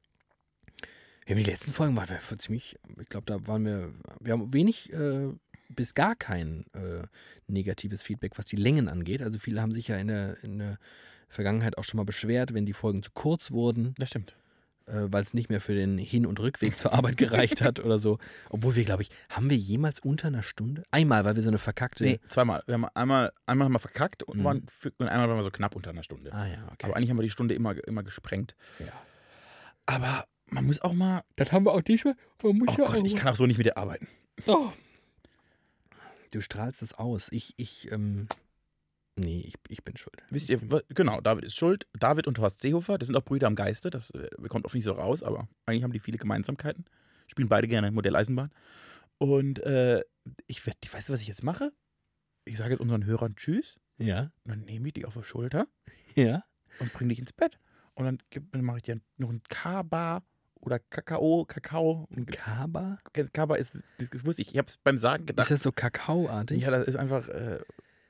[1.28, 2.78] Ja, die letzten Folgen waren wir ziemlich.
[3.00, 3.92] Ich glaube, da waren wir.
[4.20, 5.30] Wir haben wenig äh,
[5.70, 7.08] bis gar kein äh,
[7.48, 9.22] negatives Feedback, was die Längen angeht.
[9.22, 10.80] Also, viele haben sich ja in der, in der
[11.30, 14.36] Vergangenheit auch schon mal beschwert, wenn die Folgen zu kurz wurden, Das stimmt.
[14.86, 18.00] Äh, weil es nicht mehr für den Hin- und Rückweg zur Arbeit gereicht hat oder
[18.00, 18.18] so.
[18.50, 20.84] Obwohl wir, glaube ich, haben wir jemals unter einer Stunde?
[20.92, 22.04] Einmal, weil wir so eine verkackte.
[22.04, 22.64] Nee, zweimal.
[22.66, 24.44] Wir haben einmal, einmal haben wir verkackt und, Mhm.
[24.44, 26.34] waren für, und einmal waren wir so knapp unter einer Stunde.
[26.34, 26.86] Ah ja, okay.
[26.86, 28.56] Aber eigentlich haben wir die Stunde immer, immer gesprengt.
[28.80, 28.88] ja.
[29.86, 31.24] Aber man muss auch mal.
[31.36, 32.16] Das haben wir auch diesmal.
[32.42, 34.08] Man muss Oh Gott, ich kann auch so nicht mit dir arbeiten.
[34.46, 34.72] Oh.
[36.32, 37.28] Du strahlst es aus.
[37.32, 38.28] Ich, ich, ähm.
[39.16, 40.16] Nee, ich, ich bin schuld.
[40.32, 40.60] Wisst ihr,
[40.90, 41.86] genau, David ist schuld.
[41.94, 43.90] David und Horst Seehofer, das sind auch Brüder am Geiste.
[43.92, 46.86] Das äh, kommt oft nicht so raus, aber eigentlich haben die viele Gemeinsamkeiten.
[47.28, 48.52] Spielen beide gerne Modelleisenbahn.
[49.20, 50.04] Und äh,
[50.48, 51.72] ich werde, weißt du, was ich jetzt mache?
[52.46, 53.76] Ich sage jetzt unseren Hörern Tschüss.
[53.98, 54.32] Ja.
[54.44, 55.68] Und dann nehme ich die auf die Schulter
[56.16, 56.44] Ja.
[56.80, 57.60] und bringe dich ins Bett.
[57.94, 58.18] Und dann,
[58.52, 60.24] dann mache ich dir noch ein Kaba
[60.60, 62.08] oder Kakao, Kakao.
[62.16, 62.98] Ein Kaba?
[63.32, 65.52] Kaba ist, das wusste ich, ich habe es beim Sagen Ist gedacht.
[65.52, 66.62] das so kakaoartig?
[66.64, 67.60] Ja, das ist einfach, äh,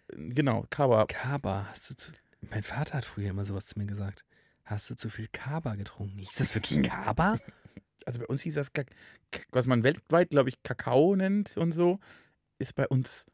[0.09, 1.05] genau, Kaba.
[1.07, 1.67] Kaba.
[1.69, 2.11] Hast du zu.
[2.49, 4.25] Mein Vater hat früher immer sowas zu mir gesagt.
[4.65, 6.19] Hast du zu viel Kaba getrunken?
[6.19, 7.37] Ist das wirklich Kaba?
[8.05, 8.71] also bei uns hieß das,
[9.51, 11.99] was man weltweit, glaube ich, Kakao nennt und so,
[12.59, 13.25] ist bei uns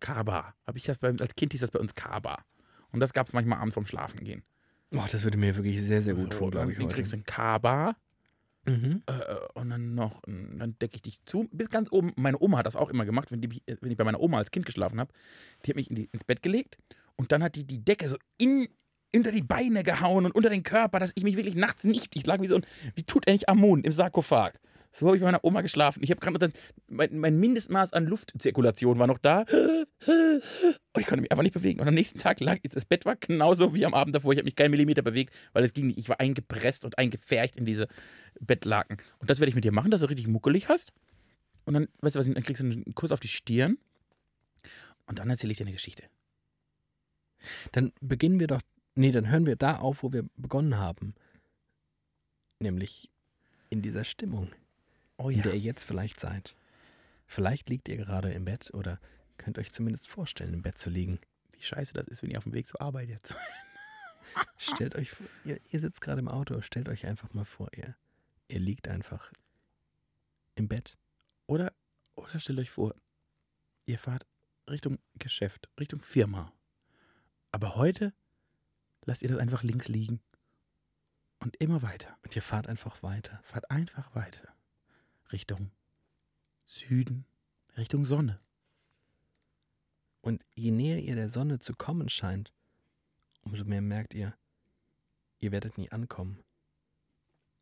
[0.00, 0.54] Kaba.
[0.66, 2.44] Hab ich das bei, als Kind hieß das bei uns Kaba.
[2.90, 4.42] Und das gab es manchmal abends vorm Schlafen gehen.
[4.90, 6.86] Boah, das würde mir wirklich sehr, sehr gut So, tun, glaube dann ich.
[6.86, 6.94] Heute.
[6.94, 7.96] kriegst du ein Kaba
[8.66, 9.02] Mhm.
[9.06, 9.12] äh,
[9.54, 12.12] und dann noch, dann decke ich dich zu, bis ganz oben.
[12.16, 14.38] Meine Oma hat das auch immer gemacht, wenn, die, mich- wenn ich bei meiner Oma
[14.38, 15.12] als Kind geschlafen habe.
[15.64, 16.78] Die hat mich in die, ins Bett gelegt
[17.16, 18.68] und dann hat die die Decke so in,
[19.14, 22.26] unter die Beine gehauen und unter den Körper, dass ich mich wirklich nachts nicht, ich
[22.26, 24.58] lag wie so ein, wie tut er nicht Amun im Sarkophag.
[24.96, 26.04] So habe ich bei meiner Oma geschlafen.
[26.04, 26.52] Ich habe gerade
[26.86, 29.40] mein, mein Mindestmaß an Luftzirkulation war noch da.
[29.40, 31.80] Und ich konnte mich einfach nicht bewegen.
[31.80, 34.32] Und am nächsten Tag lag das Bett war genauso wie am Abend davor.
[34.32, 35.98] Ich habe mich keinen Millimeter bewegt, weil es ging nicht.
[35.98, 37.88] Ich war eingepresst und eingefärcht in diese
[38.38, 38.98] Bettlaken.
[39.18, 40.92] Und das werde ich mit dir machen, dass du richtig muckelig hast.
[41.64, 43.78] Und dann, weißt du was, dann kriegst du einen Kuss auf die Stirn.
[45.06, 46.04] Und dann erzähle ich dir eine Geschichte.
[47.72, 48.60] Dann beginnen wir doch.
[48.94, 51.14] Nee, dann hören wir da auf, wo wir begonnen haben.
[52.60, 53.10] Nämlich
[53.70, 54.52] in dieser Stimmung,
[55.16, 56.56] Oh in der ihr jetzt vielleicht seid.
[57.26, 59.00] Vielleicht liegt ihr gerade im Bett oder
[59.38, 61.18] könnt euch zumindest vorstellen, im Bett zu liegen.
[61.52, 63.34] Wie scheiße das ist, wenn ihr auf dem Weg zur Arbeit jetzt.
[64.58, 67.94] Stellt euch vor, ihr, ihr sitzt gerade im Auto, stellt euch einfach mal vor, ihr,
[68.48, 69.32] ihr liegt einfach
[70.54, 70.96] im Bett.
[71.46, 71.72] Oder,
[72.14, 72.94] oder stellt euch vor,
[73.86, 74.26] ihr fahrt
[74.68, 76.52] Richtung Geschäft, Richtung Firma.
[77.52, 78.12] Aber heute
[79.04, 80.20] lasst ihr das einfach links liegen.
[81.40, 82.16] Und immer weiter.
[82.22, 83.40] Und ihr fahrt einfach weiter.
[83.42, 84.53] Fahrt einfach weiter.
[85.34, 85.72] Richtung
[86.64, 87.26] Süden,
[87.76, 88.40] Richtung Sonne.
[90.20, 92.54] Und je näher ihr der Sonne zu kommen scheint,
[93.42, 94.38] umso mehr merkt ihr,
[95.40, 96.40] ihr werdet nie ankommen.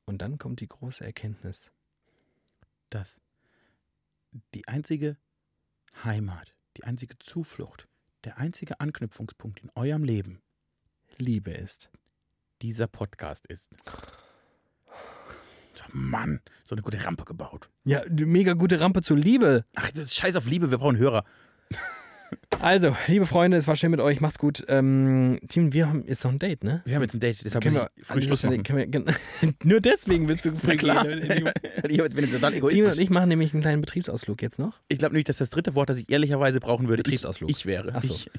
[0.05, 1.73] Und dann kommt die große Erkenntnis.
[2.91, 3.23] dass
[4.53, 5.17] die einzige
[6.05, 7.89] Heimat, die einzige Zuflucht,
[8.25, 10.43] der einzige Anknüpfungspunkt in eurem Leben
[11.17, 11.91] Liebe ist.
[12.61, 13.71] dieser Podcast ist.
[15.93, 17.69] Mann, so eine gute Rampe gebaut.
[17.85, 19.65] Ja, eine mega gute Rampe zur Liebe.
[19.75, 21.25] Ach, das ist scheiß auf Liebe, wir brauchen Hörer.
[22.61, 24.21] Also, liebe Freunde, es war schön mit euch.
[24.21, 24.65] Macht's gut.
[24.69, 26.81] Ähm, Team, wir haben jetzt noch ein Date, ne?
[26.85, 28.65] Wir haben jetzt ein Date, deshalb Können wir, früh Schluss machen.
[28.67, 29.05] wir,
[29.65, 31.51] nur deswegen willst du früh klar, gehen.
[31.89, 32.99] ich bin total Timo und egoistisch.
[32.99, 34.81] ich machen nämlich einen kleinen Betriebsausflug jetzt noch.
[34.89, 37.51] Ich glaube nämlich, dass das dritte Wort, das ich ehrlicherweise brauchen würde, Betriebsausflug.
[37.51, 37.93] Ich, ich wäre.
[37.95, 38.15] Ach so.
[38.15, 38.31] Ich,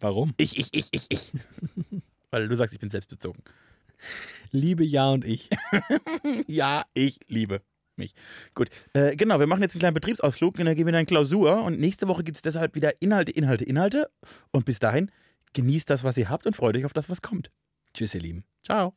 [0.00, 0.34] Warum?
[0.36, 1.32] ich, ich, ich, ich, ich.
[2.30, 3.42] Weil du sagst, ich bin selbstbezogen.
[4.50, 5.48] Liebe Ja und ich.
[6.46, 7.62] Ja, ich liebe
[7.96, 8.14] mich.
[8.54, 11.06] Gut, äh, genau, wir machen jetzt einen kleinen Betriebsausflug und dann gehen wir in eine
[11.06, 14.10] Klausur und nächste Woche gibt es deshalb wieder Inhalte, Inhalte, Inhalte
[14.50, 15.10] und bis dahin
[15.52, 17.50] genießt das, was ihr habt und freut euch auf das, was kommt.
[17.92, 18.44] Tschüss, ihr Lieben.
[18.64, 18.94] Ciao.